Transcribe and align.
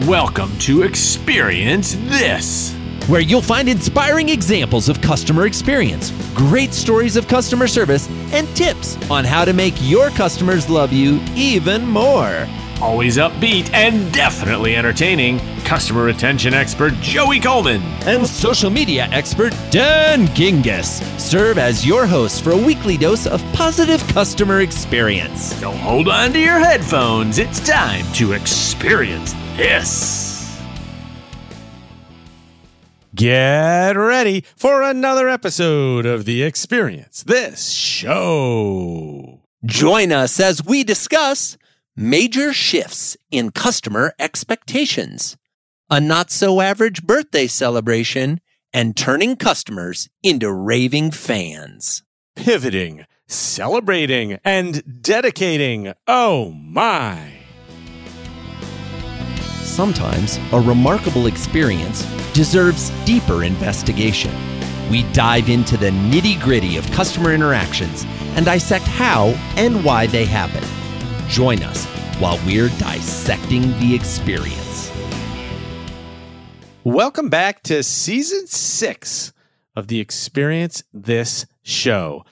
Welcome 0.00 0.56
to 0.60 0.84
Experience 0.84 1.96
This, 2.04 2.74
where 3.08 3.20
you'll 3.20 3.42
find 3.42 3.68
inspiring 3.68 4.30
examples 4.30 4.88
of 4.88 5.02
customer 5.02 5.44
experience, 5.44 6.12
great 6.34 6.72
stories 6.72 7.16
of 7.16 7.28
customer 7.28 7.66
service, 7.66 8.08
and 8.32 8.48
tips 8.56 8.96
on 9.10 9.26
how 9.26 9.44
to 9.44 9.52
make 9.52 9.74
your 9.82 10.08
customers 10.08 10.70
love 10.70 10.94
you 10.94 11.20
even 11.34 11.86
more. 11.86 12.48
Always 12.80 13.18
upbeat 13.18 13.70
and 13.74 14.10
definitely 14.14 14.76
entertaining, 14.76 15.38
customer 15.72 16.04
retention 16.04 16.52
expert 16.52 16.92
Joey 17.00 17.40
Coleman 17.40 17.80
and 18.04 18.26
social 18.26 18.68
media 18.68 19.08
expert 19.10 19.56
Dan 19.70 20.26
Gingiss 20.36 21.00
serve 21.18 21.56
as 21.56 21.86
your 21.86 22.04
hosts 22.04 22.38
for 22.38 22.50
a 22.50 22.56
weekly 22.58 22.98
dose 22.98 23.26
of 23.26 23.42
positive 23.54 24.06
customer 24.08 24.60
experience. 24.60 25.56
So 25.56 25.70
hold 25.70 26.08
on 26.08 26.34
to 26.34 26.38
your 26.38 26.58
headphones. 26.58 27.38
It's 27.38 27.58
time 27.58 28.04
to 28.16 28.34
experience 28.34 29.32
this. 29.56 30.62
Get 33.14 33.96
ready 33.96 34.44
for 34.54 34.82
another 34.82 35.26
episode 35.26 36.04
of 36.04 36.26
the 36.26 36.42
Experience 36.42 37.22
This 37.22 37.70
Show. 37.70 39.40
Join 39.64 40.12
us 40.12 40.38
as 40.38 40.62
we 40.62 40.84
discuss 40.84 41.56
major 41.96 42.52
shifts 42.52 43.16
in 43.30 43.50
customer 43.52 44.14
expectations, 44.18 45.38
a 45.92 46.00
not 46.00 46.30
so 46.30 46.62
average 46.62 47.04
birthday 47.04 47.46
celebration, 47.46 48.40
and 48.72 48.96
turning 48.96 49.36
customers 49.36 50.08
into 50.22 50.50
raving 50.50 51.10
fans. 51.10 52.02
Pivoting, 52.34 53.04
celebrating, 53.28 54.38
and 54.42 55.02
dedicating. 55.02 55.92
Oh 56.08 56.50
my! 56.52 57.42
sometimes 59.72 60.38
a 60.52 60.60
remarkable 60.60 61.26
experience 61.26 62.04
deserves 62.34 62.90
deeper 63.06 63.42
investigation. 63.42 64.32
We 64.90 65.02
dive 65.12 65.48
into 65.48 65.78
the 65.78 65.90
nitty 65.90 66.40
gritty 66.42 66.76
of 66.76 66.90
customer 66.90 67.32
interactions 67.32 68.04
and 68.36 68.44
dissect 68.44 68.84
how 68.84 69.28
and 69.56 69.82
why 69.82 70.06
they 70.06 70.26
happen. 70.26 70.64
Join 71.28 71.62
us 71.62 71.86
while 72.18 72.38
we're 72.46 72.68
dissecting 72.78 73.62
the 73.78 73.94
experience. 73.94 74.91
Welcome 76.84 77.28
back 77.28 77.62
to 77.64 77.84
season 77.84 78.48
six 78.48 79.32
of 79.76 79.86
the 79.86 80.00
Experience 80.00 80.82
This 80.92 81.46
Show. 81.62 82.24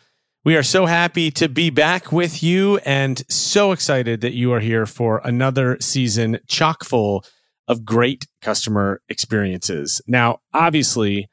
We 0.45 0.57
are 0.57 0.65
so 0.65 0.87
happy 0.87 1.31
to 1.31 1.49
be 1.49 1.71
back 1.71 2.11
with 2.11 2.43
you 2.43 2.79
and 2.79 3.23
so 3.33 3.71
excited 3.71 4.23
that 4.23 4.33
you 4.33 4.53
are 4.53 4.59
here 4.59 4.87
for 4.87 5.21
another 5.23 5.77
season 5.79 6.41
chock 6.49 6.83
full 6.83 7.25
of 7.69 7.85
great 7.85 8.27
customer 8.43 9.01
experiences. 9.09 10.03
Now, 10.09 10.41
obviously, 10.53 11.29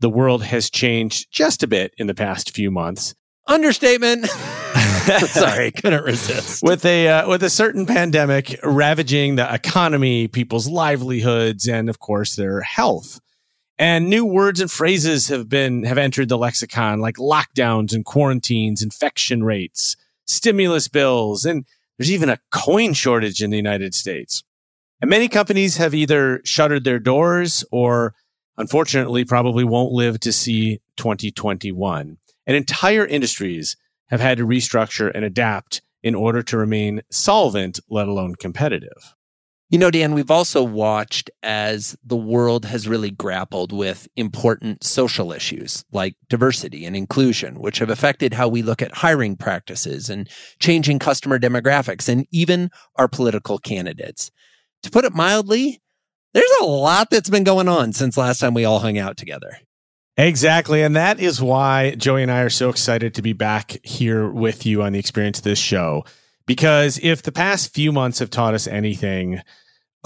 the 0.00 0.10
world 0.10 0.42
has 0.42 0.68
changed 0.68 1.28
just 1.30 1.62
a 1.62 1.68
bit 1.68 1.94
in 1.98 2.08
the 2.08 2.14
past 2.14 2.50
few 2.50 2.72
months. 2.72 3.14
Understatement. 3.46 4.26
Sorry, 5.28 5.70
couldn't 5.70 6.04
resist. 6.04 6.62
With 6.62 6.84
a 6.84 7.08
uh, 7.08 7.28
with 7.28 7.42
a 7.42 7.50
certain 7.50 7.86
pandemic 7.86 8.58
ravaging 8.62 9.36
the 9.36 9.52
economy, 9.52 10.26
people's 10.28 10.68
livelihoods, 10.68 11.68
and 11.68 11.88
of 11.88 11.98
course 11.98 12.34
their 12.36 12.60
health. 12.62 13.20
And 13.78 14.08
new 14.08 14.24
words 14.24 14.60
and 14.60 14.70
phrases 14.70 15.28
have 15.28 15.48
been 15.48 15.84
have 15.84 15.98
entered 15.98 16.28
the 16.28 16.38
lexicon 16.38 17.00
like 17.00 17.16
lockdowns 17.16 17.92
and 17.92 18.04
quarantines, 18.04 18.82
infection 18.82 19.44
rates, 19.44 19.96
stimulus 20.26 20.88
bills, 20.88 21.44
and 21.44 21.66
there's 21.98 22.10
even 22.10 22.28
a 22.28 22.40
coin 22.50 22.92
shortage 22.92 23.42
in 23.42 23.50
the 23.50 23.56
United 23.56 23.94
States. 23.94 24.42
And 25.00 25.10
many 25.10 25.28
companies 25.28 25.76
have 25.76 25.94
either 25.94 26.40
shuttered 26.44 26.84
their 26.84 26.98
doors 26.98 27.64
or 27.70 28.14
unfortunately 28.56 29.24
probably 29.24 29.64
won't 29.64 29.92
live 29.92 30.18
to 30.20 30.32
see 30.32 30.80
2021. 30.96 32.16
And 32.46 32.56
entire 32.56 33.06
industries 33.06 33.76
have 34.08 34.20
had 34.20 34.38
to 34.38 34.46
restructure 34.46 35.10
and 35.14 35.24
adapt 35.24 35.82
in 36.02 36.14
order 36.14 36.42
to 36.42 36.56
remain 36.56 37.02
solvent, 37.10 37.80
let 37.88 38.08
alone 38.08 38.34
competitive. 38.36 39.14
You 39.68 39.80
know, 39.80 39.90
Dan, 39.90 40.14
we've 40.14 40.30
also 40.30 40.62
watched 40.62 41.28
as 41.42 41.96
the 42.04 42.16
world 42.16 42.66
has 42.66 42.86
really 42.86 43.10
grappled 43.10 43.72
with 43.72 44.06
important 44.14 44.84
social 44.84 45.32
issues 45.32 45.84
like 45.90 46.14
diversity 46.28 46.84
and 46.84 46.94
inclusion, 46.94 47.58
which 47.58 47.80
have 47.80 47.90
affected 47.90 48.34
how 48.34 48.46
we 48.46 48.62
look 48.62 48.80
at 48.80 48.94
hiring 48.94 49.34
practices 49.34 50.08
and 50.08 50.30
changing 50.60 51.00
customer 51.00 51.40
demographics 51.40 52.08
and 52.08 52.28
even 52.30 52.70
our 52.94 53.08
political 53.08 53.58
candidates. 53.58 54.30
To 54.84 54.90
put 54.90 55.04
it 55.04 55.14
mildly, 55.14 55.82
there's 56.32 56.48
a 56.60 56.64
lot 56.64 57.10
that's 57.10 57.30
been 57.30 57.42
going 57.42 57.66
on 57.66 57.92
since 57.92 58.16
last 58.16 58.38
time 58.38 58.54
we 58.54 58.64
all 58.64 58.78
hung 58.78 58.98
out 58.98 59.16
together. 59.16 59.58
Exactly. 60.16 60.82
And 60.82 60.96
that 60.96 61.20
is 61.20 61.42
why 61.42 61.94
Joey 61.94 62.22
and 62.22 62.32
I 62.32 62.40
are 62.40 62.50
so 62.50 62.70
excited 62.70 63.14
to 63.14 63.22
be 63.22 63.34
back 63.34 63.78
here 63.82 64.28
with 64.28 64.64
you 64.64 64.82
on 64.82 64.92
the 64.92 64.98
experience 64.98 65.38
of 65.38 65.44
this 65.44 65.58
show. 65.58 66.04
Because 66.46 66.98
if 67.02 67.22
the 67.22 67.32
past 67.32 67.74
few 67.74 67.92
months 67.92 68.20
have 68.20 68.30
taught 68.30 68.54
us 68.54 68.66
anything 68.66 69.42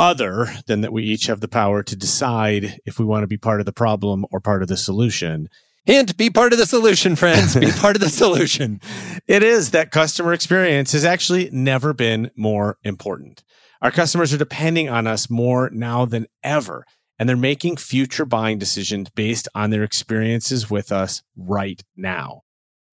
other 0.00 0.48
than 0.66 0.80
that 0.80 0.92
we 0.92 1.04
each 1.04 1.26
have 1.26 1.40
the 1.40 1.48
power 1.48 1.82
to 1.82 1.94
decide 1.94 2.80
if 2.86 2.98
we 2.98 3.04
want 3.04 3.22
to 3.22 3.26
be 3.26 3.36
part 3.36 3.60
of 3.60 3.66
the 3.66 3.72
problem 3.72 4.24
or 4.32 4.40
part 4.40 4.62
of 4.62 4.68
the 4.68 4.76
solution. 4.76 5.48
Hint, 5.84 6.16
be 6.16 6.30
part 6.30 6.54
of 6.54 6.58
the 6.58 6.64
solution, 6.64 7.16
friends. 7.16 7.54
Be 7.54 7.70
part 7.76 7.96
of 7.96 8.02
the 8.02 8.08
solution. 8.08 8.80
It 9.26 9.42
is 9.42 9.72
that 9.72 9.90
customer 9.90 10.32
experience 10.32 10.92
has 10.92 11.04
actually 11.04 11.50
never 11.52 11.92
been 11.92 12.30
more 12.34 12.78
important. 12.82 13.44
Our 13.82 13.90
customers 13.90 14.32
are 14.32 14.38
depending 14.38 14.88
on 14.88 15.06
us 15.06 15.28
more 15.28 15.68
now 15.70 16.06
than 16.06 16.26
ever, 16.42 16.86
and 17.20 17.28
they're 17.28 17.36
making 17.36 17.76
future 17.76 18.24
buying 18.24 18.58
decisions 18.58 19.10
based 19.10 19.46
on 19.54 19.68
their 19.68 19.82
experiences 19.82 20.70
with 20.70 20.90
us 20.90 21.22
right 21.36 21.84
now. 21.94 22.40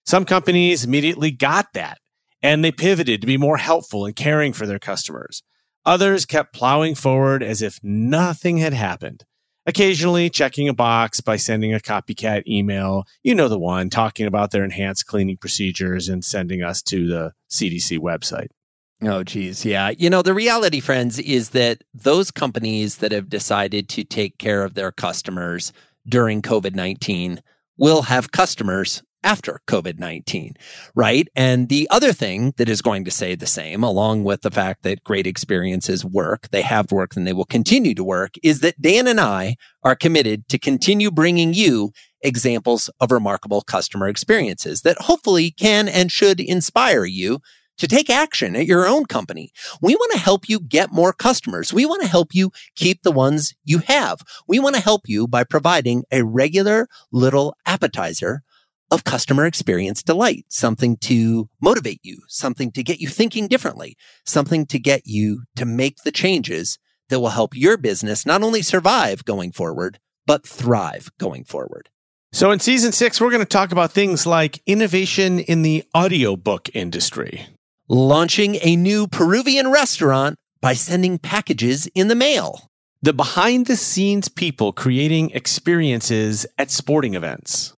Some 0.05 0.25
companies 0.25 0.83
immediately 0.83 1.31
got 1.31 1.71
that 1.73 1.99
and 2.43 2.63
they 2.63 2.73
pivoted 2.73 3.21
to 3.21 3.27
be 3.27 3.37
more 3.37 3.55
helpful 3.55 4.05
and 4.05 4.15
caring 4.15 4.51
for 4.51 4.65
their 4.65 4.79
customers. 4.79 5.43
Others 5.85 6.25
kept 6.25 6.53
plowing 6.53 6.93
forward 6.93 7.41
as 7.41 7.61
if 7.61 7.79
nothing 7.81 8.57
had 8.57 8.73
happened, 8.73 9.23
occasionally 9.65 10.29
checking 10.29 10.67
a 10.67 10.73
box 10.73 11.21
by 11.21 11.37
sending 11.37 11.73
a 11.73 11.79
copycat 11.79 12.43
email. 12.45 13.05
You 13.23 13.33
know 13.33 13.47
the 13.47 13.57
one, 13.57 13.89
talking 13.89 14.27
about 14.27 14.51
their 14.51 14.65
enhanced 14.65 15.05
cleaning 15.05 15.37
procedures 15.37 16.09
and 16.09 16.23
sending 16.23 16.61
us 16.61 16.81
to 16.83 17.07
the 17.07 17.31
CDC 17.49 17.99
website. 17.99 18.49
Oh, 19.01 19.23
geez. 19.23 19.63
Yeah. 19.63 19.91
You 19.95 20.09
know, 20.09 20.23
the 20.23 20.33
reality, 20.33 20.79
friends, 20.79 21.19
is 21.19 21.49
that 21.49 21.83
those 21.93 22.31
companies 22.31 22.97
that 22.97 23.11
have 23.11 23.29
decided 23.29 23.89
to 23.89 24.03
take 24.03 24.39
care 24.39 24.63
of 24.63 24.73
their 24.73 24.91
customers 24.91 25.71
during 26.07 26.41
COVID 26.41 26.73
19 26.73 27.41
will 27.77 28.03
have 28.03 28.31
customers 28.31 29.03
after 29.23 29.59
COVID 29.67 29.99
19, 29.99 30.55
right? 30.95 31.27
And 31.35 31.69
the 31.69 31.87
other 31.91 32.13
thing 32.13 32.53
that 32.57 32.69
is 32.69 32.81
going 32.81 33.03
to 33.05 33.11
say 33.11 33.35
the 33.35 33.45
same, 33.45 33.83
along 33.83 34.23
with 34.23 34.41
the 34.41 34.51
fact 34.51 34.83
that 34.83 35.03
great 35.03 35.27
experiences 35.27 36.05
work, 36.05 36.49
they 36.49 36.61
have 36.61 36.91
worked 36.91 37.17
and 37.17 37.27
they 37.27 37.33
will 37.33 37.45
continue 37.45 37.93
to 37.93 38.03
work, 38.03 38.35
is 38.41 38.61
that 38.61 38.81
Dan 38.81 39.05
and 39.05 39.19
I 39.19 39.57
are 39.83 39.95
committed 39.95 40.47
to 40.49 40.57
continue 40.57 41.11
bringing 41.11 41.53
you 41.53 41.91
examples 42.21 42.89
of 42.99 43.11
remarkable 43.11 43.61
customer 43.61 44.07
experiences 44.07 44.81
that 44.81 44.97
hopefully 45.01 45.51
can 45.51 45.87
and 45.87 46.11
should 46.11 46.39
inspire 46.39 47.05
you 47.05 47.41
to 47.77 47.87
take 47.87 48.09
action 48.09 48.55
at 48.55 48.65
your 48.65 48.87
own 48.87 49.05
company. 49.05 49.51
We 49.81 49.95
want 49.95 50.11
to 50.13 50.19
help 50.19 50.49
you 50.49 50.59
get 50.59 50.91
more 50.91 51.13
customers. 51.13 51.73
We 51.73 51.85
want 51.85 52.01
to 52.01 52.07
help 52.07 52.33
you 52.33 52.51
keep 52.75 53.03
the 53.03 53.11
ones 53.11 53.53
you 53.63 53.79
have. 53.79 54.21
We 54.47 54.59
want 54.59 54.75
to 54.75 54.81
help 54.81 55.03
you 55.07 55.27
by 55.27 55.43
providing 55.43 56.03
a 56.11 56.23
regular 56.23 56.87
little 57.11 57.55
appetizer 57.65 58.43
of 58.89 59.03
customer 59.03 59.45
experience 59.45 60.01
delight, 60.01 60.45
something 60.47 60.97
to 60.97 61.49
motivate 61.61 61.99
you, 62.03 62.19
something 62.27 62.71
to 62.71 62.83
get 62.83 62.99
you 62.99 63.07
thinking 63.07 63.47
differently, 63.47 63.97
something 64.25 64.65
to 64.67 64.79
get 64.79 65.01
you 65.05 65.43
to 65.55 65.65
make 65.65 65.97
the 66.03 66.11
changes 66.11 66.79
that 67.09 67.19
will 67.19 67.29
help 67.29 67.55
your 67.55 67.77
business 67.77 68.25
not 68.25 68.43
only 68.43 68.61
survive 68.61 69.25
going 69.25 69.51
forward, 69.51 69.99
but 70.25 70.47
thrive 70.47 71.09
going 71.19 71.43
forward. 71.43 71.89
So, 72.33 72.51
in 72.51 72.59
season 72.59 72.91
six, 72.91 73.19
we're 73.21 73.31
going 73.31 73.39
to 73.39 73.45
talk 73.45 73.71
about 73.71 73.91
things 73.91 74.27
like 74.27 74.61
innovation 74.65 75.39
in 75.39 75.61
the 75.61 75.85
audiobook 75.95 76.69
industry, 76.75 77.47
launching 77.87 78.57
a 78.61 78.75
new 78.75 79.07
Peruvian 79.07 79.71
restaurant 79.71 80.35
by 80.61 80.73
sending 80.73 81.17
packages 81.17 81.87
in 81.95 82.07
the 82.07 82.15
mail, 82.15 82.69
the 83.01 83.13
behind 83.13 83.67
the 83.67 83.77
scenes 83.77 84.27
people 84.27 84.73
creating 84.73 85.29
experiences 85.31 86.45
at 86.57 86.71
sporting 86.71 87.15
events 87.15 87.73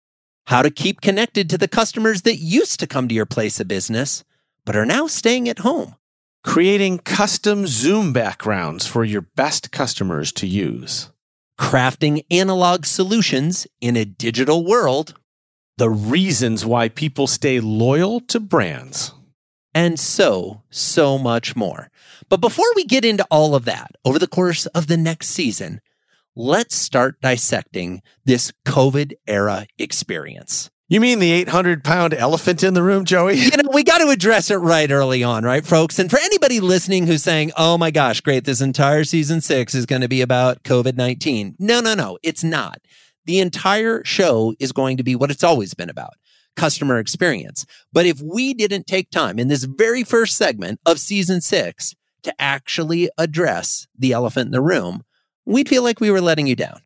how 0.48 0.62
to 0.62 0.70
keep 0.70 1.02
connected 1.02 1.50
to 1.50 1.58
the 1.58 1.68
customers 1.68 2.22
that 2.22 2.38
used 2.38 2.80
to 2.80 2.86
come 2.86 3.06
to 3.06 3.14
your 3.14 3.26
place 3.26 3.60
of 3.60 3.68
business, 3.68 4.24
but 4.64 4.74
are 4.74 4.86
now 4.86 5.06
staying 5.06 5.46
at 5.46 5.58
home. 5.58 5.94
Creating 6.42 6.98
custom 6.98 7.66
Zoom 7.66 8.14
backgrounds 8.14 8.86
for 8.86 9.04
your 9.04 9.20
best 9.20 9.70
customers 9.70 10.32
to 10.32 10.46
use. 10.46 11.10
Crafting 11.60 12.24
analog 12.30 12.86
solutions 12.86 13.66
in 13.82 13.94
a 13.94 14.06
digital 14.06 14.64
world. 14.64 15.12
The 15.76 15.90
reasons 15.90 16.64
why 16.64 16.88
people 16.88 17.26
stay 17.26 17.60
loyal 17.60 18.20
to 18.20 18.40
brands. 18.40 19.12
And 19.74 19.98
so, 19.98 20.62
so 20.70 21.18
much 21.18 21.54
more. 21.54 21.90
But 22.28 22.40
before 22.40 22.66
we 22.74 22.84
get 22.84 23.04
into 23.04 23.26
all 23.30 23.54
of 23.54 23.64
that 23.66 23.92
over 24.04 24.18
the 24.18 24.26
course 24.26 24.66
of 24.66 24.86
the 24.86 24.96
next 24.96 25.28
season, 25.28 25.80
let's 26.34 26.74
start 26.74 27.20
dissecting 27.20 28.02
this 28.24 28.52
COVID 28.66 29.12
era 29.26 29.66
experience. 29.78 30.70
You 30.90 31.00
mean 31.00 31.18
the 31.18 31.32
800 31.32 31.84
pound 31.84 32.14
elephant 32.14 32.62
in 32.62 32.72
the 32.72 32.82
room, 32.82 33.04
Joey? 33.04 33.34
You 33.36 33.50
know, 33.50 33.70
we 33.72 33.84
got 33.84 33.98
to 33.98 34.08
address 34.08 34.50
it 34.50 34.56
right 34.56 34.90
early 34.90 35.22
on, 35.22 35.44
right, 35.44 35.64
folks? 35.64 35.98
And 35.98 36.10
for 36.10 36.18
anybody 36.18 36.60
listening 36.60 37.06
who's 37.06 37.22
saying, 37.22 37.52
oh 37.58 37.76
my 37.76 37.90
gosh, 37.90 38.22
great, 38.22 38.44
this 38.44 38.62
entire 38.62 39.04
season 39.04 39.42
six 39.42 39.74
is 39.74 39.84
going 39.84 40.00
to 40.00 40.08
be 40.08 40.22
about 40.22 40.62
COVID 40.62 40.96
19. 40.96 41.56
No, 41.58 41.80
no, 41.80 41.92
no, 41.94 42.18
it's 42.22 42.42
not. 42.42 42.80
The 43.26 43.40
entire 43.40 44.02
show 44.04 44.54
is 44.58 44.72
going 44.72 44.96
to 44.96 45.02
be 45.02 45.14
what 45.14 45.30
it's 45.30 45.44
always 45.44 45.74
been 45.74 45.90
about 45.90 46.14
customer 46.58 46.98
experience. 46.98 47.64
But 47.92 48.04
if 48.04 48.20
we 48.20 48.52
didn't 48.52 48.86
take 48.86 49.10
time 49.10 49.38
in 49.38 49.48
this 49.48 49.64
very 49.64 50.04
first 50.04 50.36
segment 50.36 50.80
of 50.84 50.98
season 50.98 51.40
six 51.40 51.94
to 52.24 52.34
actually 52.38 53.08
address 53.16 53.86
the 53.96 54.12
elephant 54.12 54.46
in 54.46 54.52
the 54.52 54.60
room, 54.60 55.04
we'd 55.46 55.68
feel 55.68 55.82
like 55.82 56.00
we 56.00 56.10
were 56.10 56.20
letting 56.20 56.46
you 56.46 56.56
down. 56.56 56.80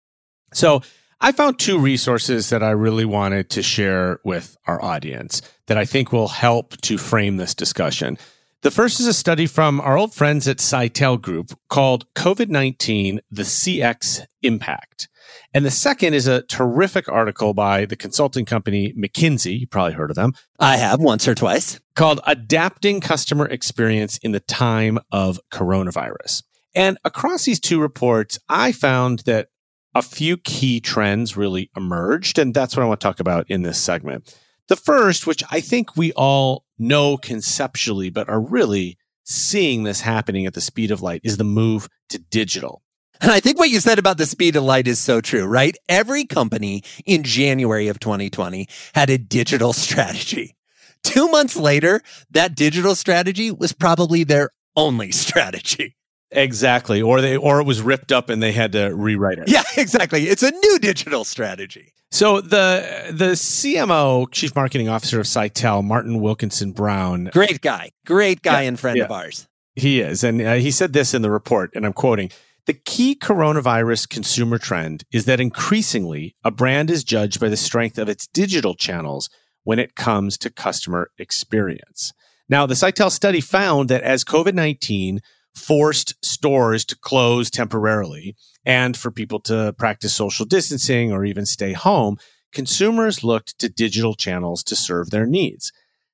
So 0.53 0.83
I 1.21 1.33
found 1.33 1.59
two 1.59 1.79
resources 1.79 2.51
that 2.51 2.63
I 2.63 2.71
really 2.71 3.05
wanted 3.05 3.49
to 3.51 3.63
share 3.63 4.21
with 4.25 4.57
our 4.67 4.83
audience 4.83 5.41
that 5.67 5.79
I 5.79 5.85
think 5.85 6.13
will 6.13 6.29
help 6.29 6.77
to 6.83 6.99
frame 6.99 7.39
this 7.39 7.55
discussion. 7.55 8.19
The 8.63 8.71
first 8.71 9.01
is 9.01 9.07
a 9.07 9.13
study 9.13 9.47
from 9.47 9.81
our 9.81 9.97
old 9.97 10.15
friends 10.15 10.47
at 10.47 10.59
Sitel 10.59 11.21
Group 11.21 11.59
called 11.69 12.13
COVID 12.15 12.49
19 12.49 13.21
The 13.31 13.43
CX 13.43 14.27
Impact. 14.43 15.09
And 15.55 15.64
the 15.64 15.70
second 15.70 16.14
is 16.14 16.26
a 16.26 16.43
terrific 16.43 17.08
article 17.08 17.55
by 17.55 17.84
the 17.84 17.96
consulting 17.96 18.44
company 18.44 18.93
McKinsey. 18.94 19.61
You 19.61 19.67
probably 19.67 19.94
heard 19.94 20.11
of 20.11 20.17
them. 20.17 20.32
I 20.58 20.76
have 20.76 21.00
once 21.00 21.26
or 21.29 21.34
twice. 21.34 21.81
Called 21.94 22.20
Adapting 22.26 23.00
Customer 23.00 23.46
Experience 23.46 24.19
in 24.19 24.32
the 24.32 24.40
Time 24.40 24.99
of 25.11 25.40
Coronavirus. 25.52 26.43
And 26.75 26.99
across 27.05 27.44
these 27.44 27.61
two 27.61 27.81
reports, 27.81 28.38
I 28.49 28.73
found 28.73 29.20
that 29.20 29.49
a 29.94 30.02
few 30.02 30.37
key 30.38 30.81
trends 30.81 31.37
really 31.37 31.70
emerged. 31.76 32.38
And 32.38 32.55
that's 32.55 32.76
what 32.76 32.82
I 32.82 32.87
want 32.87 33.00
to 33.00 33.06
talk 33.06 33.20
about 33.20 33.50
in 33.50 33.62
this 33.62 33.79
segment. 33.79 34.38
The 34.69 34.76
first, 34.76 35.26
which 35.26 35.43
I 35.50 35.61
think 35.61 35.96
we 35.96 36.12
all 36.12 36.64
know 36.79 37.17
conceptually, 37.17 38.11
but 38.11 38.29
are 38.29 38.40
really 38.40 38.96
seeing 39.25 39.82
this 39.82 40.00
happening 40.00 40.46
at 40.46 40.55
the 40.55 40.61
speed 40.61 40.90
of 40.90 41.02
light, 41.02 41.20
is 41.23 41.37
the 41.37 41.44
move 41.44 41.88
to 42.08 42.19
digital. 42.19 42.82
And 43.23 43.31
I 43.31 43.39
think 43.39 43.57
what 43.57 43.71
you 43.71 43.79
said 43.79 44.01
about 44.01 44.19
the 44.19 44.27
speed 44.27 44.57
of 44.57 44.65
light 44.65 44.89
is 44.89 44.99
so 44.99 45.21
true, 45.21 45.45
right? 45.45 45.77
Every 45.89 46.25
company 46.25 46.83
in 47.07 47.23
January 47.23 47.87
of 47.87 48.01
2020 48.01 48.67
had 48.95 49.11
a 49.11 49.17
digital 49.17 49.73
strategy. 49.73 50.57
Two 51.05 51.29
months 51.31 51.57
later, 51.57 52.03
that 52.33 52.57
digital 52.57 52.97
strategy 52.97 53.53
was 53.53 53.73
probably 53.73 54.25
their 54.25 54.51
only 54.77 55.13
strategy. 55.13 55.97
Exactly. 56.33 57.01
Or 57.01 57.21
they 57.21 57.37
or 57.37 57.61
it 57.61 57.65
was 57.65 57.81
ripped 57.81 58.11
up 58.11 58.29
and 58.29 58.43
they 58.43 58.53
had 58.53 58.73
to 58.73 58.89
rewrite 58.89 59.39
it. 59.39 59.49
Yeah, 59.49 59.63
exactly. 59.77 60.25
It's 60.25 60.43
a 60.43 60.51
new 60.51 60.79
digital 60.81 61.25
strategy. 61.25 61.93
So 62.11 62.41
the 62.41 63.09
the 63.11 63.33
CMO, 63.33 64.31
Chief 64.33 64.55
Marketing 64.57 64.89
Officer 64.89 65.21
of 65.21 65.27
Sitel, 65.27 65.85
Martin 65.85 66.21
Wilkinson 66.21 66.73
Brown. 66.73 67.31
Great 67.33 67.61
guy. 67.61 67.91
Great 68.07 68.43
guy 68.43 68.63
yeah, 68.63 68.69
and 68.69 68.81
friend 68.81 68.97
yeah. 68.97 69.05
of 69.05 69.13
ours. 69.13 69.47
He 69.77 70.01
is. 70.01 70.25
And 70.25 70.41
uh, 70.41 70.55
he 70.55 70.71
said 70.71 70.93
this 70.93 71.15
in 71.15 71.23
the 71.23 71.31
report 71.31 71.71
and 71.75 71.87
I'm 71.87 71.93
quoting 71.93 72.31
the 72.67 72.75
key 72.75 73.17
coronavirus 73.17 74.09
consumer 74.09 74.59
trend 74.59 75.05
is 75.12 75.25
that 75.25 75.41
increasingly 75.41 76.37
a 76.44 76.50
brand 76.50 76.91
is 76.91 77.03
judged 77.03 77.41
by 77.41 77.49
the 77.49 77.56
strength 77.56 77.99
of 77.99 78.09
its 78.09 78.26
digital 78.29 78.75
channels 78.75 79.29
when 79.64 79.79
it 79.79 79.97
comes 79.97 80.38
to 80.38 80.50
customer 80.50 81.11
experience. 81.19 82.12
Now, 82.49 82.67
the 82.67 82.75
Sitel 82.75 83.11
study 83.11 83.41
found 83.41 83.88
that 83.88 84.03
as 84.03 84.25
COVID 84.25 84.55
19 84.55 85.20
forced 85.55 86.14
stores 86.25 86.85
to 86.87 86.97
close 86.97 87.50
temporarily 87.50 88.37
and 88.65 88.97
for 88.97 89.11
people 89.11 89.41
to 89.41 89.75
practice 89.76 90.15
social 90.15 90.47
distancing 90.47 91.12
or 91.12 91.25
even 91.25 91.47
stay 91.47 91.73
home, 91.73 92.17
consumers 92.53 93.25
looked 93.25 93.58
to 93.58 93.69
digital 93.69 94.15
channels 94.15 94.62
to 94.65 94.76
serve 94.76 95.11
their 95.11 95.26
needs. 95.26 95.73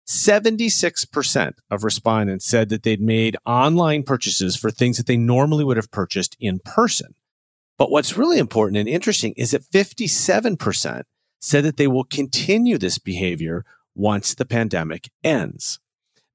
76% 0.09 1.53
of 1.71 1.85
respondents 1.85 2.47
said 2.47 2.71
that 2.71 2.83
they'd 2.83 3.01
made 3.01 3.37
online 3.45 4.03
purchases 4.03 4.57
for 4.57 4.71
things 4.71 4.97
that 4.97 5.07
they 5.07 5.19
normally 5.19 5.65
would 5.65 5.77
have 5.77 5.91
purchased 5.91 6.35
in 6.41 6.61
person. 6.61 7.15
But 7.77 7.91
what's 7.91 8.17
really 8.17 8.39
important 8.39 8.79
and 8.79 8.89
interesting 8.89 9.35
is 9.37 9.51
that 9.51 9.71
57% 9.71 11.03
said 11.41 11.65
that 11.65 11.77
they 11.77 11.87
will 11.87 12.05
continue 12.05 12.79
this 12.79 12.99
behavior 12.99 13.67
once 13.95 14.35
the 14.35 14.47
pandemic 14.47 15.11
ends. 15.23 15.79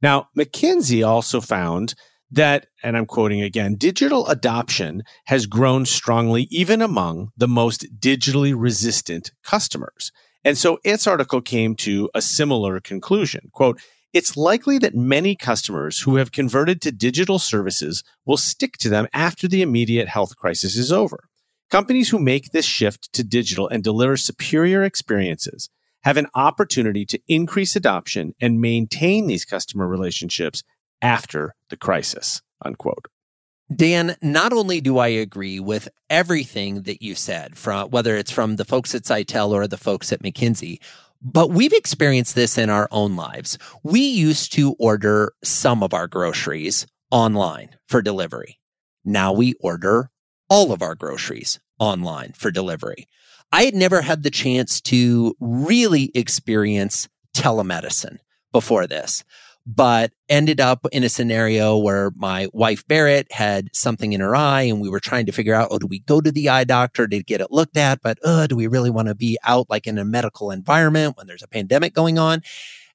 Now, 0.01 0.29
McKinsey 0.37 1.05
also 1.05 1.41
found 1.41 1.95
that, 2.29 2.67
and 2.83 2.95
I'm 2.95 3.05
quoting 3.05 3.41
again, 3.41 3.75
digital 3.75 4.27
adoption 4.27 5.03
has 5.25 5.45
grown 5.45 5.85
strongly 5.85 6.43
even 6.51 6.81
among 6.81 7.31
the 7.37 7.47
most 7.47 7.99
digitally 7.99 8.53
resistant 8.55 9.31
customers. 9.43 10.11
And 10.43 10.57
so 10.57 10.79
its 10.83 11.07
article 11.07 11.41
came 11.41 11.75
to 11.77 12.09
a 12.13 12.21
similar 12.21 12.79
conclusion. 12.79 13.49
Quote, 13.51 13.79
it's 14.13 14.37
likely 14.37 14.77
that 14.77 14.93
many 14.93 15.35
customers 15.35 16.01
who 16.01 16.17
have 16.17 16.31
converted 16.31 16.81
to 16.81 16.91
digital 16.91 17.39
services 17.39 18.03
will 18.25 18.37
stick 18.37 18.77
to 18.77 18.89
them 18.89 19.07
after 19.11 19.47
the 19.47 19.61
immediate 19.61 20.07
health 20.07 20.35
crisis 20.37 20.77
is 20.77 20.91
over. 20.91 21.29
Companies 21.71 22.09
who 22.09 22.19
make 22.19 22.51
this 22.51 22.65
shift 22.65 23.11
to 23.13 23.23
digital 23.23 23.67
and 23.67 23.83
deliver 23.83 24.15
superior 24.15 24.83
experiences 24.83 25.69
have 26.03 26.17
an 26.17 26.27
opportunity 26.35 27.05
to 27.05 27.19
increase 27.27 27.75
adoption 27.75 28.35
and 28.39 28.61
maintain 28.61 29.25
these 29.25 29.45
customer 29.45 29.87
relationships 29.87 30.63
after 31.01 31.55
the 31.69 31.77
crisis. 31.77 32.41
Unquote. 32.63 33.07
Dan, 33.75 34.15
not 34.21 34.53
only 34.53 34.81
do 34.81 34.97
I 34.97 35.07
agree 35.07 35.59
with 35.59 35.89
everything 36.09 36.83
that 36.83 37.01
you 37.01 37.15
said, 37.15 37.57
from 37.57 37.89
whether 37.89 38.15
it's 38.15 38.31
from 38.31 38.55
the 38.55 38.65
folks 38.65 38.93
at 38.93 39.03
Sitel 39.03 39.51
or 39.51 39.67
the 39.67 39.77
folks 39.77 40.11
at 40.11 40.21
McKinsey, 40.21 40.79
but 41.21 41.49
we've 41.49 41.73
experienced 41.73 42.35
this 42.35 42.57
in 42.57 42.69
our 42.69 42.89
own 42.91 43.15
lives. 43.15 43.57
We 43.81 44.01
used 44.01 44.51
to 44.53 44.73
order 44.73 45.33
some 45.43 45.81
of 45.81 45.93
our 45.93 46.07
groceries 46.07 46.85
online 47.11 47.69
for 47.87 48.01
delivery. 48.01 48.59
Now 49.05 49.31
we 49.31 49.53
order 49.61 50.09
all 50.49 50.71
of 50.71 50.81
our 50.81 50.95
groceries 50.95 51.59
online 51.79 52.33
for 52.33 52.51
delivery. 52.51 53.07
I 53.51 53.63
had 53.63 53.75
never 53.75 54.01
had 54.01 54.23
the 54.23 54.31
chance 54.31 54.81
to 54.81 55.35
really 55.39 56.11
experience 56.13 57.07
telemedicine 57.35 58.17
before 58.51 58.87
this 58.87 59.23
but 59.65 60.11
ended 60.27 60.59
up 60.59 60.85
in 60.91 61.03
a 61.03 61.09
scenario 61.09 61.77
where 61.77 62.11
my 62.15 62.47
wife 62.53 62.85
Barrett 62.87 63.31
had 63.31 63.69
something 63.73 64.13
in 64.13 64.19
her 64.19 64.35
eye 64.35 64.63
and 64.63 64.81
we 64.81 64.89
were 64.89 64.99
trying 64.99 65.25
to 65.25 65.31
figure 65.31 65.53
out, 65.53 65.69
oh, 65.71 65.79
do 65.79 65.87
we 65.87 65.99
go 65.99 66.19
to 66.19 66.31
the 66.31 66.49
eye 66.49 66.63
doctor 66.63 67.07
to 67.07 67.23
get 67.23 67.41
it 67.41 67.51
looked 67.51 67.77
at? 67.77 68.01
But 68.01 68.17
uh, 68.25 68.47
do 68.47 68.55
we 68.55 68.67
really 68.67 68.89
want 68.89 69.07
to 69.07 69.15
be 69.15 69.37
out 69.43 69.69
like 69.69 69.87
in 69.87 69.97
a 69.97 70.05
medical 70.05 70.51
environment 70.51 71.17
when 71.17 71.27
there's 71.27 71.43
a 71.43 71.47
pandemic 71.47 71.93
going 71.93 72.17
on? 72.17 72.41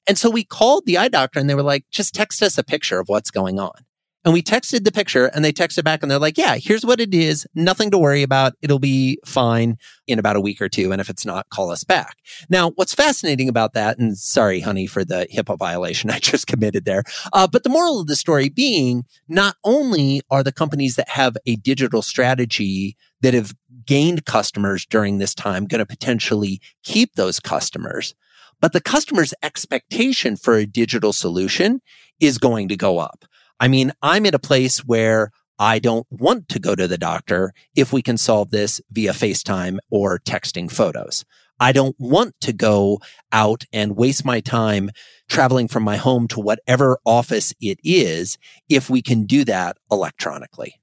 And 0.07 0.17
so 0.17 0.29
we 0.29 0.43
called 0.43 0.85
the 0.85 0.97
eye 0.97 1.07
doctor 1.07 1.39
and 1.39 1.49
they 1.49 1.55
were 1.55 1.63
like, 1.63 1.85
just 1.91 2.13
text 2.13 2.41
us 2.41 2.57
a 2.57 2.63
picture 2.63 2.99
of 2.99 3.09
what's 3.09 3.31
going 3.31 3.59
on. 3.59 3.85
And 4.29 4.33
we 4.35 4.43
texted 4.43 4.83
the 4.83 4.91
picture 4.91 5.25
and 5.25 5.43
they 5.43 5.51
texted 5.51 5.83
back 5.83 6.03
and 6.03 6.11
they're 6.11 6.19
like, 6.19 6.37
yeah, 6.37 6.57
here's 6.57 6.85
what 6.85 6.99
it 6.99 7.15
is. 7.15 7.47
Nothing 7.55 7.89
to 7.89 7.97
worry 7.97 8.21
about. 8.21 8.53
It'll 8.61 8.77
be 8.77 9.17
fine 9.25 9.75
in 10.05 10.19
about 10.19 10.35
a 10.35 10.39
week 10.39 10.61
or 10.61 10.69
two. 10.69 10.91
And 10.91 11.01
if 11.01 11.09
it's 11.09 11.25
not, 11.25 11.49
call 11.49 11.71
us 11.71 11.83
back. 11.83 12.15
Now, 12.47 12.69
what's 12.75 12.93
fascinating 12.93 13.49
about 13.49 13.73
that, 13.73 13.97
and 13.97 14.15
sorry, 14.15 14.59
honey, 14.59 14.85
for 14.85 15.03
the 15.03 15.25
HIPAA 15.33 15.57
violation 15.57 16.11
I 16.11 16.19
just 16.19 16.45
committed 16.45 16.85
there. 16.85 17.01
Uh, 17.33 17.47
but 17.47 17.63
the 17.63 17.71
moral 17.71 18.01
of 18.01 18.05
the 18.05 18.15
story 18.15 18.49
being 18.49 19.03
not 19.27 19.55
only 19.63 20.21
are 20.29 20.43
the 20.43 20.51
companies 20.51 20.95
that 20.97 21.09
have 21.09 21.35
a 21.47 21.55
digital 21.55 22.03
strategy 22.03 22.95
that 23.21 23.33
have 23.33 23.55
gained 23.87 24.25
customers 24.25 24.85
during 24.85 25.17
this 25.17 25.33
time 25.33 25.65
going 25.65 25.79
to 25.79 25.87
potentially 25.87 26.61
keep 26.83 27.15
those 27.15 27.39
customers, 27.39 28.13
but 28.61 28.73
the 28.73 28.81
customer's 28.81 29.33
expectation 29.41 30.35
for 30.35 30.53
a 30.53 30.67
digital 30.67 31.13
solution 31.13 31.81
is 32.19 32.37
going 32.37 32.67
to 32.67 32.77
go 32.77 32.99
up. 32.99 33.25
I 33.59 33.67
mean, 33.67 33.91
I'm 34.01 34.25
at 34.25 34.35
a 34.35 34.39
place 34.39 34.79
where 34.79 35.31
I 35.57 35.79
don't 35.79 36.07
want 36.09 36.47
to 36.49 36.59
go 36.59 36.73
to 36.75 36.87
the 36.87 36.97
doctor 36.97 37.53
if 37.75 37.91
we 37.91 38.01
can 38.01 38.17
solve 38.17 38.51
this 38.51 38.79
via 38.91 39.11
FaceTime 39.11 39.79
or 39.89 40.19
texting 40.19 40.71
photos. 40.71 41.25
I 41.59 41.73
don't 41.73 41.95
want 41.99 42.35
to 42.41 42.53
go 42.53 42.99
out 43.33 43.65
and 43.73 43.97
waste 43.97 44.23
my 44.23 44.39
time 44.39 44.91
traveling 45.27 45.67
from 45.67 45.83
my 45.83 45.97
home 45.97 46.27
to 46.29 46.39
whatever 46.39 46.99
office 47.05 47.53
it 47.59 47.79
is 47.83 48.37
if 48.69 48.89
we 48.89 49.01
can 49.01 49.25
do 49.25 49.43
that 49.43 49.77
electronically. 49.91 50.79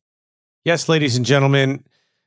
Yes, 0.64 0.88
ladies 0.88 1.16
and 1.16 1.24
gentlemen, 1.24 1.84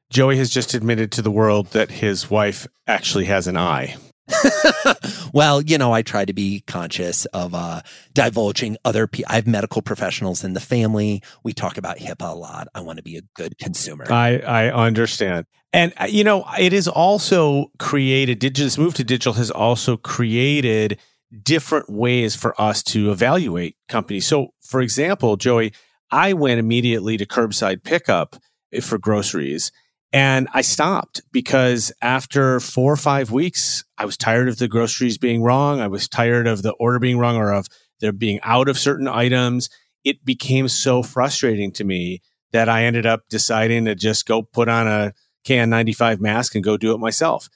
Joey 0.09 0.37
has 0.37 0.49
just 0.49 0.73
admitted 0.73 1.11
to 1.11 1.21
the 1.21 1.29
world 1.29 1.67
that 1.67 1.91
his 1.91 2.31
wife 2.31 2.65
actually 2.87 3.25
has 3.25 3.45
an 3.45 3.57
eye. 3.57 3.95
well, 5.33 5.61
you 5.61 5.77
know, 5.77 5.91
I 5.91 6.01
try 6.01 6.25
to 6.25 6.33
be 6.33 6.63
conscious 6.67 7.25
of 7.27 7.53
uh, 7.53 7.81
divulging 8.13 8.77
other 8.85 9.07
people. 9.07 9.31
I 9.31 9.35
have 9.35 9.47
medical 9.47 9.81
professionals 9.81 10.43
in 10.43 10.53
the 10.53 10.59
family. 10.59 11.21
We 11.43 11.53
talk 11.53 11.77
about 11.77 11.97
HIPAA 11.97 12.31
a 12.31 12.35
lot. 12.35 12.67
I 12.73 12.81
want 12.81 12.97
to 12.97 13.03
be 13.03 13.17
a 13.17 13.21
good 13.35 13.57
consumer. 13.57 14.05
I, 14.11 14.39
I 14.39 14.71
understand. 14.71 15.45
And, 15.71 15.93
uh, 15.97 16.07
you 16.09 16.23
know, 16.23 16.45
it 16.59 16.73
is 16.73 16.87
also 16.87 17.71
created, 17.77 18.39
this 18.39 18.77
move 18.77 18.93
to 18.95 19.03
digital 19.03 19.33
has 19.33 19.51
also 19.51 19.97
created 19.97 20.99
different 21.43 21.89
ways 21.89 22.35
for 22.35 22.59
us 22.59 22.81
to 22.83 23.11
evaluate 23.11 23.75
companies. 23.87 24.25
So, 24.25 24.53
for 24.61 24.81
example, 24.81 25.37
Joey, 25.37 25.73
I 26.11 26.33
went 26.33 26.59
immediately 26.59 27.17
to 27.17 27.25
curbside 27.25 27.83
pickup 27.83 28.35
for 28.81 28.97
groceries 28.97 29.71
and 30.11 30.47
I 30.53 30.61
stopped 30.61 31.21
because 31.31 31.91
after 32.01 32.59
four 32.59 32.91
or 32.91 32.97
five 32.97 33.31
weeks, 33.31 33.83
I 33.97 34.05
was 34.05 34.17
tired 34.17 34.47
of 34.47 34.57
the 34.57 34.67
groceries 34.67 35.17
being 35.17 35.41
wrong. 35.43 35.81
I 35.81 35.87
was 35.87 36.07
tired 36.07 36.47
of 36.47 36.61
the 36.63 36.71
order 36.73 36.99
being 36.99 37.19
wrong 37.19 37.37
or 37.37 37.53
of 37.53 37.67
there 37.99 38.11
being 38.11 38.39
out 38.41 38.69
of 38.69 38.77
certain 38.77 39.07
items. 39.07 39.69
It 40.03 40.25
became 40.25 40.67
so 40.67 41.03
frustrating 41.03 41.71
to 41.73 41.83
me 41.83 42.21
that 42.51 42.69
I 42.69 42.85
ended 42.85 43.05
up 43.05 43.23
deciding 43.29 43.85
to 43.85 43.95
just 43.95 44.25
go 44.25 44.41
put 44.41 44.67
on 44.67 44.87
a 44.87 45.13
KN95 45.45 46.19
mask 46.19 46.55
and 46.55 46.63
go 46.63 46.77
do 46.77 46.93
it 46.93 46.99
myself. 46.99 47.49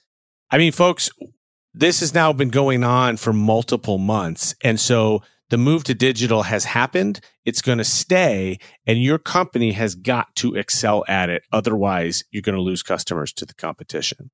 I 0.52 0.60
mean, 0.60 0.72
folks, 0.72 1.10
this 1.74 2.02
has 2.02 2.14
now 2.14 2.34
been 2.34 2.50
going 2.50 2.84
on 2.84 3.18
for 3.18 3.34
multiple 3.34 3.98
months. 3.98 4.54
And 4.64 4.80
so 4.80 5.24
the 5.50 5.58
move 5.58 5.84
to 5.86 5.94
digital 5.94 6.44
has 6.44 6.66
happened. 6.66 7.20
It's 7.46 7.62
going 7.62 7.78
to 7.78 7.84
stay 7.84 8.58
and 8.88 9.02
your 9.02 9.20
company 9.20 9.74
has 9.74 9.96
got 9.96 10.36
to 10.38 10.56
excel 10.56 11.04
at 11.08 11.30
it. 11.30 11.44
Otherwise, 11.52 12.24
you're 12.32 12.42
going 12.42 12.56
to 12.56 12.62
lose 12.62 12.84
customers 12.84 13.34
to 13.34 13.46
the 13.46 13.54
competition. 13.54 14.32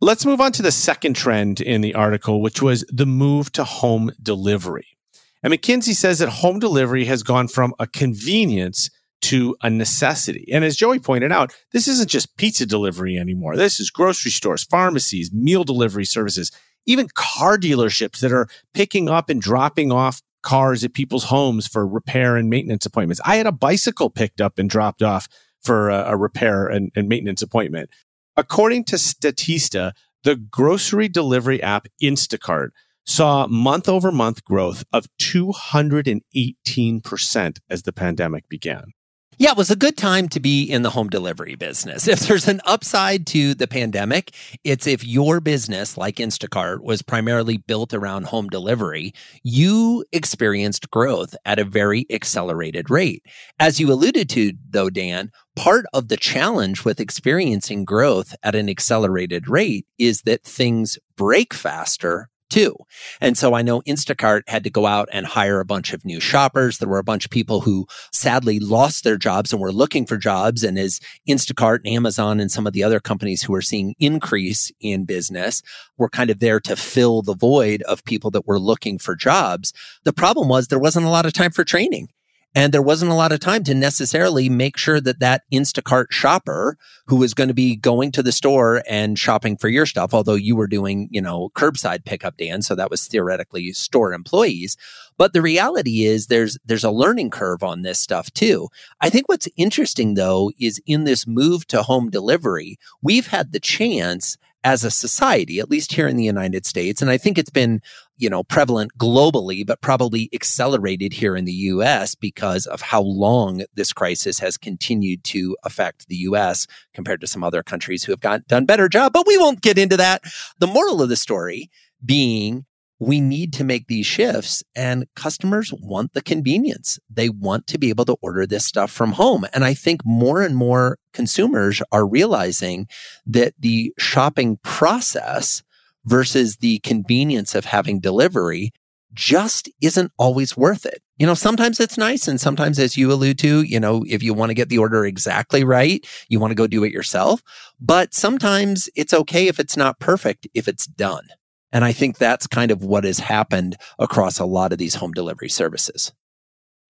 Let's 0.00 0.26
move 0.26 0.40
on 0.40 0.52
to 0.52 0.62
the 0.62 0.72
second 0.72 1.14
trend 1.14 1.60
in 1.60 1.80
the 1.80 1.94
article, 1.94 2.42
which 2.42 2.60
was 2.60 2.84
the 2.88 3.06
move 3.06 3.52
to 3.52 3.64
home 3.64 4.10
delivery. 4.20 4.98
And 5.42 5.52
McKinsey 5.52 5.94
says 5.94 6.18
that 6.20 6.28
home 6.28 6.58
delivery 6.58 7.04
has 7.04 7.22
gone 7.22 7.48
from 7.48 7.74
a 7.78 7.86
convenience 7.86 8.90
to 9.22 9.56
a 9.62 9.70
necessity. 9.70 10.48
And 10.52 10.64
as 10.64 10.76
Joey 10.76 10.98
pointed 10.98 11.32
out, 11.32 11.54
this 11.72 11.86
isn't 11.86 12.10
just 12.10 12.36
pizza 12.36 12.66
delivery 12.66 13.16
anymore. 13.16 13.56
This 13.56 13.78
is 13.78 13.90
grocery 13.90 14.32
stores, 14.32 14.64
pharmacies, 14.64 15.32
meal 15.32 15.64
delivery 15.64 16.04
services, 16.04 16.50
even 16.86 17.08
car 17.14 17.56
dealerships 17.56 18.20
that 18.20 18.32
are 18.32 18.48
picking 18.74 19.08
up 19.08 19.30
and 19.30 19.40
dropping 19.40 19.92
off 19.92 20.20
cars 20.42 20.84
at 20.84 20.94
people's 20.94 21.24
homes 21.24 21.66
for 21.66 21.86
repair 21.86 22.36
and 22.36 22.50
maintenance 22.50 22.86
appointments. 22.86 23.20
I 23.24 23.36
had 23.36 23.46
a 23.46 23.52
bicycle 23.52 24.10
picked 24.10 24.40
up 24.40 24.58
and 24.58 24.68
dropped 24.68 25.02
off 25.02 25.28
for 25.60 25.90
a, 25.90 26.12
a 26.12 26.16
repair 26.16 26.66
and, 26.66 26.90
and 26.94 27.08
maintenance 27.08 27.42
appointment. 27.42 27.90
According 28.36 28.84
to 28.84 28.96
Statista, 28.96 29.92
the 30.24 30.36
grocery 30.36 31.08
delivery 31.08 31.62
app 31.62 31.86
Instacart 32.02 32.70
saw 33.04 33.46
month 33.46 33.88
over 33.88 34.12
month 34.12 34.44
growth 34.44 34.84
of 34.92 35.06
218% 35.20 37.58
as 37.68 37.82
the 37.82 37.92
pandemic 37.92 38.48
began. 38.48 38.92
Yeah, 39.38 39.52
it 39.52 39.56
was 39.56 39.70
a 39.70 39.76
good 39.76 39.96
time 39.96 40.28
to 40.28 40.40
be 40.40 40.62
in 40.64 40.82
the 40.82 40.90
home 40.90 41.08
delivery 41.08 41.54
business. 41.54 42.06
If 42.12 42.20
there's 42.20 42.46
an 42.46 42.60
upside 42.66 43.26
to 43.28 43.54
the 43.54 43.66
pandemic, 43.66 44.34
it's 44.62 44.86
if 44.86 45.04
your 45.04 45.40
business, 45.40 45.96
like 45.96 46.16
Instacart, 46.16 46.80
was 46.82 47.00
primarily 47.00 47.56
built 47.56 47.94
around 47.94 48.26
home 48.26 48.48
delivery, 48.48 49.14
you 49.42 50.04
experienced 50.12 50.90
growth 50.90 51.34
at 51.46 51.58
a 51.58 51.64
very 51.64 52.06
accelerated 52.10 52.90
rate. 52.90 53.24
As 53.58 53.80
you 53.80 53.90
alluded 53.90 54.28
to, 54.30 54.52
though, 54.68 54.90
Dan, 54.90 55.32
part 55.56 55.86
of 55.94 56.08
the 56.08 56.18
challenge 56.18 56.84
with 56.84 57.00
experiencing 57.00 57.84
growth 57.84 58.34
at 58.42 58.54
an 58.54 58.68
accelerated 58.68 59.48
rate 59.48 59.86
is 59.98 60.22
that 60.22 60.44
things 60.44 60.98
break 61.16 61.54
faster 61.54 62.28
too. 62.52 62.76
And 63.20 63.36
so 63.38 63.54
I 63.54 63.62
know 63.62 63.80
Instacart 63.82 64.42
had 64.46 64.62
to 64.64 64.70
go 64.70 64.86
out 64.86 65.08
and 65.10 65.26
hire 65.26 65.58
a 65.58 65.64
bunch 65.64 65.92
of 65.92 66.04
new 66.04 66.20
shoppers. 66.20 66.78
There 66.78 66.88
were 66.88 66.98
a 66.98 67.04
bunch 67.04 67.24
of 67.24 67.30
people 67.30 67.62
who 67.62 67.86
sadly 68.12 68.60
lost 68.60 69.04
their 69.04 69.16
jobs 69.16 69.52
and 69.52 69.60
were 69.60 69.72
looking 69.72 70.04
for 70.04 70.18
jobs. 70.18 70.62
And 70.62 70.78
as 70.78 71.00
Instacart 71.28 71.78
and 71.78 71.88
Amazon 71.88 72.40
and 72.40 72.50
some 72.50 72.66
of 72.66 72.74
the 72.74 72.84
other 72.84 73.00
companies 73.00 73.42
who 73.42 73.54
are 73.54 73.62
seeing 73.62 73.94
increase 73.98 74.70
in 74.80 75.04
business 75.04 75.62
were 75.96 76.10
kind 76.10 76.30
of 76.30 76.40
there 76.40 76.60
to 76.60 76.76
fill 76.76 77.22
the 77.22 77.34
void 77.34 77.82
of 77.82 78.04
people 78.04 78.30
that 78.32 78.46
were 78.46 78.60
looking 78.60 78.98
for 78.98 79.16
jobs. 79.16 79.72
The 80.04 80.12
problem 80.12 80.48
was 80.48 80.68
there 80.68 80.78
wasn't 80.78 81.06
a 81.06 81.10
lot 81.10 81.26
of 81.26 81.32
time 81.32 81.52
for 81.52 81.64
training. 81.64 82.08
And 82.54 82.72
there 82.72 82.82
wasn't 82.82 83.10
a 83.10 83.14
lot 83.14 83.32
of 83.32 83.40
time 83.40 83.64
to 83.64 83.74
necessarily 83.74 84.48
make 84.50 84.76
sure 84.76 85.00
that 85.00 85.20
that 85.20 85.44
Instacart 85.50 86.06
shopper 86.10 86.76
who 87.06 87.16
was 87.16 87.32
going 87.32 87.48
to 87.48 87.54
be 87.54 87.76
going 87.76 88.12
to 88.12 88.22
the 88.22 88.32
store 88.32 88.82
and 88.88 89.18
shopping 89.18 89.56
for 89.56 89.68
your 89.68 89.86
stuff, 89.86 90.12
although 90.12 90.34
you 90.34 90.54
were 90.54 90.66
doing, 90.66 91.08
you 91.10 91.22
know, 91.22 91.50
curbside 91.54 92.04
pickup, 92.04 92.36
Dan. 92.36 92.60
So 92.60 92.74
that 92.74 92.90
was 92.90 93.06
theoretically 93.06 93.72
store 93.72 94.12
employees. 94.12 94.76
But 95.16 95.32
the 95.32 95.42
reality 95.42 96.04
is 96.04 96.26
there's, 96.26 96.58
there's 96.64 96.84
a 96.84 96.90
learning 96.90 97.30
curve 97.30 97.62
on 97.62 97.82
this 97.82 97.98
stuff 97.98 98.30
too. 98.32 98.68
I 99.00 99.08
think 99.08 99.28
what's 99.28 99.48
interesting 99.56 100.14
though 100.14 100.50
is 100.60 100.80
in 100.86 101.04
this 101.04 101.26
move 101.26 101.66
to 101.68 101.82
home 101.82 102.10
delivery, 102.10 102.78
we've 103.00 103.28
had 103.28 103.52
the 103.52 103.60
chance 103.60 104.36
as 104.64 104.84
a 104.84 104.90
society, 104.90 105.58
at 105.58 105.70
least 105.70 105.92
here 105.92 106.06
in 106.06 106.16
the 106.16 106.24
United 106.24 106.64
States. 106.66 107.02
And 107.02 107.10
I 107.10 107.18
think 107.18 107.36
it's 107.36 107.50
been, 107.50 107.80
you 108.16 108.30
know, 108.30 108.44
prevalent 108.44 108.96
globally, 108.96 109.66
but 109.66 109.80
probably 109.80 110.28
accelerated 110.32 111.12
here 111.12 111.36
in 111.36 111.44
the 111.44 111.52
US 111.52 112.14
because 112.14 112.66
of 112.66 112.80
how 112.80 113.02
long 113.02 113.64
this 113.74 113.92
crisis 113.92 114.38
has 114.38 114.56
continued 114.56 115.24
to 115.24 115.56
affect 115.64 116.06
the 116.08 116.16
US 116.16 116.66
compared 116.94 117.20
to 117.22 117.26
some 117.26 117.42
other 117.42 117.62
countries 117.62 118.04
who 118.04 118.12
have 118.12 118.20
got, 118.20 118.46
done 118.46 118.66
better 118.66 118.88
job. 118.88 119.12
But 119.12 119.26
we 119.26 119.36
won't 119.36 119.62
get 119.62 119.78
into 119.78 119.96
that. 119.96 120.22
The 120.58 120.66
moral 120.66 121.02
of 121.02 121.08
the 121.08 121.16
story 121.16 121.70
being 122.04 122.66
we 123.02 123.20
need 123.20 123.52
to 123.52 123.64
make 123.64 123.88
these 123.88 124.06
shifts 124.06 124.62
and 124.76 125.06
customers 125.16 125.72
want 125.72 126.12
the 126.12 126.22
convenience. 126.22 127.00
They 127.10 127.28
want 127.28 127.66
to 127.66 127.78
be 127.78 127.88
able 127.88 128.04
to 128.04 128.16
order 128.22 128.46
this 128.46 128.64
stuff 128.64 128.92
from 128.92 129.12
home. 129.12 129.44
And 129.52 129.64
I 129.64 129.74
think 129.74 130.04
more 130.04 130.40
and 130.40 130.56
more 130.56 130.98
consumers 131.12 131.82
are 131.90 132.06
realizing 132.06 132.86
that 133.26 133.54
the 133.58 133.92
shopping 133.98 134.58
process 134.62 135.64
versus 136.04 136.58
the 136.58 136.78
convenience 136.80 137.56
of 137.56 137.64
having 137.64 137.98
delivery 137.98 138.70
just 139.12 139.68
isn't 139.80 140.12
always 140.16 140.56
worth 140.56 140.86
it. 140.86 141.02
You 141.16 141.26
know, 141.26 141.34
sometimes 141.34 141.80
it's 141.80 141.98
nice. 141.98 142.28
And 142.28 142.40
sometimes, 142.40 142.78
as 142.78 142.96
you 142.96 143.12
allude 143.12 143.38
to, 143.40 143.62
you 143.62 143.80
know, 143.80 144.04
if 144.08 144.22
you 144.22 144.32
want 144.32 144.50
to 144.50 144.54
get 144.54 144.68
the 144.68 144.78
order 144.78 145.04
exactly 145.04 145.64
right, 145.64 146.06
you 146.28 146.38
want 146.38 146.52
to 146.52 146.56
go 146.56 146.68
do 146.68 146.84
it 146.84 146.92
yourself. 146.92 147.42
But 147.80 148.14
sometimes 148.14 148.88
it's 148.94 149.12
okay 149.12 149.48
if 149.48 149.58
it's 149.58 149.76
not 149.76 149.98
perfect, 149.98 150.46
if 150.54 150.68
it's 150.68 150.86
done. 150.86 151.26
And 151.72 151.84
I 151.84 151.92
think 151.92 152.18
that's 152.18 152.46
kind 152.46 152.70
of 152.70 152.84
what 152.84 153.04
has 153.04 153.18
happened 153.18 153.76
across 153.98 154.38
a 154.38 154.44
lot 154.44 154.72
of 154.72 154.78
these 154.78 154.96
home 154.96 155.12
delivery 155.12 155.48
services. 155.48 156.12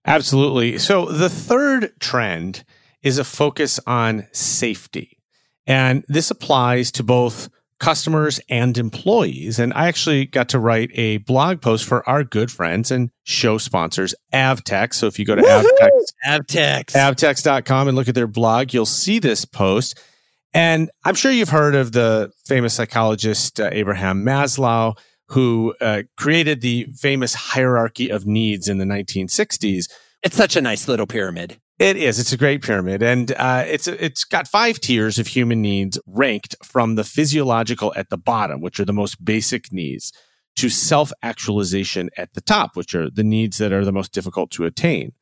Absolutely. 0.04 0.78
So 0.78 1.06
the 1.06 1.28
third 1.28 1.92
trend 2.00 2.64
is 3.02 3.18
a 3.18 3.24
focus 3.24 3.78
on 3.86 4.26
safety. 4.32 5.18
And 5.66 6.04
this 6.08 6.30
applies 6.30 6.90
to 6.92 7.04
both 7.04 7.48
customers 7.78 8.40
and 8.48 8.78
employees. 8.78 9.58
And 9.58 9.72
I 9.74 9.88
actually 9.88 10.26
got 10.26 10.48
to 10.50 10.58
write 10.58 10.90
a 10.94 11.18
blog 11.18 11.60
post 11.60 11.84
for 11.84 12.08
our 12.08 12.22
good 12.22 12.50
friends 12.50 12.92
and 12.92 13.10
show 13.24 13.58
sponsors, 13.58 14.14
Avtex. 14.32 14.94
So 14.94 15.08
if 15.08 15.18
you 15.18 15.24
go 15.24 15.34
to 15.34 15.42
Avtex, 15.42 15.90
Avtex, 16.24 16.84
avtex.com 16.92 17.88
and 17.88 17.96
look 17.96 18.08
at 18.08 18.14
their 18.14 18.28
blog, 18.28 18.72
you'll 18.72 18.86
see 18.86 19.18
this 19.18 19.44
post. 19.44 20.00
And 20.54 20.90
I'm 21.04 21.14
sure 21.14 21.32
you've 21.32 21.48
heard 21.48 21.74
of 21.74 21.92
the 21.92 22.30
famous 22.44 22.74
psychologist 22.74 23.58
uh, 23.58 23.70
Abraham 23.72 24.24
Maslow, 24.24 24.98
who 25.28 25.74
uh, 25.80 26.02
created 26.16 26.60
the 26.60 26.88
famous 26.94 27.34
hierarchy 27.34 28.10
of 28.10 28.26
needs 28.26 28.68
in 28.68 28.78
the 28.78 28.84
1960s. 28.84 29.90
It's 30.22 30.36
such 30.36 30.56
a 30.56 30.60
nice 30.60 30.88
little 30.88 31.06
pyramid. 31.06 31.58
It 31.78 31.96
is. 31.96 32.18
It's 32.18 32.32
a 32.32 32.36
great 32.36 32.62
pyramid, 32.62 33.02
and 33.02 33.32
uh, 33.32 33.64
it's 33.66 33.88
it's 33.88 34.24
got 34.24 34.46
five 34.46 34.78
tiers 34.78 35.18
of 35.18 35.26
human 35.26 35.60
needs 35.60 35.98
ranked 36.06 36.54
from 36.62 36.94
the 36.94 37.02
physiological 37.02 37.92
at 37.96 38.08
the 38.08 38.18
bottom, 38.18 38.60
which 38.60 38.78
are 38.78 38.84
the 38.84 38.92
most 38.92 39.24
basic 39.24 39.72
needs, 39.72 40.12
to 40.56 40.68
self 40.68 41.12
actualization 41.22 42.08
at 42.16 42.34
the 42.34 42.40
top, 42.40 42.76
which 42.76 42.94
are 42.94 43.10
the 43.10 43.24
needs 43.24 43.58
that 43.58 43.72
are 43.72 43.84
the 43.84 43.90
most 43.90 44.12
difficult 44.12 44.52
to 44.52 44.64
attain. 44.64 45.12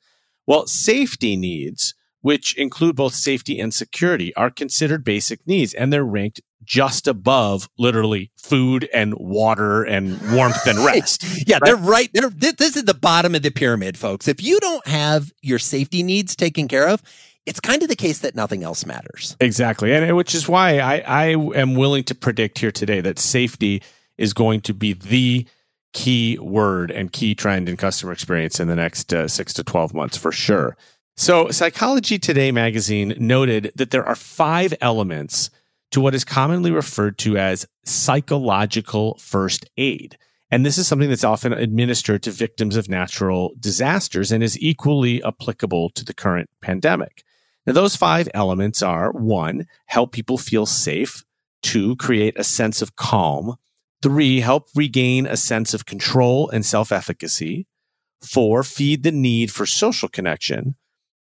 Well, 0.46 0.66
safety 0.66 1.34
needs 1.36 1.94
which 2.20 2.56
include 2.56 2.96
both 2.96 3.14
safety 3.14 3.58
and 3.58 3.72
security, 3.72 4.34
are 4.36 4.50
considered 4.50 5.04
basic 5.04 5.46
needs 5.46 5.74
and 5.74 5.92
they're 5.92 6.04
ranked 6.04 6.40
just 6.64 7.08
above 7.08 7.68
literally 7.78 8.30
food 8.36 8.88
and 8.92 9.14
water 9.14 9.82
and 9.82 10.20
warmth 10.32 10.66
and 10.66 10.78
rest. 10.80 11.24
yeah, 11.48 11.56
right? 11.56 11.64
they're 11.64 11.76
right. 11.76 12.10
They're, 12.12 12.30
this 12.30 12.76
is 12.76 12.84
the 12.84 12.94
bottom 12.94 13.34
of 13.34 13.42
the 13.42 13.50
pyramid, 13.50 13.96
folks. 13.96 14.28
If 14.28 14.42
you 14.42 14.60
don't 14.60 14.86
have 14.86 15.32
your 15.42 15.58
safety 15.58 16.02
needs 16.02 16.36
taken 16.36 16.68
care 16.68 16.88
of, 16.88 17.02
it's 17.46 17.60
kind 17.60 17.82
of 17.82 17.88
the 17.88 17.96
case 17.96 18.18
that 18.20 18.36
nothing 18.36 18.62
else 18.62 18.84
matters. 18.84 19.36
Exactly. 19.40 19.92
And 19.92 20.14
which 20.16 20.34
is 20.34 20.48
why 20.48 20.78
I, 20.78 20.98
I 20.98 21.24
am 21.30 21.74
willing 21.74 22.04
to 22.04 22.14
predict 22.14 22.58
here 22.58 22.70
today 22.70 23.00
that 23.00 23.18
safety 23.18 23.82
is 24.18 24.32
going 24.34 24.60
to 24.62 24.74
be 24.74 24.92
the 24.92 25.46
key 25.92 26.38
word 26.38 26.90
and 26.90 27.10
key 27.10 27.34
trend 27.34 27.68
in 27.68 27.76
customer 27.76 28.12
experience 28.12 28.60
in 28.60 28.68
the 28.68 28.76
next 28.76 29.12
uh, 29.12 29.26
six 29.26 29.52
to 29.54 29.64
12 29.64 29.94
months 29.94 30.16
for 30.16 30.30
sure. 30.30 30.76
So, 31.20 31.50
Psychology 31.50 32.18
Today 32.18 32.50
magazine 32.50 33.14
noted 33.18 33.72
that 33.74 33.90
there 33.90 34.06
are 34.06 34.16
five 34.16 34.72
elements 34.80 35.50
to 35.90 36.00
what 36.00 36.14
is 36.14 36.24
commonly 36.24 36.70
referred 36.70 37.18
to 37.18 37.36
as 37.36 37.66
psychological 37.84 39.18
first 39.18 39.68
aid. 39.76 40.16
And 40.50 40.64
this 40.64 40.78
is 40.78 40.88
something 40.88 41.10
that's 41.10 41.22
often 41.22 41.52
administered 41.52 42.22
to 42.22 42.30
victims 42.30 42.74
of 42.74 42.88
natural 42.88 43.52
disasters 43.60 44.32
and 44.32 44.42
is 44.42 44.58
equally 44.62 45.22
applicable 45.22 45.90
to 45.90 46.06
the 46.06 46.14
current 46.14 46.48
pandemic. 46.62 47.22
Now, 47.66 47.74
those 47.74 47.96
five 47.96 48.30
elements 48.32 48.82
are 48.82 49.12
one, 49.12 49.66
help 49.88 50.12
people 50.12 50.38
feel 50.38 50.64
safe, 50.64 51.22
two, 51.62 51.96
create 51.96 52.38
a 52.38 52.44
sense 52.44 52.80
of 52.80 52.96
calm, 52.96 53.56
Three, 54.02 54.40
help 54.40 54.68
regain 54.74 55.26
a 55.26 55.36
sense 55.36 55.74
of 55.74 55.84
control 55.84 56.48
and 56.48 56.64
self 56.64 56.90
efficacy. 56.90 57.66
Four, 58.22 58.62
feed 58.62 59.02
the 59.02 59.12
need 59.12 59.52
for 59.52 59.66
social 59.66 60.08
connection. 60.08 60.76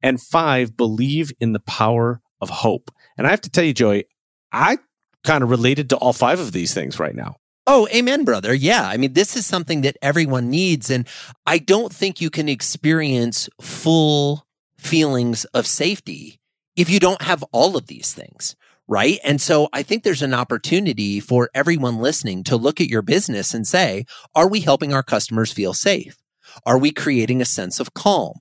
And 0.02 0.20
five, 0.20 0.76
believe 0.76 1.32
in 1.40 1.52
the 1.52 1.60
power 1.60 2.20
of 2.40 2.50
hope. 2.50 2.90
And 3.16 3.26
I 3.26 3.30
have 3.30 3.40
to 3.42 3.50
tell 3.50 3.64
you, 3.64 3.74
Joey, 3.74 4.06
I 4.52 4.78
kind 5.24 5.42
of 5.42 5.50
related 5.50 5.90
to 5.90 5.96
all 5.96 6.12
five 6.12 6.38
of 6.38 6.52
these 6.52 6.74
things 6.74 7.00
right 7.00 7.14
now. 7.14 7.36
Oh, 7.66 7.88
amen, 7.92 8.24
brother. 8.24 8.54
Yeah. 8.54 8.86
I 8.86 8.96
mean, 8.96 9.14
this 9.14 9.36
is 9.36 9.44
something 9.44 9.80
that 9.80 9.96
everyone 10.00 10.50
needs. 10.50 10.88
And 10.88 11.08
I 11.46 11.58
don't 11.58 11.92
think 11.92 12.20
you 12.20 12.30
can 12.30 12.48
experience 12.48 13.48
full 13.60 14.46
feelings 14.78 15.44
of 15.46 15.66
safety 15.66 16.38
if 16.76 16.88
you 16.88 17.00
don't 17.00 17.22
have 17.22 17.42
all 17.50 17.76
of 17.76 17.88
these 17.88 18.12
things. 18.12 18.54
Right. 18.86 19.18
And 19.24 19.40
so 19.40 19.68
I 19.72 19.82
think 19.82 20.04
there's 20.04 20.22
an 20.22 20.32
opportunity 20.32 21.18
for 21.18 21.50
everyone 21.54 21.98
listening 21.98 22.44
to 22.44 22.56
look 22.56 22.80
at 22.80 22.88
your 22.88 23.02
business 23.02 23.52
and 23.52 23.66
say, 23.66 24.04
are 24.32 24.48
we 24.48 24.60
helping 24.60 24.94
our 24.94 25.02
customers 25.02 25.52
feel 25.52 25.74
safe? 25.74 26.18
Are 26.64 26.78
we 26.78 26.92
creating 26.92 27.42
a 27.42 27.46
sense 27.46 27.80
of 27.80 27.94
calm? 27.94 28.34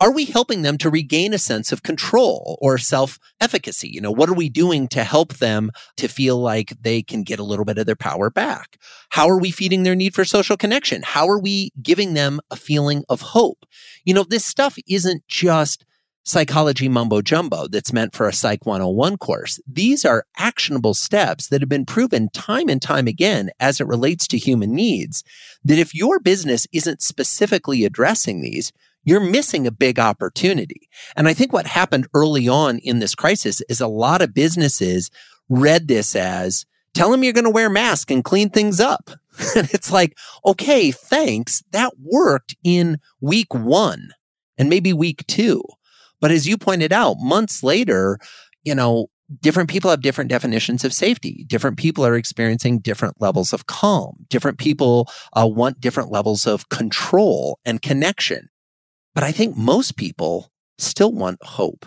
Are 0.00 0.12
we 0.12 0.24
helping 0.24 0.62
them 0.62 0.78
to 0.78 0.90
regain 0.90 1.32
a 1.32 1.38
sense 1.38 1.72
of 1.72 1.82
control 1.82 2.58
or 2.60 2.78
self 2.78 3.18
efficacy? 3.40 3.88
You 3.88 4.00
know, 4.00 4.10
what 4.10 4.28
are 4.28 4.34
we 4.34 4.48
doing 4.48 4.88
to 4.88 5.04
help 5.04 5.34
them 5.34 5.70
to 5.96 6.08
feel 6.08 6.38
like 6.38 6.74
they 6.80 7.02
can 7.02 7.22
get 7.22 7.38
a 7.38 7.44
little 7.44 7.64
bit 7.64 7.78
of 7.78 7.86
their 7.86 7.96
power 7.96 8.30
back? 8.30 8.78
How 9.10 9.28
are 9.28 9.38
we 9.38 9.50
feeding 9.50 9.82
their 9.82 9.94
need 9.94 10.14
for 10.14 10.24
social 10.24 10.56
connection? 10.56 11.02
How 11.02 11.28
are 11.28 11.38
we 11.38 11.72
giving 11.82 12.14
them 12.14 12.40
a 12.50 12.56
feeling 12.56 13.04
of 13.08 13.20
hope? 13.20 13.64
You 14.04 14.14
know, 14.14 14.24
this 14.24 14.44
stuff 14.44 14.76
isn't 14.86 15.26
just 15.26 15.84
psychology 16.28 16.90
mumbo 16.90 17.22
jumbo 17.22 17.66
that's 17.68 17.90
meant 17.90 18.14
for 18.14 18.28
a 18.28 18.34
Psych 18.34 18.66
101 18.66 19.16
course. 19.16 19.58
These 19.66 20.04
are 20.04 20.26
actionable 20.36 20.92
steps 20.92 21.48
that 21.48 21.62
have 21.62 21.70
been 21.70 21.86
proven 21.86 22.28
time 22.28 22.68
and 22.68 22.82
time 22.82 23.06
again 23.06 23.48
as 23.58 23.80
it 23.80 23.86
relates 23.86 24.26
to 24.28 24.36
human 24.36 24.74
needs. 24.74 25.24
That 25.64 25.78
if 25.78 25.94
your 25.94 26.20
business 26.20 26.66
isn't 26.70 27.00
specifically 27.00 27.86
addressing 27.86 28.42
these, 28.42 28.72
you're 29.08 29.20
missing 29.20 29.66
a 29.66 29.72
big 29.72 29.98
opportunity. 29.98 30.88
And 31.16 31.28
I 31.28 31.34
think 31.34 31.52
what 31.52 31.66
happened 31.66 32.08
early 32.14 32.48
on 32.48 32.78
in 32.78 32.98
this 32.98 33.14
crisis 33.14 33.62
is 33.68 33.80
a 33.80 33.88
lot 33.88 34.20
of 34.20 34.34
businesses 34.34 35.10
read 35.48 35.88
this 35.88 36.14
as 36.14 36.66
tell 36.94 37.10
them 37.10 37.24
you're 37.24 37.32
going 37.32 37.44
to 37.44 37.50
wear 37.50 37.70
masks 37.70 38.12
and 38.12 38.24
clean 38.24 38.50
things 38.50 38.80
up. 38.80 39.10
and 39.56 39.68
it's 39.72 39.90
like, 39.90 40.16
okay, 40.44 40.90
thanks. 40.90 41.62
That 41.70 41.94
worked 42.02 42.56
in 42.62 42.98
week 43.20 43.54
one 43.54 44.10
and 44.58 44.68
maybe 44.68 44.92
week 44.92 45.26
two. 45.26 45.62
But 46.20 46.30
as 46.30 46.46
you 46.46 46.58
pointed 46.58 46.92
out, 46.92 47.16
months 47.18 47.62
later, 47.62 48.18
you 48.64 48.74
know, 48.74 49.06
different 49.40 49.70
people 49.70 49.90
have 49.90 50.02
different 50.02 50.30
definitions 50.30 50.84
of 50.84 50.92
safety. 50.92 51.44
Different 51.46 51.78
people 51.78 52.04
are 52.04 52.16
experiencing 52.16 52.80
different 52.80 53.20
levels 53.20 53.52
of 53.52 53.66
calm. 53.66 54.26
Different 54.28 54.58
people 54.58 55.08
uh, 55.34 55.46
want 55.46 55.80
different 55.80 56.10
levels 56.10 56.46
of 56.46 56.68
control 56.68 57.58
and 57.64 57.80
connection. 57.80 58.48
But 59.14 59.24
I 59.24 59.32
think 59.32 59.56
most 59.56 59.96
people 59.96 60.50
still 60.78 61.12
want 61.12 61.42
hope. 61.42 61.86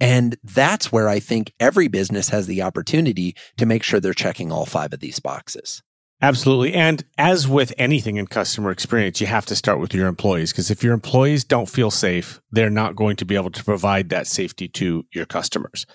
And 0.00 0.38
that's 0.42 0.90
where 0.90 1.08
I 1.08 1.20
think 1.20 1.52
every 1.60 1.88
business 1.88 2.30
has 2.30 2.46
the 2.46 2.62
opportunity 2.62 3.36
to 3.58 3.66
make 3.66 3.82
sure 3.82 4.00
they're 4.00 4.14
checking 4.14 4.50
all 4.50 4.64
five 4.64 4.92
of 4.94 5.00
these 5.00 5.20
boxes. 5.20 5.82
Absolutely. 6.22 6.74
And 6.74 7.04
as 7.16 7.48
with 7.48 7.72
anything 7.78 8.16
in 8.16 8.26
customer 8.26 8.70
experience, 8.70 9.20
you 9.20 9.26
have 9.26 9.46
to 9.46 9.56
start 9.56 9.80
with 9.80 9.94
your 9.94 10.06
employees 10.06 10.52
because 10.52 10.70
if 10.70 10.82
your 10.82 10.92
employees 10.92 11.44
don't 11.44 11.68
feel 11.68 11.90
safe, 11.90 12.40
they're 12.50 12.68
not 12.68 12.94
going 12.94 13.16
to 13.16 13.24
be 13.24 13.36
able 13.36 13.50
to 13.50 13.64
provide 13.64 14.10
that 14.10 14.26
safety 14.26 14.68
to 14.68 15.06
your 15.14 15.24
customers. 15.24 15.86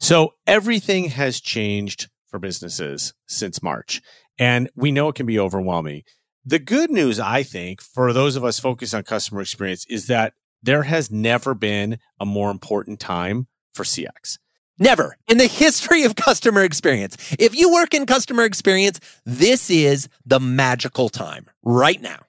So 0.00 0.34
everything 0.46 1.10
has 1.10 1.40
changed 1.40 2.08
for 2.26 2.38
businesses 2.38 3.14
since 3.26 3.62
March. 3.62 4.02
And 4.38 4.68
we 4.74 4.92
know 4.92 5.08
it 5.08 5.14
can 5.14 5.26
be 5.26 5.38
overwhelming. 5.38 6.02
The 6.48 6.58
good 6.58 6.90
news, 6.90 7.20
I 7.20 7.42
think, 7.42 7.82
for 7.82 8.10
those 8.14 8.34
of 8.34 8.42
us 8.42 8.58
focused 8.58 8.94
on 8.94 9.02
customer 9.02 9.42
experience 9.42 9.84
is 9.84 10.06
that 10.06 10.32
there 10.62 10.84
has 10.84 11.10
never 11.10 11.52
been 11.52 11.98
a 12.18 12.24
more 12.24 12.50
important 12.50 13.00
time 13.00 13.48
for 13.74 13.82
CX. 13.82 14.38
Never 14.78 15.18
in 15.28 15.36
the 15.36 15.46
history 15.64 16.04
of 16.04 16.16
customer 16.16 16.64
experience. 16.64 17.18
If 17.38 17.54
you 17.54 17.70
work 17.70 17.92
in 17.92 18.06
customer 18.06 18.44
experience, 18.44 18.98
this 19.26 19.68
is 19.68 20.08
the 20.24 20.40
magical 20.40 21.10
time 21.10 21.50
right 21.62 22.00
now. 22.00 22.20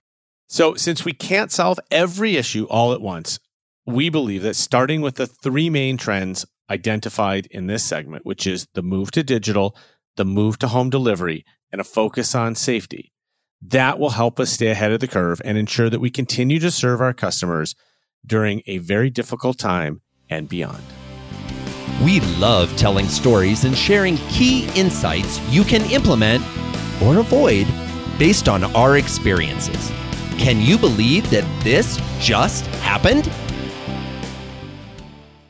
So, 0.49 0.75
since 0.75 1.05
we 1.05 1.13
can't 1.13 1.49
solve 1.49 1.79
every 1.89 2.35
issue 2.35 2.65
all 2.65 2.91
at 2.91 2.99
once, 2.99 3.39
we 3.85 4.09
believe 4.09 4.41
that 4.41 4.57
starting 4.57 4.99
with 4.99 5.15
the 5.15 5.27
three 5.27 5.69
main 5.69 5.95
trends 5.95 6.45
identified 6.69 7.45
in 7.51 7.67
this 7.67 7.85
segment, 7.85 8.25
which 8.25 8.45
is 8.45 8.67
the 8.73 8.83
move 8.83 9.11
to 9.11 9.23
digital, 9.23 9.77
the 10.17 10.25
move 10.25 10.59
to 10.59 10.67
home 10.67 10.89
delivery, 10.89 11.45
and 11.71 11.79
a 11.79 11.85
focus 11.85 12.35
on 12.35 12.53
safety, 12.55 13.13
that 13.61 13.99
will 13.99 14.11
help 14.11 14.39
us 14.39 14.51
stay 14.51 14.67
ahead 14.67 14.91
of 14.91 14.99
the 14.99 15.07
curve 15.07 15.41
and 15.43 15.57
ensure 15.57 15.89
that 15.89 15.99
we 15.99 16.09
continue 16.09 16.59
to 16.59 16.71
serve 16.71 17.01
our 17.01 17.13
customers 17.13 17.75
during 18.25 18.61
a 18.67 18.77
very 18.77 19.09
difficult 19.09 19.57
time 19.57 20.01
and 20.29 20.47
beyond. 20.47 20.83
We 22.03 22.21
love 22.37 22.75
telling 22.77 23.07
stories 23.07 23.65
and 23.65 23.75
sharing 23.75 24.17
key 24.29 24.69
insights 24.75 25.39
you 25.49 25.63
can 25.63 25.81
implement 25.91 26.43
or 27.01 27.17
avoid 27.17 27.67
based 28.17 28.47
on 28.47 28.63
our 28.75 28.97
experiences. 28.97 29.91
Can 30.37 30.61
you 30.61 30.77
believe 30.77 31.29
that 31.31 31.45
this 31.63 31.99
just 32.19 32.65
happened? 32.77 33.29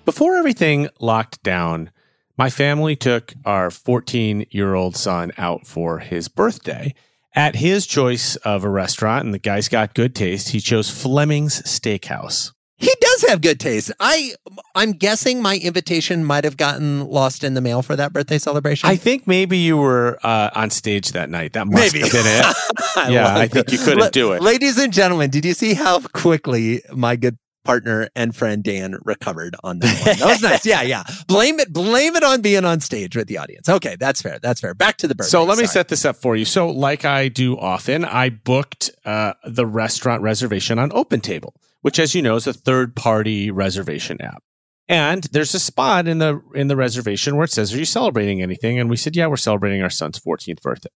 Before 0.05 0.35
everything 0.35 0.89
locked 0.99 1.43
down, 1.43 1.91
my 2.35 2.49
family 2.49 2.95
took 2.95 3.33
our 3.45 3.69
14 3.69 4.47
year 4.49 4.73
old 4.73 4.95
son 4.95 5.31
out 5.37 5.67
for 5.67 5.99
his 5.99 6.27
birthday 6.27 6.95
at 7.33 7.55
his 7.55 7.85
choice 7.85 8.35
of 8.37 8.63
a 8.63 8.69
restaurant, 8.69 9.25
and 9.25 9.33
the 9.33 9.39
guy's 9.39 9.67
got 9.67 9.93
good 9.93 10.15
taste, 10.15 10.49
he 10.49 10.59
chose 10.59 10.89
Fleming's 10.89 11.61
Steakhouse. 11.63 12.51
He 12.79 12.93
does 13.01 13.25
have 13.27 13.41
good 13.41 13.59
taste. 13.59 13.91
I 13.99 14.33
I'm 14.73 14.93
guessing 14.93 15.41
my 15.41 15.57
invitation 15.57 16.23
might 16.23 16.45
have 16.45 16.55
gotten 16.55 17.05
lost 17.05 17.43
in 17.43 17.53
the 17.53 17.59
mail 17.59 17.81
for 17.81 17.97
that 17.97 18.13
birthday 18.13 18.37
celebration. 18.37 18.89
I 18.89 18.95
think 18.95 19.27
maybe 19.27 19.57
you 19.57 19.75
were 19.75 20.17
uh, 20.23 20.49
on 20.55 20.69
stage 20.69 21.11
that 21.11 21.29
night. 21.29 21.53
That 21.53 21.67
must 21.67 21.93
maybe. 21.93 22.03
have 22.03 22.11
been 22.13 22.25
it. 22.25 22.45
I 22.95 23.09
yeah, 23.09 23.37
I 23.37 23.49
think 23.49 23.73
you 23.73 23.79
couldn't 23.79 24.13
do 24.13 24.31
it. 24.31 24.41
Ladies 24.41 24.77
and 24.77 24.93
gentlemen, 24.93 25.29
did 25.29 25.43
you 25.43 25.53
see 25.53 25.73
how 25.73 25.99
quickly 25.99 26.81
my 26.93 27.17
good 27.17 27.37
partner 27.69 28.09
and 28.15 28.35
friend 28.35 28.63
Dan 28.63 28.97
recovered 29.03 29.55
on 29.63 29.77
that 29.79 30.05
one. 30.05 30.17
That 30.17 30.25
was 30.25 30.41
nice. 30.41 30.65
Yeah, 30.65 30.81
yeah. 30.81 31.03
Blame 31.27 31.59
it, 31.59 31.71
blame 31.71 32.15
it 32.15 32.23
on 32.23 32.41
being 32.41 32.65
on 32.65 32.79
stage 32.79 33.15
with 33.15 33.27
the 33.27 33.37
audience. 33.37 33.69
Okay, 33.69 33.95
that's 33.99 34.23
fair. 34.23 34.39
That's 34.41 34.59
fair. 34.59 34.73
Back 34.73 34.97
to 34.97 35.07
the 35.07 35.13
birthday. 35.13 35.29
So 35.29 35.43
let 35.43 35.59
me 35.59 35.67
set 35.67 35.87
this 35.87 36.03
up 36.03 36.15
for 36.15 36.35
you. 36.35 36.45
So, 36.45 36.69
like 36.69 37.05
I 37.05 37.27
do 37.27 37.57
often, 37.59 38.05
I 38.05 38.29
booked 38.29 38.89
uh, 39.05 39.33
the 39.45 39.67
restaurant 39.67 40.23
reservation 40.23 40.79
on 40.79 40.89
OpenTable, 40.89 41.51
which, 41.81 41.99
as 41.99 42.15
you 42.15 42.23
know, 42.23 42.35
is 42.35 42.47
a 42.47 42.53
third 42.53 42.95
party 42.95 43.51
reservation 43.51 44.19
app. 44.19 44.41
And 44.87 45.25
there's 45.25 45.53
a 45.53 45.59
spot 45.59 46.07
in 46.07 46.17
the 46.17 46.41
in 46.55 46.69
the 46.69 46.75
reservation 46.75 47.35
where 47.35 47.45
it 47.45 47.51
says, 47.51 47.71
"Are 47.71 47.77
you 47.77 47.85
celebrating 47.85 48.41
anything?" 48.41 48.79
And 48.79 48.89
we 48.89 48.97
said, 48.97 49.15
"Yeah, 49.15 49.27
we're 49.27 49.37
celebrating 49.37 49.83
our 49.83 49.91
son's 49.91 50.19
14th 50.19 50.63
birthday." 50.63 50.89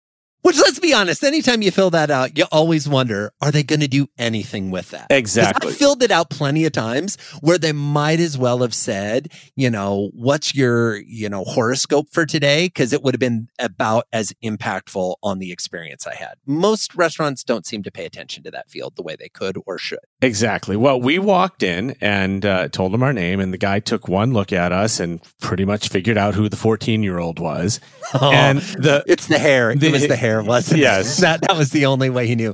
Which 0.43 0.57
let's 0.57 0.77
be 0.77 0.93
honest, 0.93 1.23
anytime 1.23 1.61
you 1.61 1.71
fill 1.71 1.89
that 1.91 2.11
out, 2.11 2.37
you 2.37 2.43
always 2.51 2.87
wonder, 2.87 3.31
are 3.41 3.49
they 3.49 3.63
going 3.63 3.79
to 3.79 3.87
do 3.87 4.07
anything 4.17 4.71
with 4.71 4.89
that? 4.89 5.07
Exactly. 5.09 5.71
I 5.71 5.73
filled 5.73 6.03
it 6.03 6.11
out 6.11 6.29
plenty 6.29 6.65
of 6.65 6.73
times 6.73 7.17
where 7.39 7.57
they 7.57 7.71
might 7.71 8.19
as 8.19 8.37
well 8.37 8.59
have 8.59 8.73
said, 8.73 9.31
you 9.55 9.69
know, 9.69 10.09
what's 10.13 10.53
your, 10.53 10.97
you 10.97 11.29
know, 11.29 11.45
horoscope 11.45 12.09
for 12.11 12.25
today? 12.25 12.67
Cause 12.69 12.91
it 12.91 13.01
would 13.03 13.13
have 13.13 13.21
been 13.21 13.47
about 13.57 14.05
as 14.11 14.33
impactful 14.43 15.15
on 15.23 15.39
the 15.39 15.53
experience 15.53 16.05
I 16.05 16.15
had. 16.15 16.33
Most 16.45 16.93
restaurants 16.93 17.45
don't 17.45 17.65
seem 17.65 17.81
to 17.83 17.91
pay 17.91 18.05
attention 18.05 18.43
to 18.43 18.51
that 18.51 18.69
field 18.69 18.97
the 18.97 19.03
way 19.03 19.15
they 19.17 19.29
could 19.29 19.57
or 19.65 19.77
should. 19.77 19.99
Exactly. 20.21 20.75
Well, 20.75 20.99
we 20.99 21.19
walked 21.19 21.63
in 21.63 21.95
and 22.01 22.45
uh, 22.45 22.67
told 22.67 22.93
him 22.93 23.01
our 23.01 23.13
name 23.13 23.39
and 23.39 23.53
the 23.53 23.57
guy 23.57 23.79
took 23.79 24.09
one 24.09 24.33
look 24.33 24.51
at 24.51 24.73
us 24.73 24.99
and 24.99 25.21
pretty 25.39 25.63
much 25.63 25.87
figured 25.87 26.17
out 26.17 26.35
who 26.35 26.49
the 26.49 26.57
14 26.57 27.01
year 27.01 27.19
old 27.19 27.39
was. 27.39 27.79
Oh, 28.13 28.29
and 28.31 28.59
the, 28.59 29.05
it's 29.07 29.27
the 29.27 29.39
hair. 29.39 29.73
The, 29.73 29.87
it 29.87 29.91
was 29.93 30.07
the 30.07 30.17
hair 30.17 30.32
there, 30.33 30.43
wasn't 30.43 30.79
yes. 30.81 31.19
it? 31.19 31.21
that 31.21 31.41
that 31.41 31.57
was 31.57 31.71
the 31.71 31.85
only 31.85 32.09
way 32.09 32.27
he 32.27 32.35
knew. 32.35 32.53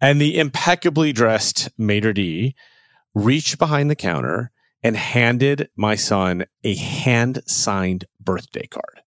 And 0.00 0.20
the 0.20 0.38
impeccably 0.38 1.12
dressed 1.12 1.68
maitre 1.76 2.14
d 2.14 2.54
reached 3.14 3.58
behind 3.58 3.90
the 3.90 3.96
counter 3.96 4.50
and 4.82 4.96
handed 4.96 5.68
my 5.76 5.94
son 5.94 6.46
a 6.64 6.74
hand 6.74 7.42
signed 7.46 8.06
birthday 8.18 8.66
card. 8.66 9.02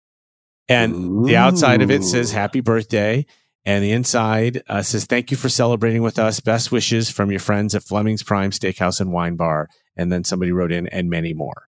And 0.68 0.94
Ooh. 0.94 1.26
the 1.26 1.36
outside 1.36 1.82
of 1.82 1.90
it 1.90 2.02
says 2.04 2.32
happy 2.32 2.60
birthday. 2.60 3.26
And 3.64 3.84
the 3.84 3.92
inside 3.92 4.62
uh, 4.68 4.82
says, 4.82 5.04
thank 5.04 5.30
you 5.30 5.36
for 5.36 5.50
celebrating 5.50 6.02
with 6.02 6.18
us. 6.18 6.40
Best 6.40 6.72
wishes 6.72 7.10
from 7.10 7.30
your 7.30 7.40
friends 7.40 7.74
at 7.74 7.82
Fleming's 7.82 8.22
Prime 8.22 8.52
Steakhouse 8.52 9.00
and 9.00 9.12
Wine 9.12 9.36
Bar. 9.36 9.68
And 9.96 10.10
then 10.10 10.24
somebody 10.24 10.50
wrote 10.50 10.72
in, 10.72 10.86
and 10.86 11.10
many 11.10 11.34
more. 11.34 11.66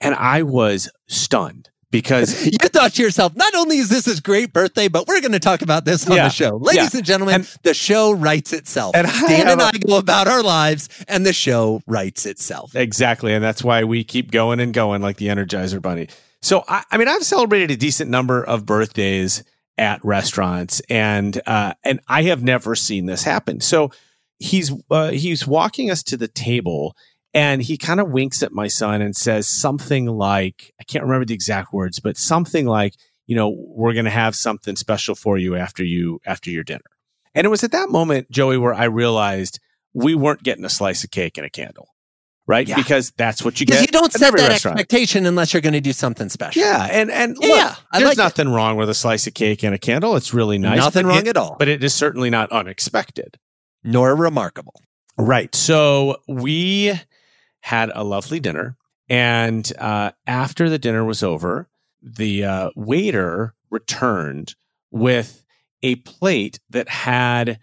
And 0.00 0.14
I 0.14 0.42
was 0.42 0.90
stunned 1.08 1.70
because 1.94 2.44
you 2.52 2.58
thought 2.58 2.92
to 2.92 3.02
yourself, 3.02 3.36
not 3.36 3.54
only 3.54 3.78
is 3.78 3.88
this 3.88 4.06
his 4.06 4.18
great 4.18 4.52
birthday, 4.52 4.88
but 4.88 5.06
we're 5.06 5.20
going 5.20 5.30
to 5.30 5.38
talk 5.38 5.62
about 5.62 5.84
this 5.84 6.10
on 6.10 6.16
yeah, 6.16 6.24
the 6.24 6.28
show. 6.28 6.56
Ladies 6.56 6.92
yeah. 6.92 6.98
and 6.98 7.06
gentlemen, 7.06 7.34
and, 7.36 7.44
the 7.62 7.72
show 7.72 8.10
writes 8.10 8.52
itself. 8.52 8.96
And 8.96 9.06
Dan 9.06 9.46
and 9.48 9.62
I 9.62 9.70
go 9.70 9.96
about 9.96 10.26
our 10.26 10.42
lives, 10.42 10.88
and 11.06 11.24
the 11.24 11.32
show 11.32 11.82
writes 11.86 12.26
itself. 12.26 12.74
Exactly. 12.74 13.32
And 13.32 13.44
that's 13.44 13.62
why 13.62 13.84
we 13.84 14.02
keep 14.02 14.32
going 14.32 14.58
and 14.58 14.74
going 14.74 15.02
like 15.02 15.18
the 15.18 15.28
Energizer 15.28 15.80
Bunny. 15.80 16.08
So, 16.42 16.64
I, 16.66 16.82
I 16.90 16.98
mean, 16.98 17.06
I've 17.06 17.22
celebrated 17.22 17.70
a 17.70 17.76
decent 17.76 18.10
number 18.10 18.42
of 18.42 18.66
birthdays. 18.66 19.44
at 19.76 20.04
restaurants, 20.04 20.80
and 20.88 21.40
uh, 21.46 21.74
and 21.82 21.98
I 22.06 22.22
have 22.24 22.44
never 22.44 22.76
seen 22.76 23.06
this 23.06 23.24
happen. 23.24 23.60
So 23.60 23.90
he's 24.38 24.72
uh, 24.88 25.10
he's 25.10 25.48
walking 25.48 25.90
us 25.90 26.02
to 26.04 26.16
the 26.16 26.28
table, 26.28 26.96
and 27.34 27.60
he 27.62 27.76
kind 27.76 28.00
of 28.00 28.08
winks 28.10 28.42
at 28.42 28.52
my 28.52 28.68
son 28.68 29.02
and 29.02 29.14
says 29.14 29.46
something 29.48 30.06
like, 30.06 30.72
I 30.80 30.84
can't 30.84 31.04
remember 31.04 31.26
the 31.26 31.34
exact 31.34 31.72
words, 31.72 32.00
but 32.00 32.16
something 32.16 32.66
like, 32.66 32.94
you 33.26 33.34
know, 33.36 33.50
we're 33.50 33.92
going 33.92 34.04
to 34.06 34.10
have 34.10 34.34
something 34.36 34.76
special 34.76 35.14
for 35.14 35.36
you 35.36 35.56
after 35.56 35.84
you 35.84 36.20
after 36.24 36.50
your 36.50 36.64
dinner. 36.64 36.80
And 37.34 37.44
it 37.44 37.50
was 37.50 37.64
at 37.64 37.72
that 37.72 37.88
moment, 37.90 38.30
Joey, 38.30 38.56
where 38.58 38.74
I 38.74 38.84
realized 38.84 39.58
we 39.92 40.14
weren't 40.14 40.42
getting 40.42 40.64
a 40.64 40.68
slice 40.70 41.02
of 41.04 41.10
cake 41.10 41.36
and 41.36 41.46
a 41.46 41.50
candle 41.50 41.88
right? 42.46 42.68
Yeah. 42.68 42.76
Because 42.76 43.10
that's 43.16 43.42
what 43.44 43.60
you 43.60 43.66
get. 43.66 43.80
you 43.80 43.86
don't 43.86 44.12
set 44.12 44.20
that 44.20 44.34
restaurant. 44.34 44.78
expectation 44.78 45.26
unless 45.26 45.52
you're 45.54 45.62
going 45.62 45.72
to 45.72 45.80
do 45.80 45.92
something 45.92 46.28
special. 46.28 46.60
Yeah, 46.62 46.86
and 46.90 47.10
and 47.10 47.36
Yeah, 47.40 47.48
look, 47.48 47.56
yeah, 47.56 47.74
there's 47.92 48.04
like 48.04 48.12
it. 48.18 48.18
nothing 48.18 48.48
wrong 48.50 48.76
with 48.76 48.90
a 48.90 48.94
slice 48.94 49.26
of 49.26 49.34
cake 49.34 49.62
and 49.62 49.74
a 49.74 49.78
candle. 49.78 50.16
It's 50.16 50.34
really 50.34 50.58
nice. 50.58 50.78
Nothing 50.78 51.06
wrong 51.06 51.18
it- 51.26 51.28
at 51.28 51.36
all. 51.36 51.56
But 51.58 51.68
it 51.68 51.82
is 51.82 51.94
certainly 51.94 52.30
not 52.30 52.50
unexpected. 52.52 53.38
Nor 53.82 54.14
remarkable. 54.14 54.80
Right. 55.18 55.54
So 55.54 56.16
we 56.26 56.98
had 57.64 57.90
a 57.94 58.04
lovely 58.04 58.40
dinner, 58.40 58.76
and 59.08 59.72
uh, 59.78 60.10
after 60.26 60.68
the 60.68 60.78
dinner 60.78 61.02
was 61.02 61.22
over, 61.22 61.66
the 62.02 62.44
uh, 62.44 62.70
waiter 62.76 63.54
returned 63.70 64.54
with 64.90 65.44
a 65.82 65.96
plate 65.96 66.60
that 66.68 66.88
had. 66.90 67.58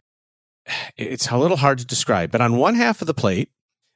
It's 0.97 1.29
a 1.29 1.37
little 1.37 1.57
hard 1.57 1.77
to 1.79 1.85
describe, 1.85 2.31
but 2.31 2.41
on 2.41 2.57
one 2.57 2.73
half 2.73 3.01
of 3.01 3.07
the 3.07 3.13
plate, 3.13 3.49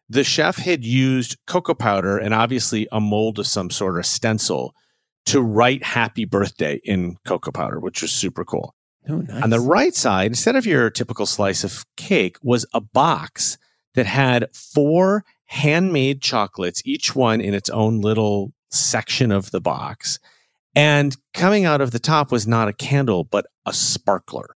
the 0.07 0.23
chef 0.23 0.57
had 0.57 0.85
used 0.85 1.37
cocoa 1.47 1.73
powder 1.73 2.17
and 2.19 2.33
obviously 2.33 2.87
a 2.91 2.99
mold 2.99 3.39
of 3.39 3.47
some 3.47 3.71
sort 3.71 3.97
of 3.97 4.05
stencil 4.05 4.75
to 5.27 5.41
write 5.41 5.83
happy 5.83 6.25
birthday 6.25 6.79
in 6.83 7.17
cocoa 7.25 7.51
powder, 7.51 7.79
which 7.79 8.03
was 8.03 8.11
super 8.11 8.45
cool. 8.45 8.75
Oh, 9.09 9.17
nice. 9.21 9.43
On 9.43 9.49
the 9.49 9.59
right 9.59 9.95
side, 9.95 10.27
instead 10.27 10.55
of 10.55 10.65
your 10.67 10.89
typical 10.89 11.25
slice 11.25 11.63
of 11.63 11.85
cake, 11.97 12.37
was 12.43 12.65
a 12.73 12.81
box 12.81 13.57
that 13.95 14.05
had 14.05 14.47
four 14.53 15.23
handmade 15.47 16.21
chocolates, 16.21 16.81
each 16.85 17.15
one 17.15 17.41
in 17.41 17.53
its 17.53 17.69
own 17.69 18.01
little 18.01 18.51
section 18.69 19.31
of 19.31 19.51
the 19.51 19.61
box. 19.61 20.19
And 20.75 21.15
coming 21.33 21.65
out 21.65 21.81
of 21.81 21.91
the 21.91 21.99
top 21.99 22.31
was 22.31 22.45
not 22.47 22.67
a 22.67 22.73
candle, 22.73 23.23
but 23.23 23.45
a 23.65 23.71
sparkler. 23.73 24.55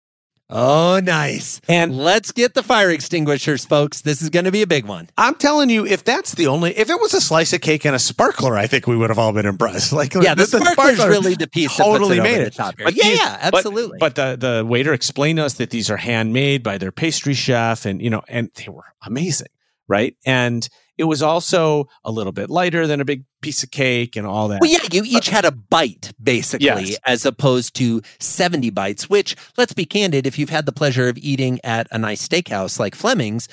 Oh, 0.50 0.98
nice. 1.04 1.60
And 1.68 1.94
Let's 1.98 2.32
get 2.32 2.54
the 2.54 2.62
fire 2.62 2.90
extinguishers, 2.90 3.66
folks. 3.66 4.00
This 4.00 4.22
is 4.22 4.30
going 4.30 4.46
to 4.46 4.50
be 4.50 4.62
a 4.62 4.66
big 4.66 4.86
one. 4.86 5.10
I'm 5.18 5.34
telling 5.34 5.68
you, 5.68 5.84
if 5.84 6.04
that's 6.04 6.32
the 6.32 6.46
only, 6.46 6.70
if 6.76 6.88
it 6.88 6.98
was 6.98 7.12
a 7.12 7.20
slice 7.20 7.52
of 7.52 7.60
cake 7.60 7.84
and 7.84 7.94
a 7.94 7.98
sparkler, 7.98 8.56
I 8.56 8.66
think 8.66 8.86
we 8.86 8.96
would 8.96 9.10
have 9.10 9.18
all 9.18 9.32
been 9.34 9.44
impressed. 9.44 9.92
Like, 9.98 10.14
Yeah, 10.14 10.34
the, 10.34 10.46
the 10.46 10.58
sparkler's 10.72 11.06
really 11.06 11.34
the 11.34 11.48
piece 11.48 11.76
totally 11.76 12.16
that 12.16 12.22
made 12.22 12.40
it. 12.40 12.54
top 12.54 12.78
here. 12.78 12.86
But 12.86 12.94
yeah, 12.96 13.04
these- 13.04 13.18
yeah, 13.18 13.50
but- 13.50 13.58
absolutely. 13.58 13.98
But 14.00 14.14
the 14.14 14.36
the 14.40 14.64
waiter 14.66 14.94
explained 14.94 15.36
to 15.36 15.44
us 15.44 15.54
that 15.54 15.68
these 15.68 15.90
are 15.90 15.98
handmade 15.98 16.62
by 16.62 16.78
their 16.78 16.92
pastry 16.92 17.34
chef, 17.34 17.84
and 17.84 18.00
you 18.00 18.08
know, 18.08 18.22
and 18.26 18.50
they 18.54 18.70
were 18.70 18.84
amazing, 19.04 19.48
right? 19.88 20.16
And 20.26 20.68
it 20.96 21.04
was 21.04 21.22
also 21.22 21.86
a 22.04 22.10
little 22.10 22.32
bit 22.32 22.50
lighter 22.50 22.86
than 22.86 23.00
a 23.00 23.04
big 23.04 23.24
piece 23.40 23.62
of 23.62 23.70
cake 23.70 24.16
and 24.16 24.26
all 24.26 24.48
that. 24.48 24.60
Well, 24.60 24.70
yeah, 24.70 24.80
you 24.90 25.02
each 25.06 25.28
had 25.28 25.44
a 25.44 25.52
bite, 25.52 26.12
basically, 26.22 26.66
Yes. 26.66 26.98
as 27.04 27.24
opposed 27.24 27.74
to 27.76 28.02
70 28.18 28.70
bites, 28.70 29.08
which, 29.08 29.36
let's 29.56 29.72
be 29.72 29.84
candid, 29.84 30.26
if 30.26 30.38
you've 30.38 30.50
had 30.50 30.66
the 30.66 30.72
pleasure 30.72 31.08
of 31.08 31.16
eating 31.18 31.60
at 31.62 31.86
a 31.92 31.98
nice 31.98 32.26
steakhouse 32.26 32.78
like 32.80 32.94
Fleming's, 32.96 33.48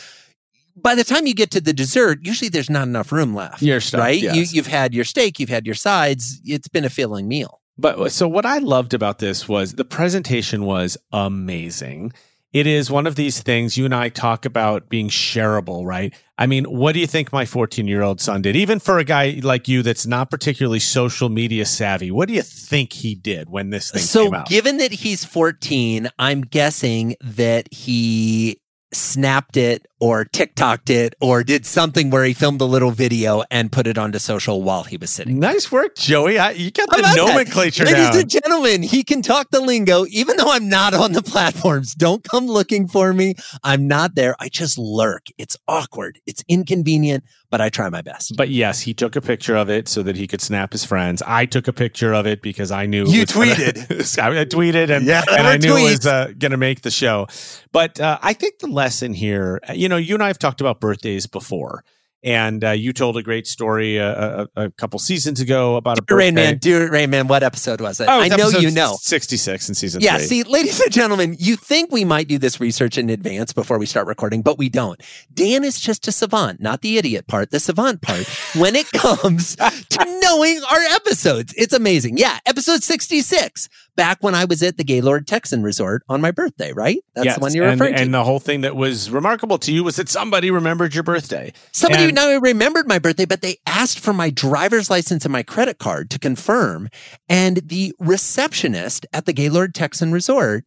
by 0.75 0.95
the 0.95 1.03
time 1.03 1.25
you 1.27 1.33
get 1.35 1.51
to 1.51 1.61
the 1.61 1.71
dessert, 1.71 2.19
usually 2.23 2.49
there's 2.49 2.69
not 2.69 2.87
enough 2.87 3.11
room 3.11 3.33
left. 3.35 3.61
Your 3.61 3.79
stuff, 3.79 3.99
right? 4.01 4.19
yes. 4.21 4.35
You, 4.35 4.57
you've 4.57 4.67
had 4.67 4.93
your 4.93 5.05
steak, 5.05 5.39
you've 5.39 5.47
had 5.49 5.65
your 5.65 5.75
sides. 5.75 6.41
It's 6.43 6.67
been 6.67 6.83
a 6.83 6.89
filling 6.89 7.27
meal. 7.27 7.61
But 7.77 8.11
so 8.11 8.27
what 8.27 8.45
I 8.45 8.57
loved 8.57 8.93
about 8.93 9.19
this 9.19 9.47
was 9.47 9.73
the 9.75 9.85
presentation 9.85 10.65
was 10.65 10.97
amazing. 11.11 12.11
It 12.55 12.67
is 12.67 12.89
one 12.89 13.05
of 13.05 13.15
these 13.15 13.41
things 13.41 13.75
you 13.77 13.83
and 13.83 13.93
I 13.93 14.07
talk 14.07 14.45
about 14.45 14.87
being 14.87 15.09
shareable, 15.09 15.85
right? 15.85 16.13
I 16.37 16.47
mean, 16.47 16.63
what 16.63 16.93
do 16.93 17.01
you 17.01 17.07
think 17.07 17.33
my 17.33 17.43
14 17.45 17.85
year 17.85 18.01
old 18.01 18.21
son 18.21 18.41
did? 18.41 18.55
Even 18.55 18.79
for 18.79 18.97
a 18.97 19.03
guy 19.03 19.41
like 19.43 19.67
you 19.67 19.83
that's 19.83 20.05
not 20.05 20.31
particularly 20.31 20.79
social 20.79 21.27
media 21.27 21.65
savvy, 21.65 22.11
what 22.11 22.29
do 22.29 22.33
you 22.33 22.41
think 22.41 22.93
he 22.93 23.13
did 23.13 23.49
when 23.49 23.71
this 23.71 23.91
thing 23.91 24.01
So, 24.03 24.23
came 24.23 24.35
out? 24.35 24.47
given 24.47 24.77
that 24.77 24.93
he's 24.93 25.25
14, 25.25 26.07
I'm 26.17 26.41
guessing 26.43 27.17
that 27.21 27.73
he 27.73 28.61
snapped 28.93 29.57
it 29.57 29.85
or 29.99 30.25
TikToked 30.25 30.89
it 30.89 31.15
or 31.19 31.43
did 31.43 31.65
something 31.65 32.09
where 32.09 32.23
he 32.23 32.33
filmed 32.33 32.61
a 32.61 32.65
little 32.65 32.91
video 32.91 33.43
and 33.51 33.71
put 33.71 33.87
it 33.87 33.97
onto 33.97 34.19
social 34.19 34.61
while 34.61 34.83
he 34.83 34.97
was 34.97 35.09
sitting. 35.09 35.39
nice 35.39 35.71
work, 35.71 35.95
Joey. 35.95 36.37
I, 36.37 36.51
you 36.51 36.71
got 36.71 36.89
the 36.89 37.01
that? 37.01 37.15
nomenclature 37.15 37.85
Ladies 37.85 38.09
down. 38.09 38.19
and 38.19 38.29
gentlemen, 38.29 38.83
he 38.83 39.03
can 39.03 39.21
talk 39.21 39.49
the 39.51 39.59
lingo, 39.59 40.05
even 40.09 40.37
though 40.37 40.51
I'm 40.51 40.69
not 40.69 40.93
on 40.93 41.13
the 41.13 41.21
platforms. 41.23 41.93
Don't 41.95 42.23
come 42.23 42.47
looking 42.47 42.87
for 42.87 43.13
me. 43.13 43.35
I'm 43.63 43.87
not 43.87 44.15
there. 44.15 44.35
I 44.39 44.49
just 44.49 44.77
lurk. 44.77 45.27
It's 45.37 45.57
awkward. 45.67 46.19
It's 46.25 46.43
inconvenient, 46.47 47.23
but 47.49 47.61
I 47.61 47.69
try 47.69 47.89
my 47.89 48.01
best. 48.01 48.35
But 48.35 48.49
yes, 48.49 48.81
he 48.81 48.93
took 48.93 49.15
a 49.15 49.21
picture 49.21 49.55
of 49.55 49.69
it 49.69 49.87
so 49.87 50.03
that 50.03 50.15
he 50.15 50.27
could 50.27 50.41
snap 50.41 50.71
his 50.71 50.83
friends. 50.85 51.21
I 51.25 51.45
took 51.45 51.67
a 51.67 51.73
picture 51.73 52.13
of 52.13 52.25
it 52.25 52.41
because 52.41 52.71
I 52.71 52.85
knew 52.85 53.05
You 53.07 53.21
was 53.21 53.31
gonna- 53.31 53.53
tweeted. 53.55 54.19
I 54.19 54.45
tweeted, 54.45 54.89
and, 54.95 55.05
Yeah, 55.05 55.23
and 55.31 55.47
I 55.47 55.53
were 55.53 55.57
knew 55.59 55.77
it 55.77 55.83
was 55.83 56.05
uh, 56.05 56.31
going 56.37 56.51
to 56.51 56.57
make 56.57 56.81
the 56.81 56.91
show. 56.91 57.27
But 57.71 57.99
uh, 57.99 58.17
I 58.21 58.33
think 58.33 58.59
the 58.59 58.67
lesson 58.67 59.13
here, 59.13 59.59
you 59.73 59.87
know, 59.89 59.97
you 59.97 60.13
and 60.15 60.23
I 60.23 60.27
have 60.27 60.39
talked 60.39 60.61
about 60.61 60.79
birthdays 60.79 61.27
before, 61.27 61.83
and 62.25 62.63
uh, 62.63 62.71
you 62.71 62.91
told 62.91 63.15
a 63.15 63.23
great 63.23 63.47
story 63.47 63.99
uh, 63.99 64.47
a, 64.57 64.63
a 64.65 64.71
couple 64.71 64.99
seasons 64.99 65.39
ago 65.39 65.75
about 65.77 65.99
a 65.99 66.01
Dear 66.01 66.17
Rain. 66.17 66.33
Man, 66.35 66.57
dear 66.57 66.91
Rain 66.91 67.09
Man, 67.11 67.27
what 67.27 67.43
episode 67.43 67.79
was 67.79 67.99
it? 68.01 68.07
Oh, 68.09 68.19
I 68.19 68.27
know 68.27 68.49
you 68.49 68.71
know. 68.71 68.97
sixty-six 68.99 69.69
in 69.69 69.75
season 69.75 70.01
Yeah, 70.01 70.17
three. 70.17 70.25
see, 70.27 70.43
ladies 70.43 70.81
and 70.81 70.91
gentlemen, 70.91 71.37
you 71.39 71.55
think 71.55 71.91
we 71.91 72.03
might 72.03 72.27
do 72.27 72.37
this 72.37 72.59
research 72.59 72.97
in 72.97 73.09
advance 73.09 73.53
before 73.53 73.77
we 73.79 73.85
start 73.85 74.07
recording, 74.07 74.41
but 74.41 74.57
we 74.57 74.67
don't. 74.67 74.99
Dan 75.33 75.63
is 75.63 75.79
just 75.79 76.07
a 76.07 76.11
savant, 76.11 76.59
not 76.59 76.81
the 76.81 76.97
idiot 76.97 77.27
part, 77.27 77.51
the 77.51 77.59
savant 77.59 78.01
part, 78.01 78.25
when 78.57 78.75
it 78.75 78.91
comes 78.91 79.55
to 79.55 80.19
knowing 80.21 80.61
our 80.69 80.81
episodes. 80.95 81.53
It's 81.55 81.73
amazing. 81.73 82.17
Yeah, 82.17 82.39
episode 82.45 82.83
66, 82.83 83.69
back 83.95 84.17
when 84.21 84.33
I 84.35 84.45
was 84.45 84.63
at 84.63 84.77
the 84.77 84.83
Gaylord 84.83 85.27
Texan 85.27 85.61
Resort 85.63 86.01
on 86.09 86.19
my 86.21 86.31
birthday, 86.31 86.73
right? 86.73 86.97
That's 87.13 87.25
Yes, 87.25 87.35
the 87.35 87.41
one 87.41 87.53
you're 87.53 87.65
and, 87.67 87.79
referring 87.79 87.95
to. 87.97 88.01
and 88.01 88.13
the 88.13 88.23
whole 88.23 88.39
thing 88.39 88.61
that 88.61 88.75
was 88.75 89.09
remarkable 89.11 89.57
to 89.59 89.71
you 89.71 89.83
was 89.83 89.95
that 89.97 90.09
somebody 90.09 90.49
remembered 90.51 90.93
your 90.95 91.03
birthday. 91.03 91.53
Somebody 91.71 92.11
now 92.15 92.35
remembered 92.37 92.87
my 92.87 92.97
birthday, 92.97 93.25
but 93.25 93.41
they 93.41 93.57
asked 93.65 93.99
for 93.99 94.13
my 94.13 94.29
driver's 94.29 94.89
license 94.89 95.25
and 95.25 95.31
my 95.31 95.43
credit 95.43 95.77
card 95.77 96.09
to 96.09 96.19
confirm. 96.19 96.89
And 97.29 97.57
the 97.57 97.93
receptionist 97.99 99.05
at 99.13 99.25
the 99.25 99.33
Gaylord 99.33 99.75
Texan 99.75 100.11
Resort 100.11 100.65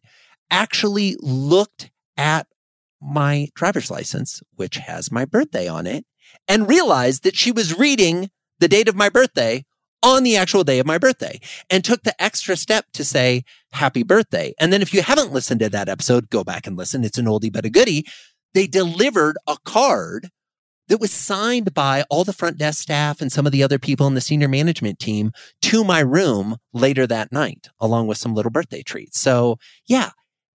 actually 0.49 1.17
looked 1.19 1.91
at 2.15 2.47
my 3.01 3.49
driver's 3.55 3.91
license, 3.91 4.41
which 4.55 4.77
has 4.77 5.11
my 5.11 5.25
birthday 5.25 5.67
on 5.67 5.87
it, 5.87 6.05
and 6.47 6.69
realized 6.69 7.23
that 7.23 7.35
she 7.35 7.51
was 7.51 7.77
reading 7.77 8.29
the 8.59 8.67
date 8.67 8.87
of 8.87 8.95
my 8.95 9.09
birthday 9.09 9.65
on 10.01 10.23
the 10.23 10.37
actual 10.37 10.63
day 10.63 10.79
of 10.79 10.85
my 10.85 10.97
birthday 10.97 11.39
and 11.69 11.83
took 11.83 12.03
the 12.03 12.21
extra 12.21 12.55
step 12.55 12.85
to 12.93 13.03
say 13.03 13.43
happy 13.73 14.03
birthday. 14.03 14.53
And 14.59 14.71
then 14.71 14.81
if 14.81 14.93
you 14.93 15.01
haven't 15.01 15.33
listened 15.33 15.59
to 15.61 15.69
that 15.69 15.89
episode, 15.89 16.29
go 16.29 16.43
back 16.43 16.67
and 16.67 16.77
listen. 16.77 17.03
It's 17.03 17.17
an 17.17 17.25
oldie 17.25 17.51
but 17.51 17.65
a 17.65 17.69
goodie. 17.69 18.05
They 18.53 18.67
delivered 18.67 19.37
a 19.47 19.57
card 19.65 20.29
that 20.89 20.99
was 20.99 21.11
signed 21.11 21.73
by 21.73 22.03
all 22.09 22.23
the 22.23 22.33
front 22.33 22.57
desk 22.57 22.81
staff 22.81 23.21
and 23.21 23.31
some 23.31 23.45
of 23.45 23.51
the 23.51 23.63
other 23.63 23.79
people 23.79 24.07
in 24.07 24.15
the 24.15 24.21
senior 24.21 24.47
management 24.47 24.99
team 24.99 25.31
to 25.61 25.83
my 25.83 25.99
room 25.99 26.57
later 26.73 27.07
that 27.07 27.31
night, 27.31 27.69
along 27.79 28.07
with 28.07 28.17
some 28.17 28.35
little 28.35 28.51
birthday 28.51 28.81
treats. 28.81 29.19
So 29.19 29.57
yeah, 29.87 30.09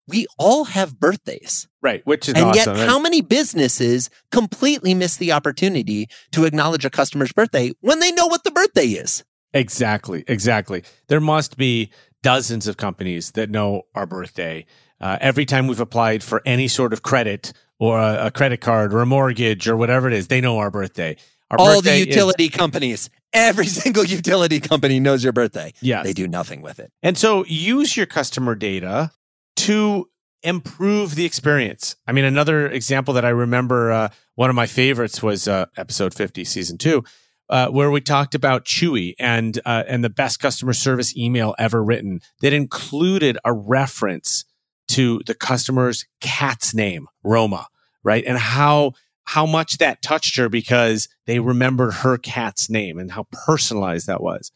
we 0.06 0.26
all 0.38 0.64
have 0.64 1.00
birthdays. 1.00 1.66
Right, 1.80 2.04
which 2.06 2.28
is 2.28 2.34
And 2.34 2.46
awesome. 2.46 2.76
yet, 2.76 2.86
how 2.88 2.98
many 2.98 3.20
businesses 3.22 4.10
completely 4.30 4.94
miss 4.94 5.16
the 5.16 5.32
opportunity 5.32 6.08
to 6.32 6.44
acknowledge 6.44 6.84
a 6.84 6.90
customer's 6.90 7.32
birthday 7.32 7.72
when 7.80 8.00
they 8.00 8.12
know 8.12 8.26
what 8.26 8.44
the 8.44 8.50
birthday 8.50 8.86
is? 8.86 9.24
Exactly, 9.52 10.24
exactly. 10.26 10.82
There 11.08 11.20
must 11.20 11.56
be 11.56 11.90
dozens 12.22 12.66
of 12.66 12.76
companies 12.76 13.30
that 13.32 13.50
know 13.50 13.82
our 13.94 14.06
birthday. 14.06 14.66
Uh, 15.00 15.18
every 15.20 15.44
time 15.44 15.66
we've 15.66 15.80
applied 15.80 16.22
for 16.22 16.42
any 16.44 16.66
sort 16.68 16.92
of 16.92 17.02
credit 17.02 17.52
or 17.78 17.98
a, 17.98 18.26
a 18.26 18.30
credit 18.30 18.60
card 18.60 18.92
or 18.94 19.00
a 19.00 19.06
mortgage 19.06 19.68
or 19.68 19.76
whatever 19.76 20.06
it 20.08 20.14
is, 20.14 20.28
they 20.28 20.40
know 20.40 20.58
our 20.58 20.70
birthday. 20.70 21.16
Our 21.50 21.58
All 21.58 21.66
the 21.68 21.74
birthday 21.76 22.00
is- 22.00 22.06
utility 22.06 22.48
companies, 22.48 23.10
every 23.32 23.66
single 23.82 24.04
utility 24.04 24.60
company 24.60 25.00
knows 25.00 25.22
your 25.22 25.32
birthday. 25.32 25.72
yes. 25.80 26.04
They 26.04 26.12
do 26.12 26.26
nothing 26.28 26.62
with 26.62 26.78
it. 26.78 26.90
And 27.02 27.18
so 27.18 27.44
use 27.46 27.96
your 27.96 28.06
customer 28.06 28.54
data 28.54 29.10
to 29.56 30.08
improve 30.42 31.14
the 31.14 31.24
experience. 31.24 31.96
I 32.06 32.12
mean, 32.12 32.24
another 32.24 32.68
example 32.68 33.14
that 33.14 33.24
I 33.24 33.30
remember, 33.30 33.90
uh, 33.92 34.08
one 34.34 34.50
of 34.50 34.56
my 34.56 34.66
favorites 34.66 35.22
was 35.22 35.48
uh, 35.48 35.66
episode 35.76 36.12
50, 36.12 36.44
season 36.44 36.76
two, 36.76 37.02
uh, 37.48 37.68
where 37.68 37.90
we 37.90 38.00
talked 38.00 38.34
about 38.34 38.64
Chewy 38.64 39.14
and, 39.18 39.58
uh, 39.64 39.84
and 39.86 40.02
the 40.04 40.10
best 40.10 40.40
customer 40.40 40.72
service 40.72 41.16
email 41.16 41.54
ever 41.58 41.82
written 41.82 42.20
that 42.40 42.52
included 42.52 43.38
a 43.44 43.52
reference 43.52 44.44
to 44.88 45.20
the 45.26 45.34
customer's 45.34 46.06
cat's 46.20 46.74
name, 46.74 47.08
Roma, 47.22 47.66
right? 48.02 48.24
And 48.26 48.38
how, 48.38 48.92
how 49.24 49.46
much 49.46 49.78
that 49.78 50.02
touched 50.02 50.36
her 50.36 50.48
because 50.48 51.08
they 51.26 51.40
remembered 51.40 51.94
her 51.94 52.18
cat's 52.18 52.68
name 52.68 52.98
and 52.98 53.12
how 53.12 53.26
personalized 53.32 54.06
that 54.06 54.22
was. 54.22 54.52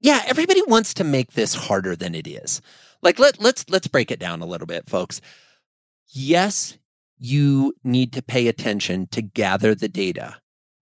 Yeah, 0.00 0.22
everybody 0.26 0.62
wants 0.62 0.92
to 0.94 1.04
make 1.04 1.32
this 1.32 1.54
harder 1.54 1.96
than 1.96 2.14
it 2.14 2.26
is. 2.26 2.60
Like 3.00 3.18
let 3.18 3.40
let's 3.40 3.64
let's 3.70 3.86
break 3.86 4.10
it 4.10 4.18
down 4.18 4.42
a 4.42 4.46
little 4.46 4.66
bit, 4.66 4.88
folks. 4.88 5.20
Yes, 6.08 6.76
you 7.18 7.74
need 7.82 8.12
to 8.12 8.22
pay 8.22 8.48
attention 8.48 9.06
to 9.08 9.22
gather 9.22 9.74
the 9.74 9.88
data. 9.88 10.36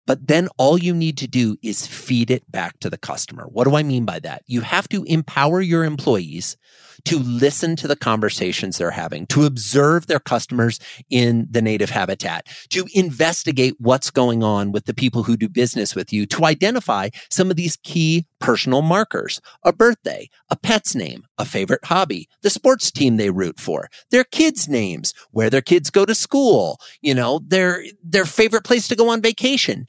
But 0.09 0.27
then 0.27 0.49
all 0.57 0.79
you 0.79 0.94
need 0.94 1.18
to 1.18 1.27
do 1.29 1.59
is 1.62 1.87
feed 1.87 2.31
it 2.31 2.51
back 2.51 2.81
to 2.81 2.88
the 2.88 2.97
customer. 2.97 3.44
What 3.44 3.64
do 3.64 3.77
I 3.77 3.83
mean 3.83 4.07
by 4.07 4.21
that? 4.21 4.42
You 4.47 4.62
have 4.62 4.88
to 4.88 5.05
empower 5.05 5.61
your 5.61 5.85
employees 5.85 6.57
to 7.05 7.18
listen 7.18 7.77
to 7.77 7.87
the 7.87 7.97
conversations 7.97 8.79
they're 8.79 8.90
having, 8.90 9.27
to 9.27 9.44
observe 9.44 10.07
their 10.07 10.18
customers 10.18 10.81
in 11.11 11.47
the 11.51 11.62
native 11.62 11.90
habitat, 11.90 12.47
to 12.71 12.87
investigate 12.94 13.75
what's 13.79 14.11
going 14.11 14.42
on 14.42 14.73
with 14.73 14.87
the 14.87 14.94
people 14.94 15.23
who 15.23 15.37
do 15.37 15.49
business 15.49 15.94
with 15.94 16.12
you, 16.12 16.27
to 16.27 16.44
identify 16.44 17.09
some 17.31 17.51
of 17.51 17.57
these 17.57 17.77
key 17.83 18.27
personal 18.40 18.83
markers, 18.83 19.40
a 19.62 19.73
birthday, 19.73 20.29
a 20.51 20.57
pet's 20.57 20.94
name, 20.94 21.25
a 21.38 21.44
favorite 21.44 21.85
hobby, 21.85 22.29
the 22.42 22.51
sports 22.51 22.90
team 22.90 23.16
they 23.16 23.31
root 23.31 23.61
for, 23.61 23.88
their 24.11 24.25
kids' 24.25 24.68
names, 24.68 25.12
where 25.31 25.51
their 25.51 25.61
kids 25.61 25.90
go 25.90 26.05
to 26.05 26.14
school, 26.14 26.79
you 27.01 27.14
know, 27.14 27.40
their, 27.47 27.85
their 28.03 28.25
favorite 28.25 28.64
place 28.64 28.88
to 28.88 28.97
go 28.97 29.09
on 29.09 29.21
vacation. 29.21 29.87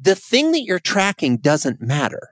The 0.00 0.14
thing 0.14 0.52
that 0.52 0.62
you're 0.62 0.78
tracking 0.78 1.38
doesn't 1.38 1.80
matter. 1.80 2.30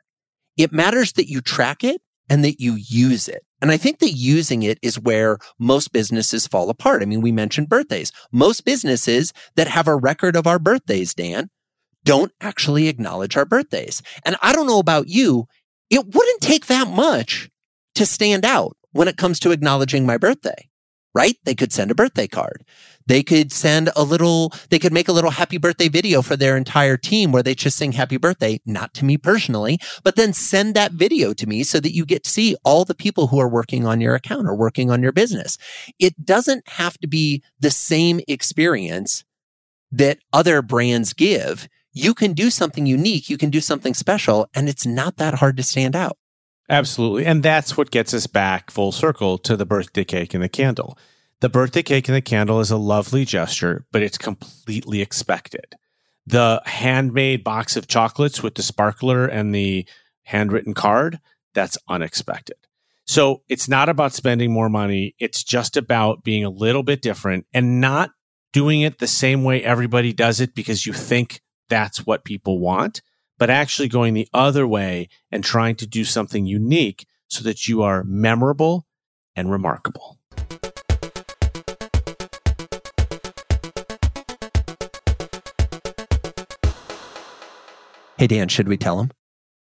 It 0.57 0.73
matters 0.73 1.13
that 1.13 1.29
you 1.29 1.41
track 1.41 1.83
it 1.83 2.03
and 2.29 2.45
that 2.45 2.61
you 2.61 2.75
use 2.75 3.29
it. 3.29 3.45
And 3.61 3.71
I 3.71 3.77
think 3.77 4.01
that 4.01 4.11
using 4.11 4.63
it 4.63 4.79
is 4.83 4.99
where 4.99 5.39
most 5.59 5.93
businesses 5.93 6.47
fall 6.47 6.69
apart. 6.69 7.03
I 7.03 7.05
mean, 7.05 7.21
we 7.21 7.33
mentioned 7.33 7.69
birthdays. 7.69 8.13
Most 8.33 8.65
businesses 8.65 9.33
that 9.55 9.69
have 9.69 9.87
a 9.87 9.97
record 9.97 10.35
of 10.35 10.47
our 10.47 10.59
birthdays, 10.59 11.15
Dan, 11.15 11.51
don't 12.05 12.33
actually 12.41 12.89
acknowledge 12.89 13.37
our 13.37 13.45
birthdays. 13.45 14.03
And 14.25 14.37
I 14.43 14.53
don't 14.53 14.67
know 14.67 14.81
about 14.81 15.09
you, 15.09 15.47
it 15.91 16.07
wouldn't 16.07 16.41
take 16.41 16.67
that 16.67 16.89
much 16.89 17.51
to 17.95 18.07
stand 18.07 18.45
out 18.45 18.77
when 18.93 19.09
it 19.09 19.17
comes 19.17 19.39
to 19.41 19.53
acknowledging 19.53 20.05
my 20.05 20.17
birthday, 20.17 20.69
right? 21.15 21.37
They 21.45 21.55
could 21.55 21.73
send 21.73 21.91
a 21.91 21.95
birthday 21.95 22.27
card. 22.27 22.65
They 23.07 23.23
could 23.23 23.53
send 23.53 23.91
a 23.97 24.03
little, 24.03 24.53
they 24.71 24.79
could 24.79 24.93
make 24.93 25.09
a 25.09 25.13
little 25.13 25.31
happy 25.31 25.59
birthday 25.59 25.89
video 25.89 26.23
for 26.23 26.37
their 26.37 26.57
entire 26.57 26.97
team 26.97 27.33
where 27.33 27.43
they 27.43 27.55
just 27.55 27.77
sing 27.77 27.93
happy 27.93 28.17
birthday, 28.17 28.61
not 28.65 28.95
to 28.95 29.05
me 29.05 29.17
personally, 29.17 29.79
but 30.05 30.17
then 30.17 30.33
send 30.33 30.75
that 30.75 30.93
video 30.93 31.33
to 31.35 31.47
me 31.47 31.63
so 31.63 31.81
that 31.81 31.95
you 31.95 32.05
get 32.05 32.25
to 32.25 32.31
see 32.31 32.57
all 32.65 32.85
the 32.85 32.95
people 32.95 33.29
who 33.29 33.39
are 33.39 33.49
working 33.49 33.87
on 33.87 34.01
your 34.01 34.15
account 34.15 34.47
or 34.47 34.55
working 34.55 34.91
on 34.91 35.03
your 35.03 35.13
business. 35.13 35.59
It 35.99 36.25
doesn't 36.25 36.69
have 36.69 36.99
to 36.99 37.07
be 37.07 37.43
the 37.59 37.71
same 37.71 38.21
experience 38.29 39.25
that 39.91 40.19
other 40.33 40.63
brands 40.63 41.13
give. 41.13 41.69
You 41.93 42.15
can 42.15 42.33
do 42.33 42.51
something 42.51 42.87
unique. 42.87 43.29
You 43.29 43.37
can 43.37 43.51
do 43.51 43.61
something 43.61 43.95
special 43.95 44.49
and 44.55 44.69
it's 44.69 44.87
not 44.87 45.19
that 45.19 45.35
hard 45.35 45.57
to 45.59 45.63
stand 45.63 45.95
out. 45.95 46.17
Absolutely. 46.69 47.27
And 47.27 47.43
that's 47.43 47.77
what 47.77 47.91
gets 47.91 48.15
us 48.15 48.27
back 48.27 48.71
full 48.71 48.93
circle 48.93 49.37
to 49.39 49.57
the 49.57 49.67
birthday 49.67 50.05
cake 50.05 50.33
and 50.33 50.43
the 50.43 50.49
candle. 50.49 50.97
The 51.43 51.49
birthday 51.49 51.83
cake 51.83 52.09
and 52.09 52.15
the 52.15 52.23
candle 52.23 52.61
is 52.61 52.71
a 52.71 52.77
lovely 52.77 53.25
gesture, 53.25 53.85
but 53.91 54.01
it's 54.01 54.17
completely 54.17 55.03
expected. 55.03 55.75
The 56.25 56.63
handmade 56.65 57.43
box 57.43 57.77
of 57.77 57.89
chocolates 57.89 58.45
with 58.45 58.55
the 58.55 58.63
sparkler 58.63 59.27
and 59.27 59.53
the 59.53 59.85
handwritten 60.23 60.73
card, 60.73 61.19
that's 61.53 61.77
unexpected. 61.89 62.59
So 63.09 63.43
it's 63.49 63.69
not 63.69 63.89
about 63.89 64.13
spending 64.13 64.53
more 64.53 64.69
money. 64.69 65.17
It's 65.19 65.43
just 65.43 65.77
about 65.77 66.23
being 66.23 66.45
a 66.45 66.49
little 66.49 66.85
bit 66.85 67.03
different 67.03 67.47
and 67.53 67.81
not 67.81 68.13
doing 68.53 68.83
it 68.83 69.01
the 69.01 69.09
same 69.09 69.43
way 69.43 69.65
everybody 69.65 70.13
does 70.13 70.41
it 70.41 70.55
because 70.55 70.87
you 70.87 70.93
think 70.93 71.41
that's 71.69 72.07
what 72.07 72.25
people 72.25 72.61
want, 72.61 73.03
but 73.37 73.51
actually 73.51 73.89
going 73.89 74.15
the 74.15 74.29
other 74.33 74.65
way 74.65 75.09
and 75.33 75.43
trying 75.43 75.75
to 75.75 75.89
do 75.89 76.05
something 76.05 76.47
unique 76.47 77.05
so 77.27 77.43
that 77.43 77.67
you 77.67 77.83
are 77.83 78.05
memorable 78.05 78.87
and 79.35 79.51
remarkable. 79.51 80.21
Hey, 88.23 88.29
Dan, 88.29 88.47
should 88.47 88.69
we 88.69 88.77
tell 88.77 89.01
him? 89.01 89.11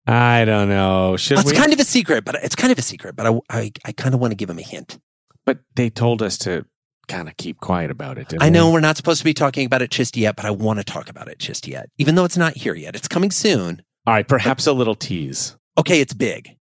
I 0.08 0.44
don't 0.44 0.68
know. 0.68 1.16
Should 1.16 1.36
Well, 1.36 1.42
it's 1.42 1.52
we? 1.52 1.56
kind 1.56 1.72
of 1.72 1.78
a 1.78 1.84
secret, 1.84 2.24
but 2.24 2.34
it's 2.42 2.56
kind 2.56 2.72
of 2.72 2.78
a 2.80 2.82
secret, 2.82 3.14
but 3.14 3.24
I, 3.24 3.38
I, 3.48 3.72
I 3.84 3.92
kind 3.92 4.12
of 4.12 4.20
want 4.20 4.32
to 4.32 4.34
give 4.34 4.50
him 4.50 4.58
a 4.58 4.62
hint. 4.62 4.98
but 5.46 5.60
they 5.76 5.88
told 5.88 6.20
us 6.20 6.36
to 6.38 6.66
kind 7.06 7.28
of 7.28 7.36
keep 7.36 7.60
quiet 7.60 7.92
about 7.92 8.18
it. 8.18 8.26
didn't 8.26 8.42
I 8.42 8.48
know 8.48 8.66
they? 8.66 8.72
we're 8.72 8.80
not 8.80 8.96
supposed 8.96 9.20
to 9.20 9.24
be 9.24 9.34
talking 9.34 9.66
about 9.66 9.82
it 9.82 9.92
just 9.92 10.16
yet, 10.16 10.34
but 10.34 10.46
I 10.46 10.50
want 10.50 10.80
to 10.80 10.84
talk 10.84 11.08
about 11.08 11.28
it 11.28 11.38
just 11.38 11.68
yet, 11.68 11.90
even 11.98 12.16
though 12.16 12.24
it's 12.24 12.36
not 12.36 12.56
here 12.56 12.74
yet. 12.74 12.96
It's 12.96 13.06
coming 13.06 13.30
soon. 13.30 13.82
All 14.04 14.14
right, 14.14 14.26
perhaps 14.26 14.66
a 14.66 14.72
little 14.72 14.96
tease. 14.96 15.56
Okay, 15.78 16.00
it's 16.00 16.12
big. 16.12 16.56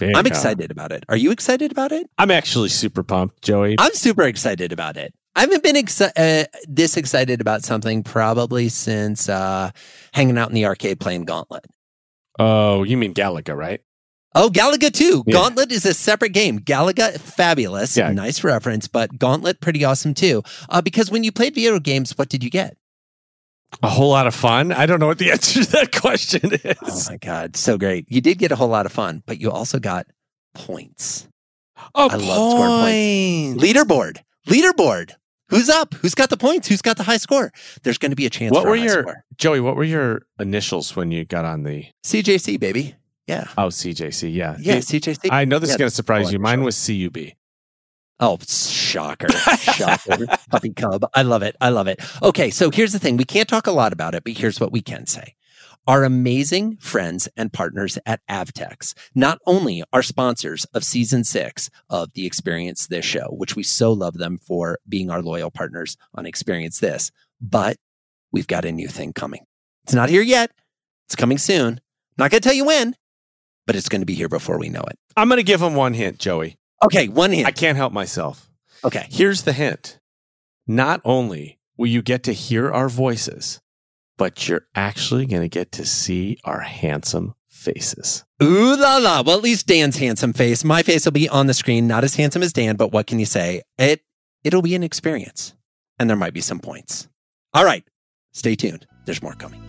I'm 0.00 0.12
go. 0.12 0.20
excited 0.28 0.70
about 0.70 0.92
it. 0.92 1.04
Are 1.08 1.16
you 1.16 1.30
excited 1.30 1.70
about 1.70 1.92
it? 1.92 2.08
I'm 2.18 2.30
actually 2.30 2.68
super 2.68 3.02
pumped, 3.02 3.42
Joey. 3.42 3.76
I'm 3.78 3.92
super 3.92 4.22
excited 4.22 4.72
about 4.72 4.96
it. 4.96 5.14
I 5.36 5.40
haven't 5.40 5.62
been 5.62 5.76
exci- 5.76 6.12
uh, 6.16 6.46
this 6.68 6.96
excited 6.96 7.40
about 7.40 7.64
something 7.64 8.02
probably 8.02 8.68
since 8.68 9.28
uh, 9.28 9.70
hanging 10.12 10.38
out 10.38 10.48
in 10.48 10.54
the 10.54 10.66
arcade 10.66 11.00
playing 11.00 11.24
Gauntlet. 11.24 11.66
Oh, 12.38 12.82
you 12.84 12.96
mean 12.96 13.14
Galaga, 13.14 13.56
right? 13.56 13.80
Oh, 14.36 14.50
Galaga 14.50 14.92
too. 14.92 15.22
Yeah. 15.26 15.34
Gauntlet 15.34 15.70
is 15.70 15.86
a 15.86 15.94
separate 15.94 16.32
game. 16.32 16.58
Galaga, 16.58 17.18
fabulous. 17.20 17.96
Yeah. 17.96 18.10
Nice 18.10 18.42
reference, 18.42 18.88
but 18.88 19.16
Gauntlet, 19.18 19.60
pretty 19.60 19.84
awesome 19.84 20.14
too. 20.14 20.42
Uh, 20.68 20.80
because 20.82 21.10
when 21.10 21.22
you 21.22 21.30
played 21.30 21.54
video 21.54 21.78
games, 21.78 22.18
what 22.18 22.28
did 22.28 22.42
you 22.42 22.50
get? 22.50 22.76
A 23.82 23.88
whole 23.88 24.10
lot 24.10 24.26
of 24.26 24.34
fun. 24.34 24.72
I 24.72 24.86
don't 24.86 25.00
know 25.00 25.06
what 25.06 25.18
the 25.18 25.30
answer 25.32 25.64
to 25.64 25.70
that 25.72 25.92
question 25.92 26.52
is. 26.52 27.08
Oh 27.08 27.12
my 27.12 27.16
God, 27.18 27.56
so 27.56 27.78
great. 27.78 28.10
You 28.10 28.20
did 28.20 28.38
get 28.38 28.52
a 28.52 28.56
whole 28.56 28.68
lot 28.68 28.86
of 28.86 28.92
fun, 28.92 29.22
but 29.26 29.40
you 29.40 29.50
also 29.50 29.78
got 29.78 30.06
points. 30.54 31.28
Oh, 31.94 32.08
I 32.10 32.16
love 32.16 32.52
scoring 32.52 33.58
Leaderboard. 33.58 34.20
Leaderboard. 34.48 35.12
Who's 35.48 35.68
up? 35.68 35.94
Who's 35.94 36.14
got 36.14 36.30
the 36.30 36.36
points? 36.36 36.68
Who's 36.68 36.82
got 36.82 36.96
the 36.96 37.02
high 37.02 37.18
score? 37.18 37.52
There's 37.82 37.98
going 37.98 38.10
to 38.10 38.16
be 38.16 38.26
a 38.26 38.30
chance 38.30 38.52
What 38.52 38.62
for 38.62 38.70
were 38.70 38.74
a 38.76 38.78
high 38.78 38.84
your 38.84 39.02
score. 39.02 39.24
Joey? 39.36 39.60
What 39.60 39.76
were 39.76 39.84
your 39.84 40.22
initials 40.38 40.96
when 40.96 41.10
you 41.10 41.24
got 41.24 41.44
on 41.44 41.62
the 41.64 41.86
CJC, 42.04 42.58
baby. 42.58 42.94
Yeah. 43.26 43.46
oh 43.56 43.68
CJC? 43.68 44.34
Yeah, 44.34 44.56
Yeah, 44.58 44.76
CJC. 44.78 45.28
I 45.30 45.44
know 45.44 45.58
this 45.58 45.70
is 45.70 45.76
going 45.76 45.88
to 45.88 45.94
surprise 45.94 46.28
oh, 46.28 46.32
you. 46.32 46.38
Mine 46.38 46.62
was 46.62 46.76
CUB. 46.76 47.16
Oh, 48.20 48.38
shocker. 48.46 49.28
Shocker. 49.30 50.26
Puppy 50.50 50.70
cub. 50.70 51.04
I 51.14 51.22
love 51.22 51.42
it. 51.42 51.56
I 51.60 51.70
love 51.70 51.88
it. 51.88 52.00
Okay, 52.22 52.50
so 52.50 52.70
here's 52.70 52.92
the 52.92 52.98
thing. 52.98 53.16
We 53.16 53.24
can't 53.24 53.48
talk 53.48 53.66
a 53.66 53.72
lot 53.72 53.92
about 53.92 54.14
it, 54.14 54.24
but 54.24 54.34
here's 54.34 54.60
what 54.60 54.72
we 54.72 54.82
can 54.82 55.06
say. 55.06 55.34
Our 55.86 56.04
amazing 56.04 56.78
friends 56.78 57.28
and 57.36 57.52
partners 57.52 57.98
at 58.06 58.22
Avtex 58.30 58.94
not 59.14 59.38
only 59.46 59.82
are 59.92 60.02
sponsors 60.02 60.64
of 60.66 60.82
season 60.82 61.24
six 61.24 61.68
of 61.90 62.12
the 62.14 62.24
Experience 62.24 62.86
This 62.86 63.04
show, 63.04 63.26
which 63.30 63.54
we 63.54 63.62
so 63.62 63.92
love 63.92 64.14
them 64.14 64.38
for 64.38 64.78
being 64.88 65.10
our 65.10 65.20
loyal 65.20 65.50
partners 65.50 65.98
on 66.14 66.24
Experience 66.24 66.80
This, 66.80 67.10
but 67.40 67.76
we've 68.32 68.46
got 68.46 68.64
a 68.64 68.72
new 68.72 68.88
thing 68.88 69.12
coming. 69.12 69.44
It's 69.82 69.92
not 69.92 70.08
here 70.08 70.22
yet. 70.22 70.52
It's 71.06 71.16
coming 71.16 71.36
soon. 71.36 71.80
Not 72.16 72.30
going 72.30 72.40
to 72.40 72.48
tell 72.48 72.56
you 72.56 72.64
when, 72.64 72.96
but 73.66 73.76
it's 73.76 73.90
going 73.90 74.00
to 74.00 74.06
be 74.06 74.14
here 74.14 74.30
before 74.30 74.58
we 74.58 74.70
know 74.70 74.84
it. 74.88 74.98
I'm 75.18 75.28
going 75.28 75.36
to 75.36 75.42
give 75.42 75.60
him 75.60 75.74
one 75.74 75.92
hint, 75.92 76.18
Joey. 76.18 76.56
Okay, 76.84 77.08
one 77.08 77.32
hint. 77.32 77.46
I 77.46 77.50
can't 77.52 77.76
help 77.76 77.92
myself. 77.92 78.48
okay. 78.84 79.06
Here's 79.10 79.42
the 79.42 79.52
hint. 79.52 79.98
Not 80.66 81.00
only 81.04 81.58
will 81.76 81.86
you 81.88 82.02
get 82.02 82.22
to 82.24 82.32
hear 82.32 82.70
our 82.72 82.88
voices, 82.88 83.60
but 84.16 84.48
you're 84.48 84.66
actually 84.74 85.26
going 85.26 85.42
to 85.42 85.48
get 85.48 85.72
to 85.72 85.84
see 85.84 86.38
our 86.44 86.60
handsome 86.60 87.34
faces. 87.48 88.24
Ooh 88.42 88.76
la 88.76 88.98
la. 88.98 89.22
Well, 89.22 89.36
at 89.38 89.42
least 89.42 89.66
Dan's 89.66 89.96
handsome 89.96 90.32
face. 90.32 90.62
My 90.64 90.82
face 90.82 91.04
will 91.04 91.12
be 91.12 91.28
on 91.28 91.46
the 91.46 91.54
screen, 91.54 91.86
not 91.86 92.04
as 92.04 92.16
handsome 92.16 92.42
as 92.42 92.52
Dan, 92.52 92.76
but 92.76 92.92
what 92.92 93.06
can 93.06 93.18
you 93.18 93.26
say? 93.26 93.62
It 93.78 94.02
it'll 94.44 94.62
be 94.62 94.74
an 94.74 94.82
experience. 94.82 95.54
And 95.98 96.08
there 96.10 96.16
might 96.16 96.34
be 96.34 96.40
some 96.40 96.60
points. 96.60 97.08
All 97.54 97.64
right. 97.64 97.84
Stay 98.32 98.54
tuned. 98.56 98.86
There's 99.06 99.22
more 99.22 99.34
coming. 99.34 99.60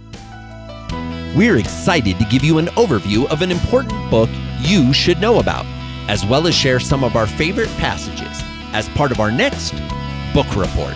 We're 1.35 1.57
excited 1.57 2.17
to 2.19 2.25
give 2.25 2.43
you 2.43 2.57
an 2.57 2.67
overview 2.67 3.25
of 3.27 3.41
an 3.41 3.51
important 3.51 4.09
book 4.09 4.29
you 4.61 4.93
should 4.93 5.19
know 5.19 5.39
about, 5.39 5.65
as 6.07 6.25
well 6.25 6.47
as 6.47 6.55
share 6.55 6.79
some 6.79 7.03
of 7.03 7.15
our 7.15 7.27
favorite 7.27 7.69
passages 7.77 8.41
as 8.73 8.89
part 8.89 9.11
of 9.11 9.19
our 9.19 9.31
next 9.31 9.73
book 10.33 10.55
report. 10.55 10.95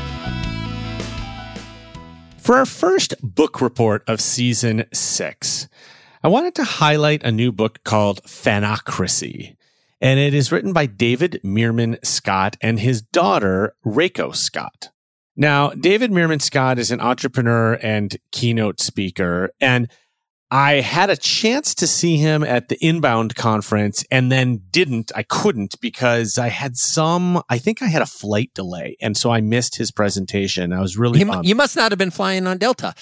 For 2.38 2.58
our 2.58 2.66
first 2.66 3.14
book 3.22 3.62
report 3.62 4.04
of 4.08 4.20
season 4.20 4.86
six, 4.92 5.68
I 6.24 6.28
wanted 6.28 6.56
to 6.56 6.64
highlight 6.64 7.24
a 7.24 7.32
new 7.32 7.52
book 7.52 7.84
called 7.84 8.24
Fanocracy. 8.24 9.56
And 10.02 10.20
it 10.20 10.34
is 10.34 10.52
written 10.52 10.74
by 10.74 10.86
David 10.86 11.40
Meerman 11.44 12.04
Scott 12.06 12.58
and 12.62 12.80
his 12.80 13.02
daughter, 13.02 13.76
Reiko 13.86 14.36
Scott. 14.36 14.90
Now, 15.36 15.70
David 15.70 16.12
Meerman 16.12 16.42
Scott 16.42 16.80
is 16.80 16.92
an 16.92 17.00
entrepreneur 17.00 17.74
and 17.82 18.18
keynote 18.32 18.80
speaker. 18.80 19.52
And 19.62 19.90
I 20.52 20.82
had 20.82 21.12
a 21.12 21.16
chance 21.16 21.76
to 21.76 21.86
see 21.86 22.18
him 22.18 22.44
at 22.44 22.70
the 22.70 22.78
inbound 22.84 23.36
conference 23.36 24.04
and 24.10 24.32
then 24.32 24.64
didn't. 24.72 25.12
I 25.16 25.22
couldn't 25.22 25.80
because 25.80 26.40
I 26.40 26.48
had 26.48 26.76
some, 26.76 27.44
I 27.50 27.60
think 27.60 27.84
I 27.84 27.86
had 27.86 28.02
a 28.02 28.08
flight 28.08 28.52
delay. 28.56 28.98
And 29.00 29.16
so 29.16 29.30
I 29.30 29.42
missed 29.42 29.76
his 29.76 29.92
presentation. 29.92 30.74
I 30.74 30.82
was 30.82 30.98
really, 30.98 31.20
you, 31.20 31.32
you 31.44 31.54
must 31.54 31.76
not 31.76 31.92
have 31.92 32.00
been 32.00 32.10
flying 32.10 32.48
on 32.48 32.58
Delta. 32.58 32.96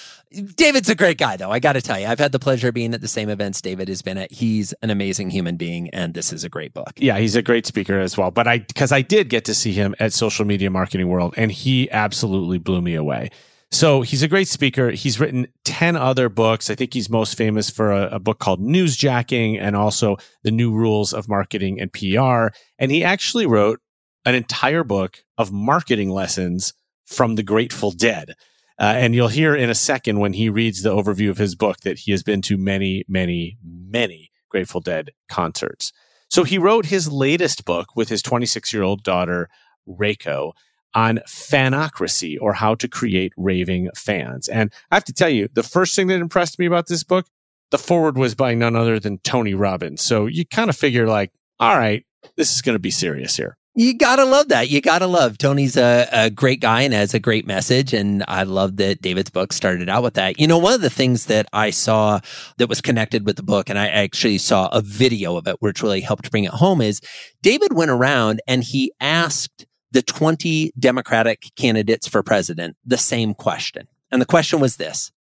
David's 0.56 0.90
a 0.90 0.94
great 0.94 1.16
guy, 1.16 1.38
though. 1.38 1.50
I 1.50 1.58
got 1.58 1.72
to 1.72 1.80
tell 1.80 1.98
you, 1.98 2.06
I've 2.06 2.18
had 2.18 2.32
the 2.32 2.38
pleasure 2.38 2.68
of 2.68 2.74
being 2.74 2.92
at 2.92 3.00
the 3.00 3.08
same 3.08 3.30
events 3.30 3.62
David 3.62 3.88
has 3.88 4.02
been 4.02 4.18
at. 4.18 4.30
He's 4.30 4.74
an 4.82 4.90
amazing 4.90 5.30
human 5.30 5.56
being, 5.56 5.88
and 5.90 6.12
this 6.12 6.34
is 6.34 6.44
a 6.44 6.50
great 6.50 6.74
book. 6.74 6.92
Yeah, 6.96 7.18
he's 7.18 7.34
a 7.34 7.40
great 7.40 7.64
speaker 7.64 7.98
as 7.98 8.18
well. 8.18 8.30
But 8.30 8.46
I, 8.46 8.58
because 8.58 8.92
I 8.92 9.00
did 9.00 9.30
get 9.30 9.46
to 9.46 9.54
see 9.54 9.72
him 9.72 9.94
at 9.98 10.12
Social 10.12 10.44
Media 10.44 10.68
Marketing 10.68 11.08
World, 11.08 11.32
and 11.38 11.50
he 11.50 11.90
absolutely 11.90 12.58
blew 12.58 12.82
me 12.82 12.94
away. 12.94 13.30
So 13.70 14.00
he's 14.00 14.22
a 14.22 14.28
great 14.28 14.48
speaker. 14.48 14.90
He's 14.90 15.20
written 15.20 15.48
10 15.64 15.94
other 15.94 16.28
books. 16.28 16.70
I 16.70 16.74
think 16.74 16.94
he's 16.94 17.10
most 17.10 17.36
famous 17.36 17.68
for 17.68 17.92
a, 17.92 18.14
a, 18.14 18.18
book 18.18 18.38
called 18.38 18.60
Newsjacking 18.60 19.60
and 19.60 19.76
also 19.76 20.16
The 20.42 20.50
New 20.50 20.72
Rules 20.72 21.12
of 21.12 21.28
Marketing 21.28 21.78
and 21.78 21.92
PR. 21.92 22.56
And 22.78 22.90
he 22.90 23.04
actually 23.04 23.46
wrote 23.46 23.80
an 24.24 24.34
entire 24.34 24.84
book 24.84 25.18
of 25.36 25.52
marketing 25.52 26.10
lessons 26.10 26.72
from 27.04 27.34
the 27.34 27.42
Grateful 27.42 27.90
Dead. 27.90 28.34
Uh, 28.78 28.94
and 28.96 29.14
you'll 29.14 29.28
hear 29.28 29.54
in 29.54 29.68
a 29.68 29.74
second 29.74 30.18
when 30.20 30.32
he 30.32 30.48
reads 30.48 30.82
the 30.82 30.94
overview 30.94 31.28
of 31.30 31.38
his 31.38 31.54
book 31.54 31.80
that 31.80 32.00
he 32.00 32.12
has 32.12 32.22
been 32.22 32.40
to 32.42 32.56
many, 32.56 33.04
many, 33.06 33.58
many 33.62 34.30
Grateful 34.48 34.80
Dead 34.80 35.10
concerts. 35.28 35.92
So 36.30 36.44
he 36.44 36.58
wrote 36.58 36.86
his 36.86 37.10
latest 37.10 37.64
book 37.64 37.96
with 37.96 38.08
his 38.08 38.22
26 38.22 38.72
year 38.72 38.82
old 38.82 39.02
daughter, 39.02 39.48
Reiko 39.86 40.52
on 40.94 41.20
fanocracy 41.26 42.38
or 42.40 42.54
how 42.54 42.74
to 42.76 42.88
create 42.88 43.32
raving 43.36 43.90
fans. 43.94 44.48
And 44.48 44.72
I 44.90 44.96
have 44.96 45.04
to 45.04 45.12
tell 45.12 45.28
you, 45.28 45.48
the 45.52 45.62
first 45.62 45.94
thing 45.94 46.06
that 46.08 46.20
impressed 46.20 46.58
me 46.58 46.66
about 46.66 46.86
this 46.86 47.04
book, 47.04 47.26
the 47.70 47.78
foreword 47.78 48.16
was 48.16 48.34
by 48.34 48.54
none 48.54 48.76
other 48.76 48.98
than 48.98 49.18
Tony 49.18 49.54
Robbins. 49.54 50.02
So 50.02 50.26
you 50.26 50.46
kind 50.46 50.70
of 50.70 50.76
figure 50.76 51.06
like, 51.06 51.32
all 51.60 51.76
right, 51.76 52.04
this 52.36 52.54
is 52.54 52.62
going 52.62 52.74
to 52.74 52.80
be 52.80 52.90
serious 52.90 53.36
here. 53.36 53.58
You 53.78 53.96
gotta 53.96 54.24
love 54.24 54.48
that. 54.48 54.68
You 54.70 54.80
gotta 54.80 55.06
love 55.06 55.38
Tony's 55.38 55.76
a, 55.76 56.08
a, 56.12 56.30
great 56.30 56.60
guy 56.60 56.82
and 56.82 56.92
has 56.92 57.14
a 57.14 57.20
great 57.20 57.46
message. 57.46 57.92
And 57.92 58.24
I 58.26 58.42
love 58.42 58.76
that 58.78 59.00
David's 59.00 59.30
book 59.30 59.52
started 59.52 59.88
out 59.88 60.02
with 60.02 60.14
that. 60.14 60.40
You 60.40 60.48
know, 60.48 60.58
one 60.58 60.74
of 60.74 60.80
the 60.80 60.90
things 60.90 61.26
that 61.26 61.46
I 61.52 61.70
saw 61.70 62.18
that 62.56 62.68
was 62.68 62.80
connected 62.80 63.24
with 63.24 63.36
the 63.36 63.44
book, 63.44 63.70
and 63.70 63.78
I 63.78 63.86
actually 63.86 64.38
saw 64.38 64.66
a 64.72 64.80
video 64.80 65.36
of 65.36 65.46
it, 65.46 65.58
which 65.60 65.80
really 65.80 66.00
helped 66.00 66.28
bring 66.32 66.42
it 66.42 66.50
home, 66.50 66.80
is 66.80 67.00
David 67.40 67.72
went 67.72 67.92
around 67.92 68.40
and 68.48 68.64
he 68.64 68.92
asked 69.00 69.64
the 69.92 70.02
20 70.02 70.72
Democratic 70.78 71.50
candidates 71.56 72.06
for 72.06 72.22
president 72.22 72.76
the 72.84 72.98
same 72.98 73.34
question. 73.34 73.88
And 74.10 74.20
the 74.20 74.26
question 74.26 74.60
was 74.60 74.76
this 74.76 75.12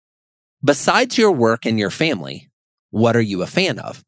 Besides 0.64 1.18
your 1.18 1.32
work 1.32 1.66
and 1.66 1.78
your 1.78 1.92
family, 1.92 2.50
what 2.90 3.16
are 3.16 3.22
you 3.22 3.42
a 3.42 3.48
fan 3.48 3.80
of? 3.80 4.04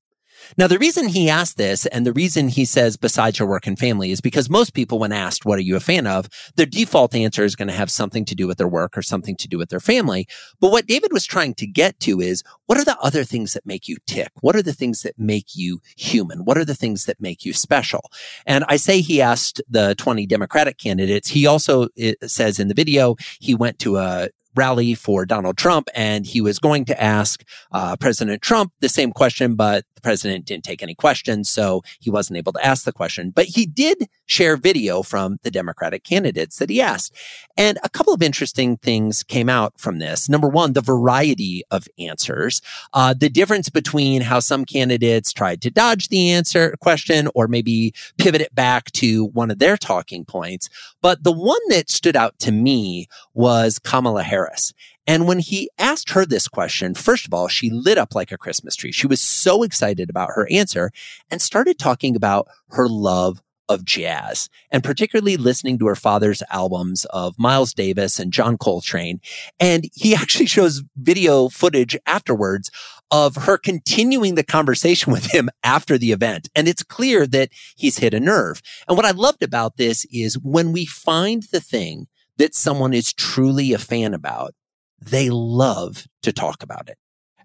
Now, 0.57 0.67
the 0.67 0.79
reason 0.79 1.09
he 1.09 1.29
asked 1.29 1.57
this 1.57 1.85
and 1.85 2.05
the 2.05 2.13
reason 2.13 2.49
he 2.49 2.65
says 2.65 2.97
besides 2.97 3.39
your 3.39 3.47
work 3.47 3.67
and 3.67 3.77
family 3.77 4.11
is 4.11 4.21
because 4.21 4.49
most 4.49 4.73
people, 4.73 4.99
when 4.99 5.11
asked, 5.11 5.45
what 5.45 5.59
are 5.59 5.63
you 5.63 5.75
a 5.75 5.79
fan 5.79 6.07
of? 6.07 6.27
Their 6.55 6.65
default 6.65 7.15
answer 7.15 7.43
is 7.43 7.55
going 7.55 7.67
to 7.67 7.73
have 7.73 7.91
something 7.91 8.25
to 8.25 8.35
do 8.35 8.47
with 8.47 8.57
their 8.57 8.67
work 8.67 8.97
or 8.97 9.01
something 9.01 9.35
to 9.37 9.47
do 9.47 9.57
with 9.57 9.69
their 9.69 9.79
family. 9.79 10.27
But 10.59 10.71
what 10.71 10.87
David 10.87 11.13
was 11.13 11.25
trying 11.25 11.53
to 11.55 11.67
get 11.67 11.99
to 12.01 12.19
is 12.19 12.43
what 12.65 12.77
are 12.77 12.85
the 12.85 12.97
other 12.99 13.23
things 13.23 13.53
that 13.53 13.65
make 13.65 13.87
you 13.87 13.97
tick? 14.07 14.31
What 14.41 14.55
are 14.55 14.63
the 14.63 14.73
things 14.73 15.01
that 15.03 15.17
make 15.17 15.55
you 15.55 15.81
human? 15.97 16.45
What 16.45 16.57
are 16.57 16.65
the 16.65 16.75
things 16.75 17.05
that 17.05 17.21
make 17.21 17.45
you 17.45 17.53
special? 17.53 18.09
And 18.45 18.63
I 18.67 18.77
say 18.77 19.01
he 19.01 19.21
asked 19.21 19.61
the 19.69 19.95
20 19.95 20.25
Democratic 20.25 20.77
candidates. 20.77 21.29
He 21.29 21.45
also 21.45 21.87
says 22.25 22.59
in 22.59 22.67
the 22.67 22.73
video, 22.73 23.15
he 23.39 23.55
went 23.55 23.79
to 23.79 23.97
a 23.97 24.29
rally 24.55 24.93
for 24.93 25.25
Donald 25.25 25.57
Trump, 25.57 25.87
and 25.95 26.25
he 26.25 26.41
was 26.41 26.59
going 26.59 26.85
to 26.85 27.01
ask 27.01 27.43
uh, 27.71 27.95
President 27.95 28.41
Trump 28.41 28.73
the 28.79 28.89
same 28.89 29.11
question, 29.11 29.55
but 29.55 29.85
the 29.99 30.07
president 30.07 30.45
didn't 30.45 30.63
take 30.63 30.81
any 30.81 30.95
questions, 30.95 31.49
so 31.49 31.81
he 31.99 32.09
wasn't 32.09 32.37
able 32.37 32.53
to 32.53 32.65
ask 32.65 32.85
the 32.85 32.93
question. 32.93 33.31
But 33.31 33.45
he 33.45 33.65
did 33.65 34.07
share 34.25 34.55
video 34.55 35.03
from 35.03 35.39
the 35.43 35.51
Democratic 35.51 36.03
candidates 36.03 36.57
that 36.57 36.69
he 36.69 36.81
asked. 36.81 37.15
And 37.57 37.77
a 37.83 37.89
couple 37.89 38.13
of 38.13 38.23
interesting 38.23 38.77
things 38.77 39.23
came 39.23 39.49
out 39.49 39.73
from 39.77 39.99
this. 39.99 40.29
Number 40.29 40.47
one, 40.47 40.73
the 40.73 40.81
variety 40.81 41.63
of 41.69 41.87
answers, 41.97 42.61
uh, 42.93 43.13
the 43.13 43.29
difference 43.29 43.69
between 43.69 44.21
how 44.21 44.39
some 44.39 44.63
candidates 44.63 45.33
tried 45.33 45.61
to 45.63 45.69
dodge 45.69 46.07
the 46.07 46.31
answer 46.31 46.75
question 46.79 47.27
or 47.35 47.47
maybe 47.47 47.93
pivot 48.17 48.41
it 48.41 48.55
back 48.55 48.91
to 48.93 49.25
one 49.25 49.51
of 49.51 49.59
their 49.59 49.75
talking 49.75 50.23
points. 50.23 50.69
But 51.01 51.23
the 51.23 51.33
one 51.33 51.59
that 51.69 51.89
stood 51.89 52.15
out 52.15 52.39
to 52.39 52.51
me 52.51 53.07
was 53.33 53.79
Kamala 53.79 54.23
Harris. 54.23 54.73
And 55.07 55.27
when 55.27 55.39
he 55.39 55.69
asked 55.77 56.11
her 56.11 56.25
this 56.25 56.47
question, 56.47 56.93
first 56.93 57.25
of 57.25 57.33
all, 57.33 57.47
she 57.47 57.69
lit 57.69 57.97
up 57.97 58.13
like 58.13 58.31
a 58.31 58.37
Christmas 58.37 58.75
tree. 58.75 58.91
She 58.91 59.07
was 59.07 59.21
so 59.21 59.63
excited 59.63 60.09
about 60.09 60.29
her 60.35 60.47
answer 60.51 60.91
and 61.31 61.41
started 61.41 61.79
talking 61.79 62.15
about 62.15 62.47
her 62.69 62.87
love 62.87 63.41
of 63.69 63.85
jazz 63.85 64.49
and 64.71 64.83
particularly 64.83 65.37
listening 65.37 65.77
to 65.77 65.85
her 65.85 65.95
father's 65.95 66.41
albums 66.49 67.05
of 67.11 67.37
Miles 67.37 67.73
Davis 67.73 68.19
and 68.19 68.33
John 68.33 68.57
Coltrane. 68.57 69.21
And 69.59 69.85
he 69.93 70.15
actually 70.15 70.47
shows 70.47 70.83
video 70.97 71.47
footage 71.47 71.95
afterwards 72.05 72.71
of 73.11 73.35
her 73.35 73.57
continuing 73.57 74.35
the 74.35 74.43
conversation 74.43 75.13
with 75.13 75.31
him 75.31 75.49
after 75.63 75.97
the 75.97 76.11
event. 76.11 76.49
And 76.55 76.67
it's 76.67 76.83
clear 76.83 77.25
that 77.27 77.49
he's 77.75 77.99
hit 77.99 78.13
a 78.13 78.19
nerve. 78.19 78.61
And 78.87 78.97
what 78.97 79.05
I 79.05 79.11
loved 79.11 79.43
about 79.43 79.77
this 79.77 80.05
is 80.11 80.37
when 80.39 80.71
we 80.71 80.85
find 80.85 81.43
the 81.51 81.61
thing 81.61 82.07
that 82.37 82.55
someone 82.55 82.93
is 82.93 83.13
truly 83.13 83.73
a 83.73 83.77
fan 83.77 84.13
about, 84.13 84.53
they 85.01 85.29
love 85.29 86.07
to 86.23 86.31
talk 86.31 86.63
about 86.63 86.89
it. 86.89 86.97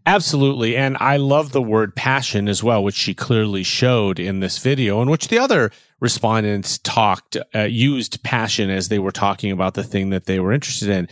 Absolutely. 0.07 0.77
And 0.77 0.99
I 1.01 1.17
love 1.17 1.53
the 1.53 1.63
word 1.63 1.97
passion 1.97 2.47
as 2.47 2.63
well, 2.63 2.85
which 2.85 2.95
she 2.95 3.15
clearly 3.15 3.63
showed 3.63 4.19
in 4.19 4.41
this 4.41 4.59
video, 4.59 5.01
in 5.01 5.09
which 5.09 5.29
the 5.29 5.39
other 5.39 5.71
respondents 5.99 6.79
talked, 6.79 7.39
uh, 7.55 7.61
used 7.61 8.23
passion 8.23 8.69
as 8.69 8.89
they 8.89 8.99
were 8.99 9.13
talking 9.13 9.51
about 9.51 9.75
the 9.75 9.83
thing 9.83 10.11
that 10.11 10.27
they 10.27 10.41
were 10.41 10.53
interested 10.53 10.91
in. 10.91 11.09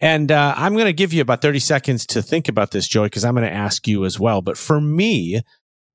And 0.00 0.30
uh, 0.30 0.54
I'm 0.56 0.74
going 0.74 0.86
to 0.86 0.92
give 0.92 1.12
you 1.12 1.22
about 1.22 1.42
30 1.42 1.58
seconds 1.58 2.06
to 2.06 2.22
think 2.22 2.48
about 2.48 2.70
this, 2.70 2.86
Joey, 2.86 3.06
because 3.06 3.24
I'm 3.24 3.34
going 3.34 3.48
to 3.48 3.52
ask 3.52 3.88
you 3.88 4.04
as 4.04 4.20
well. 4.20 4.42
But 4.42 4.58
for 4.58 4.80
me, 4.80 5.40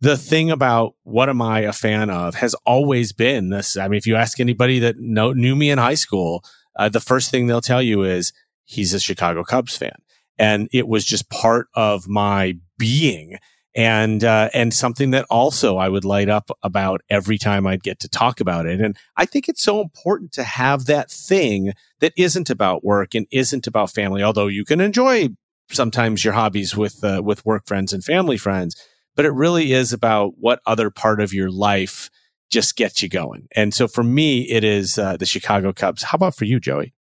the 0.01 0.17
thing 0.17 0.51
about 0.51 0.95
what 1.03 1.29
am 1.29 1.41
I 1.41 1.59
a 1.61 1.71
fan 1.71 2.09
of 2.09 2.35
has 2.35 2.55
always 2.65 3.13
been 3.13 3.49
this. 3.49 3.77
I 3.77 3.87
mean, 3.87 3.97
if 3.97 4.07
you 4.07 4.15
ask 4.15 4.39
anybody 4.39 4.79
that 4.79 4.99
know, 4.99 5.31
knew 5.31 5.55
me 5.55 5.69
in 5.69 5.77
high 5.77 5.93
school, 5.93 6.43
uh, 6.75 6.89
the 6.89 6.99
first 6.99 7.29
thing 7.29 7.47
they'll 7.47 7.61
tell 7.61 7.81
you 7.81 8.03
is 8.03 8.33
he's 8.65 8.93
a 8.93 8.99
Chicago 8.99 9.43
Cubs 9.43 9.75
fan 9.77 9.95
and 10.37 10.67
it 10.73 10.87
was 10.87 11.05
just 11.05 11.29
part 11.29 11.67
of 11.75 12.07
my 12.07 12.57
being 12.77 13.37
and 13.75 14.23
uh, 14.23 14.49
and 14.53 14.73
something 14.73 15.11
that 15.11 15.25
also 15.29 15.77
I 15.77 15.87
would 15.87 16.03
light 16.03 16.29
up 16.29 16.51
about 16.63 17.01
every 17.09 17.37
time 17.37 17.65
I'd 17.65 17.83
get 17.83 17.99
to 18.01 18.09
talk 18.09 18.41
about 18.41 18.65
it. 18.65 18.81
And 18.81 18.97
I 19.15 19.25
think 19.25 19.47
it's 19.47 19.63
so 19.63 19.79
important 19.79 20.33
to 20.33 20.43
have 20.43 20.85
that 20.85 21.09
thing 21.09 21.73
that 21.99 22.13
isn't 22.17 22.49
about 22.49 22.83
work 22.83 23.15
and 23.15 23.27
isn't 23.31 23.67
about 23.67 23.91
family. 23.91 24.23
Although 24.23 24.47
you 24.47 24.65
can 24.65 24.81
enjoy 24.81 25.29
sometimes 25.69 26.25
your 26.25 26.33
hobbies 26.33 26.75
with 26.75 27.03
uh, 27.03 27.21
with 27.23 27.45
work 27.45 27.65
friends 27.65 27.93
and 27.93 28.03
family 28.03 28.37
friends, 28.37 28.75
but 29.15 29.25
it 29.25 29.31
really 29.31 29.71
is 29.71 29.93
about 29.93 30.33
what 30.37 30.59
other 30.65 30.89
part 30.89 31.21
of 31.21 31.33
your 31.33 31.49
life 31.49 32.09
just 32.49 32.75
gets 32.75 33.01
you 33.01 33.07
going. 33.07 33.47
And 33.55 33.73
so 33.73 33.87
for 33.87 34.03
me, 34.03 34.41
it 34.49 34.65
is 34.65 34.97
uh, 34.97 35.15
the 35.15 35.25
Chicago 35.25 35.71
Cubs. 35.71 36.03
How 36.03 36.17
about 36.17 36.35
for 36.35 36.43
you, 36.43 36.59
Joey? 36.59 36.93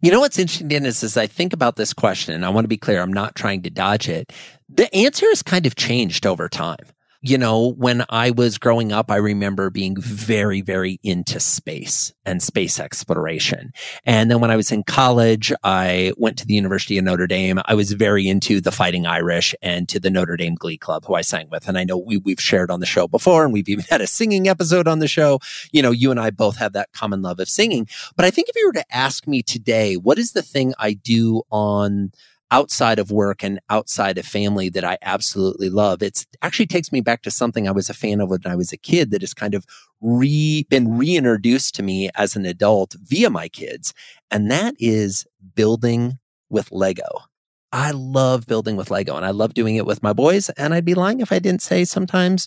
You 0.00 0.10
know 0.10 0.20
what's 0.20 0.38
interesting 0.38 0.70
is 0.84 1.02
as 1.02 1.16
I 1.16 1.26
think 1.26 1.52
about 1.52 1.76
this 1.76 1.92
question, 1.92 2.34
and 2.34 2.44
I 2.44 2.50
want 2.50 2.64
to 2.64 2.68
be 2.68 2.76
clear, 2.76 3.00
I'm 3.00 3.12
not 3.12 3.34
trying 3.34 3.62
to 3.62 3.70
dodge 3.70 4.08
it. 4.08 4.32
The 4.68 4.94
answer 4.94 5.26
has 5.28 5.42
kind 5.42 5.66
of 5.66 5.76
changed 5.76 6.26
over 6.26 6.48
time 6.48 6.84
you 7.22 7.38
know, 7.38 7.72
when 7.72 8.04
I 8.08 8.30
was 8.30 8.58
growing 8.58 8.92
up, 8.92 9.10
I 9.10 9.16
remember 9.16 9.70
being 9.70 9.96
very, 9.98 10.60
very 10.60 10.98
into 11.02 11.40
space 11.40 12.12
and 12.24 12.42
space 12.42 12.78
exploration. 12.78 13.72
And 14.04 14.30
then 14.30 14.40
when 14.40 14.50
I 14.50 14.56
was 14.56 14.70
in 14.70 14.82
college, 14.82 15.52
I 15.62 16.12
went 16.16 16.38
to 16.38 16.46
the 16.46 16.54
University 16.54 16.98
of 16.98 17.04
Notre 17.04 17.26
Dame. 17.26 17.60
I 17.64 17.74
was 17.74 17.92
very 17.92 18.28
into 18.28 18.60
the 18.60 18.72
Fighting 18.72 19.06
Irish 19.06 19.54
and 19.62 19.88
to 19.88 20.00
the 20.00 20.10
Notre 20.10 20.36
Dame 20.36 20.54
Glee 20.54 20.78
Club, 20.78 21.04
who 21.06 21.14
I 21.14 21.22
sang 21.22 21.48
with. 21.50 21.68
And 21.68 21.78
I 21.78 21.84
know 21.84 21.96
we, 21.96 22.18
we've 22.18 22.40
shared 22.40 22.70
on 22.70 22.80
the 22.80 22.86
show 22.86 23.08
before, 23.08 23.44
and 23.44 23.52
we've 23.52 23.68
even 23.76 23.84
had 23.88 24.00
a 24.00 24.06
singing 24.06 24.48
episode 24.48 24.88
on 24.88 24.98
the 24.98 25.08
show. 25.08 25.40
You 25.72 25.82
know, 25.82 25.90
you 25.90 26.10
and 26.10 26.20
I 26.20 26.30
both 26.30 26.56
have 26.58 26.72
that 26.74 26.92
common 26.92 27.22
love 27.22 27.40
of 27.40 27.48
singing. 27.48 27.88
But 28.16 28.24
I 28.24 28.30
think 28.30 28.48
if 28.48 28.56
you 28.56 28.66
were 28.66 28.72
to 28.74 28.94
ask 28.94 29.26
me 29.26 29.42
today, 29.42 29.96
what 29.96 30.18
is 30.18 30.32
the 30.32 30.42
thing 30.42 30.74
I 30.78 30.92
do 30.92 31.42
on 31.50 32.12
outside 32.50 32.98
of 32.98 33.10
work 33.10 33.42
and 33.42 33.60
outside 33.70 34.18
of 34.18 34.26
family 34.26 34.68
that 34.68 34.84
I 34.84 34.98
absolutely 35.02 35.68
love. 35.68 36.02
It 36.02 36.26
actually 36.42 36.66
takes 36.66 36.92
me 36.92 37.00
back 37.00 37.22
to 37.22 37.30
something 37.30 37.66
I 37.66 37.72
was 37.72 37.90
a 37.90 37.94
fan 37.94 38.20
of 38.20 38.30
when 38.30 38.40
I 38.46 38.54
was 38.56 38.72
a 38.72 38.76
kid 38.76 39.10
that 39.10 39.22
has 39.22 39.34
kind 39.34 39.54
of 39.54 39.66
re 40.00 40.66
been 40.68 40.96
reintroduced 40.96 41.74
to 41.76 41.82
me 41.82 42.10
as 42.14 42.36
an 42.36 42.46
adult 42.46 42.94
via 43.02 43.30
my 43.30 43.48
kids. 43.48 43.92
And 44.30 44.50
that 44.50 44.74
is 44.78 45.26
building 45.54 46.18
with 46.48 46.70
Lego. 46.70 47.24
I 47.72 47.90
love 47.90 48.46
building 48.46 48.76
with 48.76 48.90
Lego 48.90 49.16
and 49.16 49.26
I 49.26 49.30
love 49.30 49.54
doing 49.54 49.76
it 49.76 49.86
with 49.86 50.02
my 50.02 50.12
boys. 50.12 50.48
And 50.50 50.72
I'd 50.72 50.84
be 50.84 50.94
lying 50.94 51.20
if 51.20 51.32
I 51.32 51.38
didn't 51.38 51.62
say 51.62 51.84
sometimes 51.84 52.46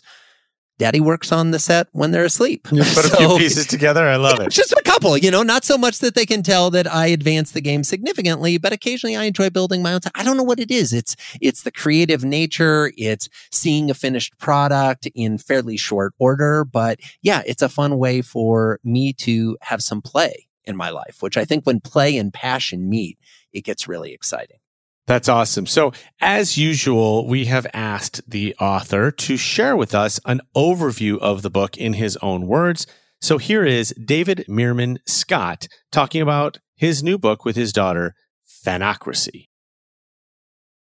Daddy 0.80 0.98
works 0.98 1.30
on 1.30 1.50
the 1.50 1.58
set 1.58 1.88
when 1.92 2.10
they're 2.10 2.24
asleep. 2.24 2.66
You 2.72 2.78
put 2.78 3.04
so, 3.04 3.12
a 3.12 3.16
few 3.18 3.38
pieces 3.38 3.66
together. 3.66 4.08
I 4.08 4.16
love 4.16 4.40
it. 4.40 4.50
Just 4.50 4.72
a 4.72 4.80
couple, 4.82 5.14
you 5.18 5.30
know, 5.30 5.42
not 5.42 5.62
so 5.62 5.76
much 5.76 5.98
that 5.98 6.14
they 6.14 6.24
can 6.24 6.42
tell 6.42 6.70
that 6.70 6.90
I 6.90 7.08
advance 7.08 7.50
the 7.50 7.60
game 7.60 7.84
significantly, 7.84 8.56
but 8.56 8.72
occasionally 8.72 9.14
I 9.14 9.24
enjoy 9.24 9.50
building 9.50 9.82
my 9.82 9.92
own. 9.92 10.00
T- 10.00 10.08
I 10.14 10.24
don't 10.24 10.38
know 10.38 10.42
what 10.42 10.58
it 10.58 10.70
is. 10.70 10.94
It's 10.94 11.16
it's 11.38 11.64
the 11.64 11.70
creative 11.70 12.24
nature. 12.24 12.92
It's 12.96 13.28
seeing 13.52 13.90
a 13.90 13.94
finished 13.94 14.38
product 14.38 15.06
in 15.14 15.36
fairly 15.36 15.76
short 15.76 16.14
order. 16.18 16.64
But 16.64 16.98
yeah, 17.20 17.42
it's 17.44 17.60
a 17.60 17.68
fun 17.68 17.98
way 17.98 18.22
for 18.22 18.80
me 18.82 19.12
to 19.12 19.58
have 19.60 19.82
some 19.82 20.00
play 20.00 20.46
in 20.64 20.78
my 20.78 20.88
life, 20.88 21.18
which 21.20 21.36
I 21.36 21.44
think 21.44 21.66
when 21.66 21.80
play 21.80 22.16
and 22.16 22.32
passion 22.32 22.88
meet, 22.88 23.18
it 23.52 23.64
gets 23.64 23.86
really 23.86 24.14
exciting. 24.14 24.60
That's 25.06 25.28
awesome. 25.28 25.66
So, 25.66 25.92
as 26.20 26.56
usual, 26.56 27.26
we 27.26 27.46
have 27.46 27.66
asked 27.72 28.28
the 28.30 28.54
author 28.60 29.10
to 29.10 29.36
share 29.36 29.76
with 29.76 29.94
us 29.94 30.20
an 30.24 30.40
overview 30.56 31.18
of 31.18 31.42
the 31.42 31.50
book 31.50 31.76
in 31.76 31.94
his 31.94 32.16
own 32.18 32.46
words. 32.46 32.86
So, 33.20 33.38
here 33.38 33.64
is 33.64 33.92
David 34.02 34.44
Meerman 34.48 34.98
Scott 35.06 35.66
talking 35.90 36.22
about 36.22 36.58
his 36.76 37.02
new 37.02 37.18
book 37.18 37.44
with 37.44 37.56
his 37.56 37.72
daughter, 37.72 38.14
Fanocracy. 38.64 39.48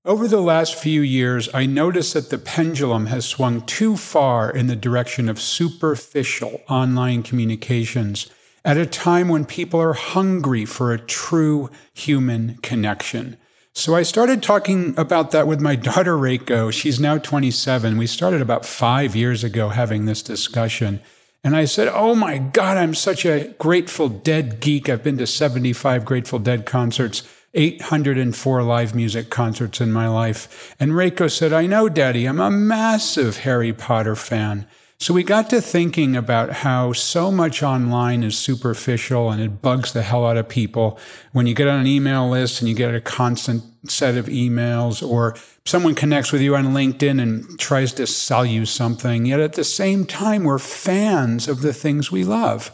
Over 0.04 0.26
the 0.26 0.40
last 0.40 0.74
few 0.74 1.00
years, 1.00 1.48
I 1.54 1.64
noticed 1.64 2.14
that 2.14 2.28
the 2.28 2.38
pendulum 2.38 3.06
has 3.06 3.24
swung 3.24 3.60
too 3.62 3.96
far 3.96 4.50
in 4.50 4.66
the 4.66 4.74
direction 4.74 5.28
of 5.28 5.40
superficial 5.40 6.60
online 6.68 7.22
communications 7.22 8.28
at 8.64 8.76
a 8.76 8.84
time 8.84 9.28
when 9.28 9.44
people 9.44 9.80
are 9.80 9.92
hungry 9.92 10.64
for 10.64 10.92
a 10.92 10.98
true 10.98 11.70
human 11.94 12.58
connection. 12.62 13.36
So 13.74 13.94
I 13.94 14.02
started 14.02 14.42
talking 14.42 14.94
about 14.98 15.30
that 15.30 15.46
with 15.46 15.60
my 15.60 15.76
daughter, 15.76 16.14
Reiko. 16.16 16.70
She's 16.70 17.00
now 17.00 17.16
27. 17.16 17.96
We 17.96 18.06
started 18.06 18.42
about 18.42 18.66
five 18.66 19.16
years 19.16 19.42
ago 19.42 19.70
having 19.70 20.04
this 20.04 20.22
discussion. 20.22 21.00
And 21.42 21.56
I 21.56 21.64
said, 21.64 21.88
Oh 21.88 22.14
my 22.14 22.38
God, 22.38 22.76
I'm 22.76 22.94
such 22.94 23.24
a 23.24 23.48
Grateful 23.58 24.10
Dead 24.10 24.60
geek. 24.60 24.88
I've 24.88 25.02
been 25.02 25.16
to 25.18 25.26
75 25.26 26.04
Grateful 26.04 26.38
Dead 26.38 26.66
concerts, 26.66 27.22
804 27.54 28.62
live 28.62 28.94
music 28.94 29.30
concerts 29.30 29.80
in 29.80 29.90
my 29.90 30.06
life. 30.06 30.76
And 30.78 30.92
Reiko 30.92 31.30
said, 31.30 31.54
I 31.54 31.66
know, 31.66 31.88
Daddy, 31.88 32.26
I'm 32.26 32.40
a 32.40 32.50
massive 32.50 33.38
Harry 33.38 33.72
Potter 33.72 34.14
fan. 34.14 34.66
So 35.02 35.12
we 35.12 35.24
got 35.24 35.50
to 35.50 35.60
thinking 35.60 36.14
about 36.14 36.52
how 36.52 36.92
so 36.92 37.32
much 37.32 37.60
online 37.60 38.22
is 38.22 38.38
superficial 38.38 39.32
and 39.32 39.42
it 39.42 39.60
bugs 39.60 39.92
the 39.92 40.02
hell 40.02 40.24
out 40.24 40.36
of 40.36 40.48
people. 40.48 40.96
When 41.32 41.48
you 41.48 41.54
get 41.54 41.66
on 41.66 41.80
an 41.80 41.88
email 41.88 42.30
list 42.30 42.60
and 42.60 42.68
you 42.68 42.76
get 42.76 42.94
a 42.94 43.00
constant 43.00 43.64
set 43.90 44.16
of 44.16 44.26
emails 44.26 45.04
or 45.04 45.34
someone 45.64 45.96
connects 45.96 46.30
with 46.30 46.40
you 46.40 46.54
on 46.54 46.66
LinkedIn 46.66 47.20
and 47.20 47.58
tries 47.58 47.92
to 47.94 48.06
sell 48.06 48.46
you 48.46 48.64
something, 48.64 49.26
yet 49.26 49.40
at 49.40 49.54
the 49.54 49.64
same 49.64 50.06
time, 50.06 50.44
we're 50.44 50.60
fans 50.60 51.48
of 51.48 51.62
the 51.62 51.72
things 51.72 52.12
we 52.12 52.22
love. 52.22 52.70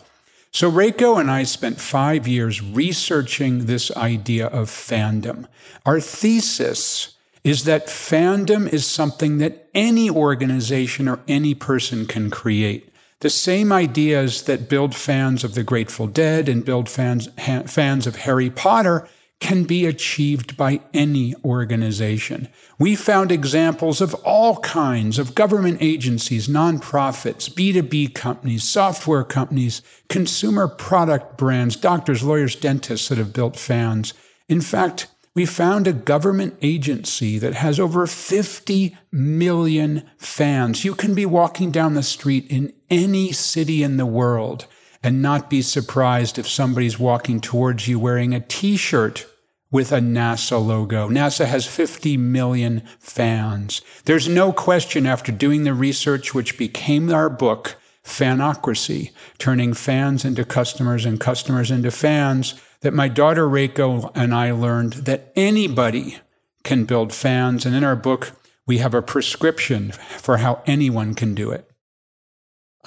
So 0.52 0.70
Reiko 0.70 1.18
and 1.18 1.30
I 1.30 1.44
spent 1.44 1.80
five 1.80 2.28
years 2.28 2.60
researching 2.60 3.64
this 3.64 3.90
idea 3.96 4.48
of 4.48 4.68
fandom. 4.68 5.46
Our 5.86 5.98
thesis 5.98 7.16
is 7.44 7.64
that 7.64 7.86
fandom 7.86 8.72
is 8.72 8.86
something 8.86 9.38
that 9.38 9.68
any 9.74 10.10
organization 10.10 11.08
or 11.08 11.20
any 11.28 11.54
person 11.54 12.06
can 12.06 12.30
create. 12.30 12.92
The 13.20 13.30
same 13.30 13.72
ideas 13.72 14.42
that 14.42 14.68
build 14.68 14.94
fans 14.94 15.42
of 15.42 15.54
the 15.54 15.64
Grateful 15.64 16.06
Dead 16.06 16.48
and 16.48 16.64
build 16.64 16.88
fans, 16.88 17.28
ha- 17.38 17.64
fans 17.64 18.06
of 18.06 18.16
Harry 18.16 18.48
Potter 18.48 19.08
can 19.40 19.64
be 19.64 19.86
achieved 19.86 20.56
by 20.56 20.80
any 20.92 21.34
organization. 21.44 22.48
We 22.78 22.96
found 22.96 23.30
examples 23.30 24.00
of 24.00 24.14
all 24.16 24.58
kinds 24.60 25.18
of 25.18 25.34
government 25.34 25.78
agencies, 25.80 26.48
nonprofits, 26.48 27.48
B2B 27.48 28.14
companies, 28.14 28.64
software 28.64 29.24
companies, 29.24 29.80
consumer 30.08 30.66
product 30.66 31.36
brands, 31.36 31.76
doctors, 31.76 32.22
lawyers, 32.22 32.56
dentists 32.56 33.08
that 33.08 33.18
have 33.18 33.32
built 33.32 33.56
fans. 33.56 34.12
In 34.48 34.60
fact, 34.60 35.06
we 35.34 35.46
found 35.46 35.86
a 35.86 35.92
government 35.92 36.56
agency 36.62 37.38
that 37.38 37.54
has 37.54 37.78
over 37.78 38.06
50 38.06 38.96
million 39.12 40.08
fans. 40.16 40.84
You 40.84 40.94
can 40.94 41.14
be 41.14 41.26
walking 41.26 41.70
down 41.70 41.94
the 41.94 42.02
street 42.02 42.46
in 42.50 42.72
any 42.90 43.32
city 43.32 43.82
in 43.82 43.96
the 43.96 44.06
world 44.06 44.66
and 45.02 45.22
not 45.22 45.48
be 45.50 45.62
surprised 45.62 46.38
if 46.38 46.48
somebody's 46.48 46.98
walking 46.98 47.40
towards 47.40 47.86
you 47.86 47.98
wearing 47.98 48.34
a 48.34 48.40
t-shirt 48.40 49.26
with 49.70 49.92
a 49.92 49.98
NASA 49.98 50.64
logo. 50.64 51.08
NASA 51.08 51.44
has 51.44 51.66
50 51.66 52.16
million 52.16 52.82
fans. 52.98 53.82
There's 54.04 54.28
no 54.28 54.52
question 54.52 55.06
after 55.06 55.30
doing 55.30 55.64
the 55.64 55.74
research, 55.74 56.34
which 56.34 56.58
became 56.58 57.12
our 57.12 57.28
book, 57.28 57.76
Fanocracy, 58.02 59.10
turning 59.36 59.74
fans 59.74 60.24
into 60.24 60.44
customers 60.44 61.04
and 61.04 61.20
customers 61.20 61.70
into 61.70 61.90
fans, 61.90 62.54
that 62.80 62.94
my 62.94 63.08
daughter 63.08 63.46
Reiko 63.48 64.10
and 64.14 64.34
I 64.34 64.52
learned 64.52 64.94
that 64.94 65.32
anybody 65.34 66.18
can 66.64 66.84
build 66.84 67.12
fans. 67.12 67.66
And 67.66 67.74
in 67.74 67.84
our 67.84 67.96
book, 67.96 68.32
we 68.66 68.78
have 68.78 68.94
a 68.94 69.02
prescription 69.02 69.92
for 69.92 70.38
how 70.38 70.62
anyone 70.66 71.14
can 71.14 71.34
do 71.34 71.50
it. 71.50 71.67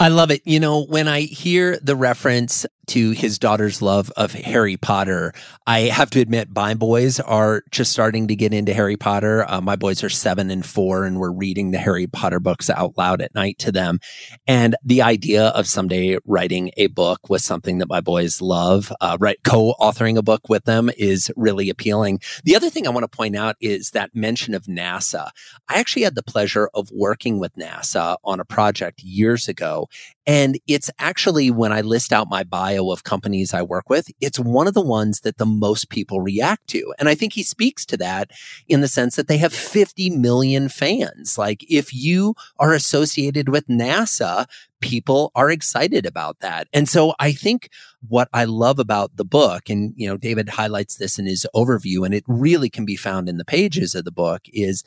I 0.02 0.08
love 0.08 0.32
it. 0.32 0.42
You 0.46 0.60
know, 0.60 0.84
when 0.84 1.08
I 1.08 1.22
hear 1.22 1.78
the 1.78 1.96
reference 1.96 2.66
to 2.92 3.12
his 3.12 3.40
daughter's 3.40 3.82
love 3.82 4.12
of 4.18 4.34
Harry 4.34 4.76
Potter. 4.76 5.34
I 5.66 5.82
have 5.82 6.10
to 6.10 6.20
admit, 6.20 6.50
my 6.54 6.74
boys 6.74 7.22
are 7.22 7.64
just 7.72 7.92
starting 7.92 8.28
to 8.28 8.36
get 8.36 8.54
into 8.54 8.74
Harry 8.74 8.98
Potter. 8.98 9.46
Uh, 9.48 9.62
my 9.62 9.78
boys 9.78 10.04
are 10.04 10.10
seven 10.10 10.52
and 10.52 10.66
four, 10.66 11.06
and 11.06 11.18
we're 11.18 11.32
reading 11.32 11.72
the 11.72 11.78
Harry 11.78 12.08
Potter 12.08 12.42
books 12.42 12.70
out 12.70 12.98
loud 12.98 13.22
at 13.22 13.34
night 13.34 13.60
to 13.60 13.72
them. 13.72 14.00
And 14.48 14.76
the 14.84 15.04
idea 15.04 15.48
of 15.48 15.68
someday 15.68 16.18
writing 16.26 16.72
a 16.76 16.88
book 16.88 17.30
with 17.30 17.42
something 17.42 17.78
that 17.78 17.88
my 17.88 18.02
boys 18.02 18.42
love, 18.42 18.92
uh, 19.00 19.18
right, 19.22 19.38
co-authoring 19.44 20.18
a 20.18 20.24
book 20.24 20.50
with 20.50 20.66
them 20.66 20.90
is 20.98 21.32
really 21.38 21.70
appealing. 21.70 22.20
The 22.44 22.58
other 22.58 22.70
thing 22.70 22.88
I 22.88 22.92
want 22.92 23.10
to 23.10 23.18
point 23.18 23.36
out 23.38 23.56
is 23.62 23.92
that 23.92 24.16
mention 24.16 24.54
of 24.54 24.66
NASA. 24.66 25.30
I 25.70 25.80
actually 25.80 26.04
had 26.04 26.16
the 26.16 26.24
pleasure 26.24 26.70
of 26.74 26.90
working 26.92 27.40
with 27.40 27.56
NASA 27.56 28.18
on 28.26 28.42
a 28.42 28.46
project 28.46 29.02
years 29.02 29.48
ago, 29.48 29.88
and 30.26 30.60
it's 30.68 30.90
actually 31.00 31.50
when 31.50 31.72
I 31.72 31.82
list 31.82 32.14
out 32.14 32.30
my 32.30 32.44
bio 32.44 32.92
of 32.92 33.04
companies 33.04 33.54
I 33.54 33.62
work 33.62 33.90
with, 33.90 34.10
it's 34.20 34.40
one 34.40 34.68
of 34.68 34.74
the 34.74 34.82
ones 34.82 35.22
that 35.22 35.38
the 35.38 35.46
most 35.46 35.90
people 35.90 36.22
react 36.22 36.68
to. 36.70 36.94
And 37.00 37.10
I 37.10 37.16
think 37.16 37.34
he 37.34 37.44
speaks 37.44 37.86
to 37.88 37.98
that 37.98 38.32
in 38.68 38.82
the 38.82 38.88
sense 38.88 39.16
that 39.16 39.28
they 39.28 39.38
have 39.38 39.54
50 39.54 40.12
million 40.12 40.70
fans. 40.70 41.38
Like 41.38 41.66
if 41.70 41.94
you 41.94 42.36
are 42.60 42.74
associated 42.74 43.50
with 43.50 43.68
NASA, 43.68 44.46
people 44.82 45.32
are 45.36 45.50
excited 45.50 46.06
about 46.06 46.40
that. 46.40 46.68
And 46.74 46.90
so 46.90 47.14
I 47.20 47.32
think 47.32 47.70
what 48.08 48.28
I 48.34 48.46
love 48.46 48.80
about 48.80 49.16
the 49.16 49.26
book, 49.26 49.70
and 49.70 49.94
you 49.96 50.08
know, 50.08 50.18
David 50.18 50.50
highlights 50.50 50.96
this 50.96 51.18
in 51.18 51.26
his 51.26 51.46
overview, 51.56 52.06
and 52.06 52.14
it 52.14 52.24
really 52.28 52.70
can 52.70 52.86
be 52.86 52.96
found 52.96 53.30
in 53.30 53.38
the 53.38 53.46
pages 53.46 53.96
of 53.96 54.06
the 54.06 54.12
book, 54.12 54.42
is 54.48 54.84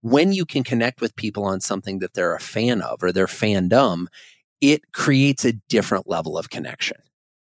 when 0.00 0.32
you 0.32 0.44
can 0.44 0.62
connect 0.62 1.00
with 1.00 1.16
people 1.16 1.44
on 1.44 1.60
something 1.60 1.98
that 1.98 2.14
they're 2.14 2.34
a 2.34 2.40
fan 2.40 2.80
of 2.80 3.02
or 3.02 3.10
their 3.10 3.26
fandom, 3.26 4.06
it 4.60 4.92
creates 4.92 5.44
a 5.44 5.52
different 5.68 6.08
level 6.08 6.38
of 6.38 6.50
connection. 6.50 6.96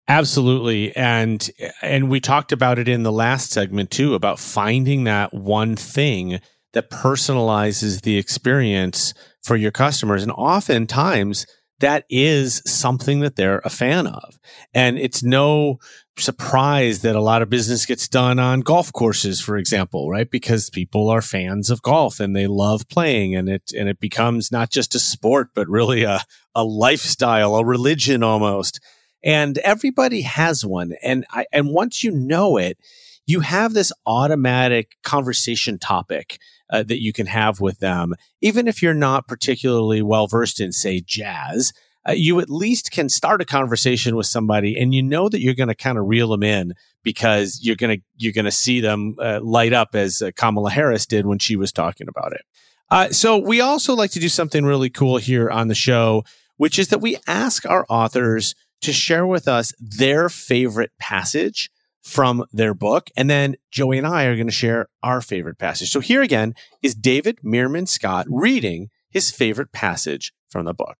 Absolutely. 0.08 0.94
And 0.96 1.48
and 1.80 2.10
we 2.10 2.20
talked 2.20 2.52
about 2.52 2.78
it 2.78 2.88
in 2.88 3.02
the 3.02 3.12
last 3.12 3.50
segment 3.50 3.90
too 3.90 4.14
about 4.14 4.38
finding 4.38 5.04
that 5.04 5.32
one 5.32 5.76
thing 5.76 6.40
that 6.72 6.90
personalizes 6.90 8.02
the 8.02 8.18
experience 8.18 9.14
for 9.42 9.56
your 9.56 9.70
customers 9.70 10.22
and 10.22 10.32
oftentimes 10.32 11.46
that 11.80 12.04
is 12.08 12.62
something 12.64 13.20
that 13.20 13.36
they're 13.36 13.60
a 13.64 13.70
fan 13.70 14.06
of. 14.06 14.38
And 14.72 14.98
it's 14.98 15.22
no 15.22 15.78
surprise 16.18 17.02
that 17.02 17.16
a 17.16 17.20
lot 17.20 17.42
of 17.42 17.48
business 17.48 17.86
gets 17.86 18.06
done 18.06 18.38
on 18.38 18.60
golf 18.60 18.92
courses, 18.92 19.40
for 19.40 19.56
example, 19.56 20.10
right? 20.10 20.30
Because 20.30 20.70
people 20.70 21.08
are 21.08 21.22
fans 21.22 21.70
of 21.70 21.82
golf 21.82 22.20
and 22.20 22.36
they 22.36 22.46
love 22.46 22.88
playing 22.88 23.34
and 23.34 23.48
it, 23.48 23.72
and 23.76 23.88
it 23.88 23.98
becomes 23.98 24.52
not 24.52 24.70
just 24.70 24.94
a 24.94 24.98
sport, 24.98 25.48
but 25.54 25.68
really 25.68 26.02
a, 26.02 26.20
a 26.54 26.64
lifestyle, 26.64 27.56
a 27.56 27.64
religion 27.64 28.22
almost. 28.22 28.80
And 29.24 29.58
everybody 29.58 30.22
has 30.22 30.66
one. 30.66 30.92
And 31.02 31.24
I, 31.30 31.46
and 31.52 31.70
once 31.70 32.04
you 32.04 32.10
know 32.10 32.56
it, 32.56 32.78
you 33.26 33.40
have 33.40 33.72
this 33.72 33.92
automatic 34.04 34.96
conversation 35.02 35.78
topic 35.78 36.38
uh, 36.70 36.82
that 36.82 37.02
you 37.02 37.12
can 37.12 37.26
have 37.26 37.60
with 37.60 37.78
them, 37.78 38.14
even 38.40 38.66
if 38.66 38.82
you're 38.82 38.94
not 38.94 39.28
particularly 39.28 40.02
well 40.02 40.26
versed 40.26 40.60
in, 40.60 40.72
say, 40.72 41.00
jazz. 41.00 41.72
Uh, 42.08 42.12
you 42.12 42.40
at 42.40 42.50
least 42.50 42.90
can 42.90 43.08
start 43.08 43.40
a 43.40 43.44
conversation 43.44 44.16
with 44.16 44.26
somebody, 44.26 44.76
and 44.76 44.94
you 44.94 45.02
know 45.02 45.28
that 45.28 45.40
you're 45.40 45.54
going 45.54 45.68
to 45.68 45.74
kind 45.74 45.98
of 45.98 46.06
reel 46.06 46.28
them 46.28 46.42
in 46.42 46.74
because 47.02 47.60
you're 47.62 47.76
going 47.76 47.98
to 47.98 48.04
you're 48.16 48.32
going 48.32 48.44
to 48.44 48.50
see 48.50 48.80
them 48.80 49.14
uh, 49.20 49.40
light 49.42 49.72
up 49.72 49.94
as 49.94 50.22
uh, 50.22 50.30
Kamala 50.36 50.70
Harris 50.70 51.06
did 51.06 51.26
when 51.26 51.38
she 51.38 51.56
was 51.56 51.72
talking 51.72 52.08
about 52.08 52.32
it. 52.32 52.42
Uh, 52.90 53.08
so 53.08 53.38
we 53.38 53.60
also 53.60 53.94
like 53.94 54.10
to 54.10 54.20
do 54.20 54.28
something 54.28 54.64
really 54.64 54.90
cool 54.90 55.16
here 55.16 55.48
on 55.48 55.68
the 55.68 55.74
show, 55.74 56.24
which 56.56 56.78
is 56.78 56.88
that 56.88 57.00
we 57.00 57.16
ask 57.26 57.64
our 57.66 57.86
authors 57.88 58.54
to 58.82 58.92
share 58.92 59.26
with 59.26 59.48
us 59.48 59.72
their 59.78 60.28
favorite 60.28 60.90
passage 60.98 61.70
from 62.02 62.44
their 62.52 62.74
book. 62.74 63.08
And 63.16 63.30
then 63.30 63.56
Joey 63.70 63.98
and 63.98 64.06
I 64.06 64.24
are 64.24 64.34
going 64.34 64.48
to 64.48 64.52
share 64.52 64.88
our 65.02 65.20
favorite 65.20 65.58
passage. 65.58 65.90
So 65.90 66.00
here 66.00 66.20
again 66.20 66.54
is 66.82 66.94
David 66.94 67.38
Meerman 67.44 67.88
Scott 67.88 68.26
reading 68.28 68.90
his 69.08 69.30
favorite 69.30 69.72
passage 69.72 70.32
from 70.50 70.64
the 70.64 70.74
book. 70.74 70.96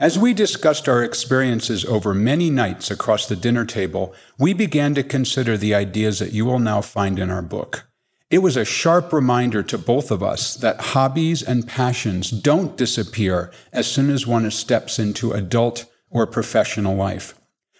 As 0.00 0.18
we 0.18 0.34
discussed 0.34 0.88
our 0.88 1.04
experiences 1.04 1.84
over 1.84 2.12
many 2.12 2.50
nights 2.50 2.90
across 2.90 3.26
the 3.26 3.36
dinner 3.36 3.64
table, 3.64 4.12
we 4.36 4.52
began 4.52 4.94
to 4.96 5.04
consider 5.04 5.56
the 5.56 5.76
ideas 5.76 6.18
that 6.18 6.32
you 6.32 6.44
will 6.44 6.58
now 6.58 6.80
find 6.80 7.20
in 7.20 7.30
our 7.30 7.40
book. 7.42 7.84
It 8.28 8.38
was 8.38 8.56
a 8.56 8.64
sharp 8.64 9.12
reminder 9.12 9.62
to 9.62 9.78
both 9.78 10.10
of 10.10 10.22
us 10.22 10.56
that 10.56 10.80
hobbies 10.80 11.42
and 11.42 11.68
passions 11.68 12.30
don't 12.30 12.76
disappear 12.76 13.52
as 13.72 13.86
soon 13.86 14.10
as 14.10 14.26
one 14.26 14.50
steps 14.50 14.98
into 14.98 15.32
adult 15.32 15.84
or 16.10 16.26
professional 16.26 16.96
life. 16.96 17.34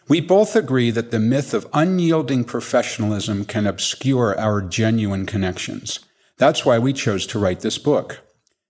We 0.08 0.20
both 0.20 0.54
agree 0.54 0.90
that 0.90 1.10
the 1.10 1.18
myth 1.18 1.54
of 1.54 1.66
unyielding 1.72 2.44
professionalism 2.44 3.46
can 3.46 3.66
obscure 3.66 4.38
our 4.38 4.60
genuine 4.60 5.26
connections. 5.26 6.00
That's 6.36 6.64
why 6.64 6.78
we 6.78 6.92
chose 6.92 7.26
to 7.28 7.38
write 7.38 7.60
this 7.60 7.78
book. 7.78 8.20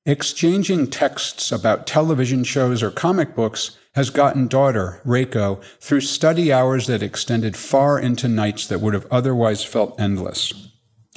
Exchanging 0.04 0.88
texts 0.88 1.52
about 1.52 1.86
television 1.86 2.42
shows 2.42 2.82
or 2.82 2.90
comic 2.90 3.36
books 3.36 3.78
has 3.94 4.10
gotten 4.10 4.48
daughter, 4.48 5.00
Reiko, 5.06 5.62
through 5.78 6.00
study 6.00 6.52
hours 6.52 6.88
that 6.88 7.04
extended 7.04 7.56
far 7.56 8.00
into 8.00 8.26
nights 8.26 8.66
that 8.66 8.80
would 8.80 8.94
have 8.94 9.06
otherwise 9.12 9.62
felt 9.62 10.00
endless. 10.00 10.52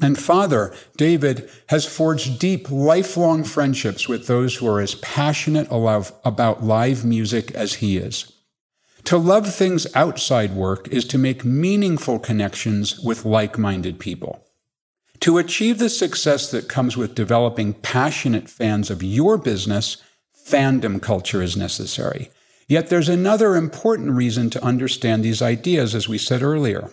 And 0.04 0.20
father, 0.20 0.72
David, 0.98 1.50
has 1.70 1.88
forged 1.88 2.38
deep, 2.38 2.70
lifelong 2.70 3.44
friendships 3.44 4.08
with 4.08 4.28
those 4.28 4.58
who 4.58 4.68
are 4.68 4.82
as 4.82 4.94
passionate 4.96 5.68
about 5.72 6.64
live 6.64 7.04
music 7.04 7.52
as 7.52 7.76
he 7.76 7.98
is. 7.98 8.32
To 9.06 9.18
love 9.18 9.52
things 9.52 9.88
outside 9.96 10.54
work 10.54 10.90
is 10.90 11.06
to 11.06 11.18
make 11.18 11.44
meaningful 11.44 12.20
connections 12.20 13.00
with 13.00 13.26
like 13.26 13.58
minded 13.58 14.00
people. 14.00 14.45
To 15.26 15.40
achieve 15.40 15.80
the 15.80 15.90
success 15.90 16.52
that 16.52 16.70
comes 16.70 16.96
with 16.96 17.16
developing 17.16 17.74
passionate 17.74 18.48
fans 18.48 18.92
of 18.92 19.02
your 19.02 19.40
business, 19.40 19.98
fandom 20.48 21.02
culture 21.02 21.42
is 21.42 21.58
necessary. 21.58 22.30
Yet 22.68 22.90
there's 22.90 23.10
another 23.10 23.56
important 23.56 24.12
reason 24.12 24.52
to 24.52 24.64
understand 24.64 25.24
these 25.24 25.42
ideas, 25.42 25.96
as 25.96 26.08
we 26.08 26.20
said 26.20 26.44
earlier. 26.44 26.92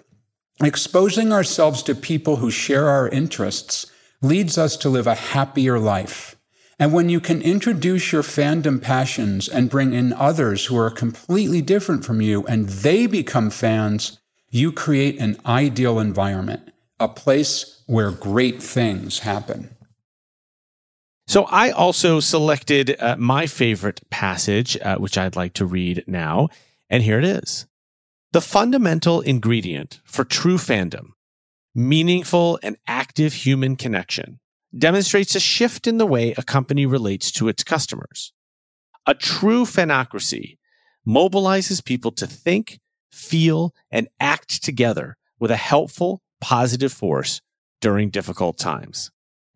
Exposing 0.64 1.30
ourselves 1.30 1.83
to 1.83 1.95
people 1.95 2.37
who 2.37 2.51
share 2.51 2.89
our 2.89 3.07
interests 3.07 3.93
leads 4.22 4.57
us 4.57 4.78
to 4.78 4.89
live 4.89 5.07
a 5.07 5.14
happier 5.14 5.78
life. 5.78 6.35
And 6.78 6.95
when 6.95 7.11
you 7.11 7.20
can 7.20 7.43
introduce 7.43 8.12
your 8.12 8.22
fandom 8.22 8.80
passions 8.80 9.47
and 9.47 9.68
bring 9.68 9.93
in 9.93 10.14
others 10.14 10.64
who 10.64 10.78
are 10.78 10.89
completely 10.91 11.61
different 11.61 12.03
from 12.03 12.22
you 12.22 12.47
and 12.47 12.66
they 12.66 13.07
become 13.07 13.51
fans, 13.51 14.18
you 14.49 14.72
create 14.72 15.20
an 15.20 15.37
ideal 15.45 15.99
environment, 15.99 16.72
a 16.99 17.09
place 17.09 17.72
where 17.87 18.11
great 18.11 18.62
things 18.62 19.20
happen. 19.20 19.70
So 21.26 21.45
I 21.45 21.70
also 21.70 22.20
selected 22.20 22.97
uh, 23.01 23.16
my 23.16 23.47
favorite 23.47 24.01
passage, 24.11 24.76
uh, 24.83 24.97
which 24.97 25.16
I'd 25.16 25.37
like 25.37 25.55
to 25.55 25.66
read 25.66 26.05
now. 26.07 26.49
And 26.91 27.03
here 27.03 27.18
it 27.18 27.24
is. 27.24 27.66
The 28.33 28.41
fundamental 28.41 29.20
ingredient 29.20 30.01
for 30.05 30.24
true 30.24 30.59
fandom, 30.59 31.11
meaningful 31.74 32.59
and 32.62 32.76
active 32.87 33.33
human 33.33 33.76
connection, 33.76 34.41
demonstrates 34.76 35.35
a 35.35 35.41
shift 35.41 35.87
in 35.87 35.99
the 35.99 36.07
way 36.07 36.35
a 36.37 36.43
company 36.43 36.87
relates 36.87 37.30
to 37.33 37.49
its 37.49 37.62
customers. 37.62 38.33
A 39.07 39.14
true 39.14 39.64
fanocracy 39.64 40.59
mobilizes 41.07 41.85
people 41.85 42.11
to 42.12 42.26
think, 42.26 42.78
feel, 43.11 43.74
and 43.91 44.09
act 44.18 44.62
together 44.62 45.16
with 45.39 45.51
a 45.51 45.57
helpful, 45.57 46.22
positive 46.41 46.93
force 46.93 47.41
during 47.83 48.09
difficult 48.09 48.57
times. 48.57 49.11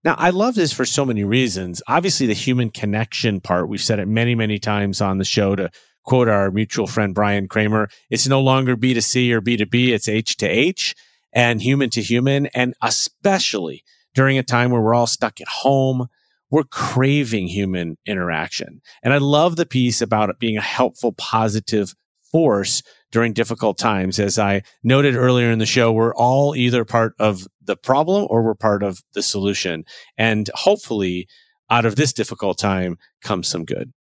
Now, 0.05 0.15
I 0.19 0.31
love 0.31 0.55
this 0.55 0.73
for 0.73 0.85
so 0.85 1.07
many 1.07 1.25
reasons. 1.25 1.83
Obviously, 1.89 2.27
the 2.27 2.35
human 2.35 2.71
connection 2.71 3.41
part, 3.41 3.69
we've 3.69 3.83
said 3.83 3.99
it 3.99 4.07
many, 4.07 4.35
many 4.35 4.59
times 4.59 5.01
on 5.01 5.17
the 5.17 5.25
show 5.25 5.57
to 5.57 5.71
quote 6.05 6.29
our 6.29 6.51
mutual 6.51 6.87
friend 6.87 7.15
Bryan 7.15 7.49
Kramer, 7.49 7.89
it's 8.11 8.29
no 8.29 8.41
longer 8.41 8.77
B2C 8.77 9.33
or 9.33 9.41
B2B, 9.41 9.89
it's 9.89 10.09
H 10.09 10.37
to 10.37 10.47
H 10.47 10.95
and 11.33 11.61
human 11.61 11.91
to 11.91 12.03
human. 12.03 12.47
And 12.47 12.75
especially 12.83 13.83
during 14.15 14.39
a 14.39 14.43
time 14.43 14.71
where 14.71 14.81
we're 14.81 14.95
all 14.95 15.09
stuck 15.09 15.41
at 15.41 15.49
home, 15.49 16.07
we're 16.51 16.65
craving 16.65 17.49
human 17.49 17.97
interaction. 18.07 18.81
And 19.03 19.13
I 19.13 19.19
love 19.19 19.57
the 19.57 19.67
piece 19.67 20.01
about 20.01 20.31
it 20.31 20.39
being 20.39 20.57
a 20.57 20.63
helpful, 20.63 21.13
positive 21.13 21.95
force 22.31 22.83
during 23.17 23.33
difficult 23.33 23.79
times. 23.79 24.19
As 24.19 24.39
I 24.39 24.61
noted 24.83 25.17
earlier 25.17 25.51
in 25.51 25.59
the 25.59 25.65
show, 25.65 25.91
we're 25.91 26.15
all 26.15 26.55
either 26.55 26.85
part 26.85 27.15
of 27.19 27.49
the 27.63 27.75
problem 27.75 28.27
or 28.29 28.43
we're 28.43 28.55
part 28.55 28.83
of 28.83 29.03
the 29.15 29.23
solution. 29.23 29.87
And 30.19 30.51
hopefully 30.53 31.27
out 31.71 31.87
of 31.87 31.97
this 31.97 32.13
difficult 32.13 32.59
time 32.59 32.99
comes 33.23 33.49
some 33.49 33.65
good. 33.65 33.95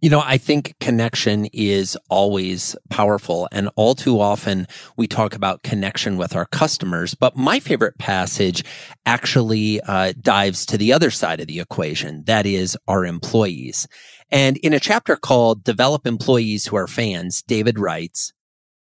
You 0.00 0.10
know, 0.10 0.22
I 0.24 0.38
think 0.38 0.76
connection 0.78 1.46
is 1.46 1.98
always 2.08 2.76
powerful. 2.90 3.48
And 3.50 3.70
all 3.74 3.96
too 3.96 4.20
often 4.20 4.68
we 4.96 5.08
talk 5.08 5.34
about 5.34 5.64
connection 5.64 6.16
with 6.16 6.36
our 6.36 6.46
customers. 6.46 7.16
But 7.16 7.36
my 7.36 7.58
favorite 7.58 7.98
passage 7.98 8.62
actually 9.04 9.80
uh, 9.80 10.12
dives 10.20 10.64
to 10.66 10.78
the 10.78 10.92
other 10.92 11.10
side 11.10 11.40
of 11.40 11.48
the 11.48 11.58
equation. 11.58 12.22
That 12.26 12.46
is 12.46 12.78
our 12.86 13.04
employees. 13.04 13.88
And 14.30 14.58
in 14.58 14.72
a 14.72 14.80
chapter 14.80 15.16
called 15.16 15.64
Develop 15.64 16.06
Employees 16.06 16.66
Who 16.66 16.76
Are 16.76 16.86
Fans, 16.86 17.42
David 17.42 17.78
writes, 17.78 18.32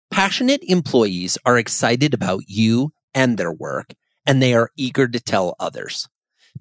Passionate 0.10 0.64
employees 0.64 1.38
are 1.46 1.58
excited 1.58 2.14
about 2.14 2.44
you 2.48 2.94
and 3.14 3.38
their 3.38 3.52
work, 3.52 3.94
and 4.26 4.42
they 4.42 4.54
are 4.54 4.72
eager 4.78 5.08
to 5.08 5.20
tell 5.20 5.56
others. 5.60 6.08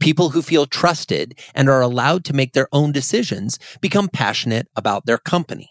People 0.01 0.31
who 0.31 0.43
feel 0.43 0.67
trusted 0.67 1.39
and 1.55 1.69
are 1.69 1.81
allowed 1.81 2.25
to 2.25 2.33
make 2.33 2.55
their 2.55 2.69
own 2.73 2.93
decisions 2.93 3.59
become 3.81 4.09
passionate 4.09 4.69
about 4.75 5.07
their 5.07 5.19
company. 5.19 5.71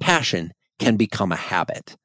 Passion 0.00 0.52
can 0.78 0.96
become 0.96 1.32
a 1.32 1.36
habit. 1.36 1.96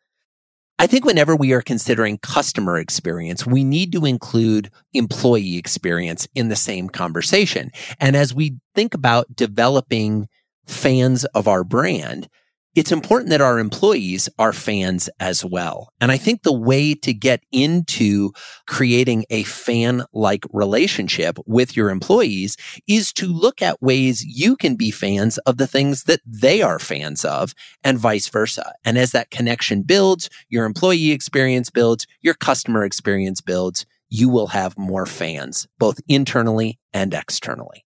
I 0.77 0.87
think 0.87 1.05
whenever 1.05 1.35
we 1.35 1.53
are 1.53 1.61
considering 1.61 2.17
customer 2.17 2.77
experience, 2.77 3.45
we 3.45 3.63
need 3.63 3.91
to 3.93 4.05
include 4.05 4.71
employee 4.93 5.57
experience 5.57 6.27
in 6.35 6.49
the 6.49 6.55
same 6.55 6.89
conversation. 6.89 7.71
And 7.99 8.15
as 8.15 8.33
we 8.33 8.57
think 8.75 8.93
about 8.93 9.35
developing 9.35 10.27
fans 10.65 11.25
of 11.25 11.47
our 11.47 11.63
brand, 11.63 12.29
it's 12.75 12.91
important 12.91 13.29
that 13.29 13.41
our 13.41 13.59
employees 13.59 14.29
are 14.39 14.51
fans 14.51 15.07
as 15.19 15.45
well. 15.45 15.93
And 16.01 16.11
I 16.11 16.17
think 16.17 16.41
the 16.41 16.51
way 16.51 16.95
to 16.95 17.13
get 17.13 17.43
into 17.51 18.31
creating 18.65 19.25
a 19.29 19.43
fan 19.43 20.05
like 20.11 20.43
relationship 20.51 21.37
with 21.45 21.77
your 21.77 21.91
employees 21.91 22.57
is 22.87 23.13
to 23.13 23.27
look 23.27 23.61
at 23.61 23.81
ways 23.81 24.25
you 24.25 24.55
can 24.55 24.75
be 24.75 24.89
fans 24.89 25.37
of 25.39 25.57
the 25.57 25.67
things 25.67 26.05
that 26.05 26.21
they 26.25 26.63
are 26.63 26.79
fans 26.79 27.23
of 27.23 27.53
and 27.83 27.99
vice 27.99 28.27
versa. 28.27 28.73
And 28.83 28.97
as 28.97 29.11
that 29.11 29.29
connection 29.29 29.83
builds, 29.83 30.29
your 30.49 30.65
employee 30.65 31.11
experience 31.11 31.69
builds, 31.69 32.07
your 32.21 32.33
customer 32.33 32.83
experience 32.83 33.39
builds, 33.39 33.85
you 34.09 34.29
will 34.29 34.47
have 34.47 34.77
more 34.79 35.05
fans, 35.05 35.67
both 35.77 35.99
internally 36.07 36.79
and 36.91 37.13
externally. 37.13 37.85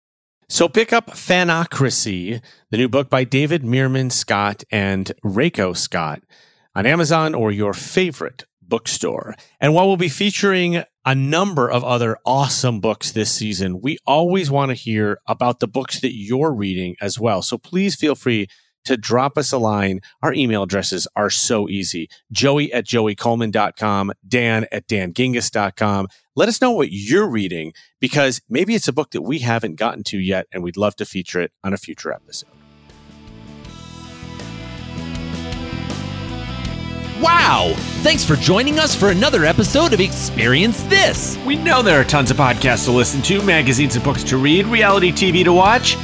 So 0.52 0.68
pick 0.68 0.92
up 0.92 1.12
Fanocracy, 1.12 2.42
the 2.72 2.78
new 2.78 2.90
book 2.90 3.08
by 3.08 3.24
David 3.24 3.62
Meerman 3.62 4.12
Scott 4.12 4.64
and 4.72 5.12
Reiko 5.24 5.78
Scott 5.78 6.24
on 6.74 6.88
Amazon 6.88 7.36
or 7.36 7.52
your 7.52 7.72
favorite 7.72 8.46
bookstore. 8.60 9.36
And 9.62 9.76
while 9.76 9.86
we'll 9.86 9.96
be 9.96 10.10
featuring 10.10 10.84
a 11.06 11.14
number 11.14 11.70
of 11.70 11.84
other 11.84 12.18
awesome 12.26 12.80
books 12.80 13.12
this 13.12 13.32
season, 13.32 13.80
we 13.80 14.00
always 14.08 14.50
want 14.50 14.70
to 14.70 14.76
hear 14.76 15.20
about 15.28 15.60
the 15.60 15.68
books 15.68 16.00
that 16.02 16.16
you're 16.16 16.52
reading 16.52 16.96
as 17.00 17.20
well. 17.20 17.44
So 17.44 17.60
please 17.60 17.96
feel 17.96 18.16
free 18.16 18.48
to 18.86 18.98
drop 18.98 19.38
us 19.38 19.52
a 19.52 19.58
line. 19.58 20.02
Our 20.22 20.34
email 20.34 20.64
addresses 20.64 21.08
are 21.16 21.30
so 21.30 21.70
easy. 21.70 22.10
Joey 22.32 22.72
at 22.74 22.86
joeycoleman.com, 22.86 24.12
Dan 24.28 24.66
at 24.72 24.88
dangingiss.com. 24.88 26.08
Let 26.36 26.50
us 26.50 26.62
know 26.62 26.72
what 26.72 26.92
you're 26.92 27.30
reading 27.30 27.74
because 28.00 28.42
maybe 28.50 28.76
it's 28.76 28.88
a 28.88 28.94
book 28.94 29.12
that 29.12 29.22
we 29.22 29.40
haven't 29.40 29.76
gotten 29.76 30.04
to 30.06 30.20
yet 30.20 30.48
and 30.52 30.64
we'd 30.64 30.78
love 30.78 30.96
to 30.98 31.06
feature 31.06 31.42
it 31.42 31.52
on 31.64 31.74
a 31.74 31.78
future 31.78 32.12
episode. 32.14 32.50
Wow! 37.22 37.74
Thanks 38.02 38.24
for 38.24 38.38
joining 38.38 38.80
us 38.80 38.96
for 38.96 39.10
another 39.10 39.44
episode 39.44 39.92
of 39.92 40.00
Experience 40.00 40.82
This. 40.84 41.38
We 41.46 41.58
know 41.58 41.82
there 41.82 42.00
are 42.00 42.06
tons 42.06 42.32
of 42.32 42.38
podcasts 42.38 42.86
to 42.86 42.92
listen 42.92 43.22
to, 43.24 43.42
magazines 43.42 43.96
and 43.98 44.06
books 44.06 44.24
to 44.26 44.38
read, 44.38 44.66
reality 44.68 45.12
TV 45.12 45.44
to 45.44 45.52
watch. 45.52 45.98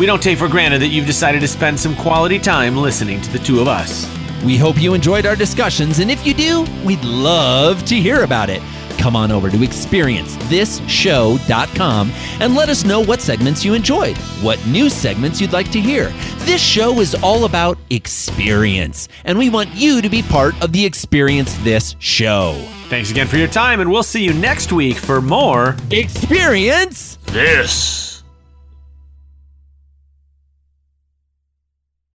We 0.00 0.06
don't 0.06 0.22
take 0.22 0.38
for 0.38 0.48
granted 0.48 0.80
that 0.80 0.88
you've 0.88 1.04
decided 1.04 1.42
to 1.42 1.48
spend 1.48 1.78
some 1.78 1.94
quality 1.94 2.38
time 2.38 2.74
listening 2.74 3.20
to 3.20 3.30
the 3.30 3.38
two 3.38 3.60
of 3.60 3.68
us. 3.68 4.10
We 4.42 4.56
hope 4.56 4.80
you 4.80 4.94
enjoyed 4.94 5.26
our 5.26 5.36
discussions, 5.36 5.98
and 5.98 6.10
if 6.10 6.26
you 6.26 6.32
do, 6.32 6.64
we'd 6.86 7.04
love 7.04 7.84
to 7.84 7.96
hear 7.96 8.22
about 8.22 8.48
it. 8.48 8.62
Come 8.96 9.14
on 9.14 9.30
over 9.30 9.50
to 9.50 9.58
experiencethisshow.com 9.58 12.10
and 12.40 12.54
let 12.54 12.70
us 12.70 12.86
know 12.86 13.04
what 13.04 13.20
segments 13.20 13.62
you 13.62 13.74
enjoyed, 13.74 14.16
what 14.40 14.58
new 14.66 14.88
segments 14.88 15.38
you'd 15.38 15.52
like 15.52 15.70
to 15.72 15.78
hear. 15.78 16.06
This 16.46 16.62
show 16.62 17.00
is 17.00 17.14
all 17.22 17.44
about 17.44 17.76
experience, 17.90 19.06
and 19.26 19.38
we 19.38 19.50
want 19.50 19.68
you 19.74 20.00
to 20.00 20.08
be 20.08 20.22
part 20.22 20.54
of 20.62 20.72
the 20.72 20.82
Experience 20.82 21.54
This 21.58 21.94
show. 21.98 22.54
Thanks 22.88 23.10
again 23.10 23.26
for 23.26 23.36
your 23.36 23.48
time, 23.48 23.80
and 23.80 23.92
we'll 23.92 24.02
see 24.02 24.24
you 24.24 24.32
next 24.32 24.72
week 24.72 24.96
for 24.96 25.20
more 25.20 25.76
Experience 25.90 27.18
This. 27.26 28.09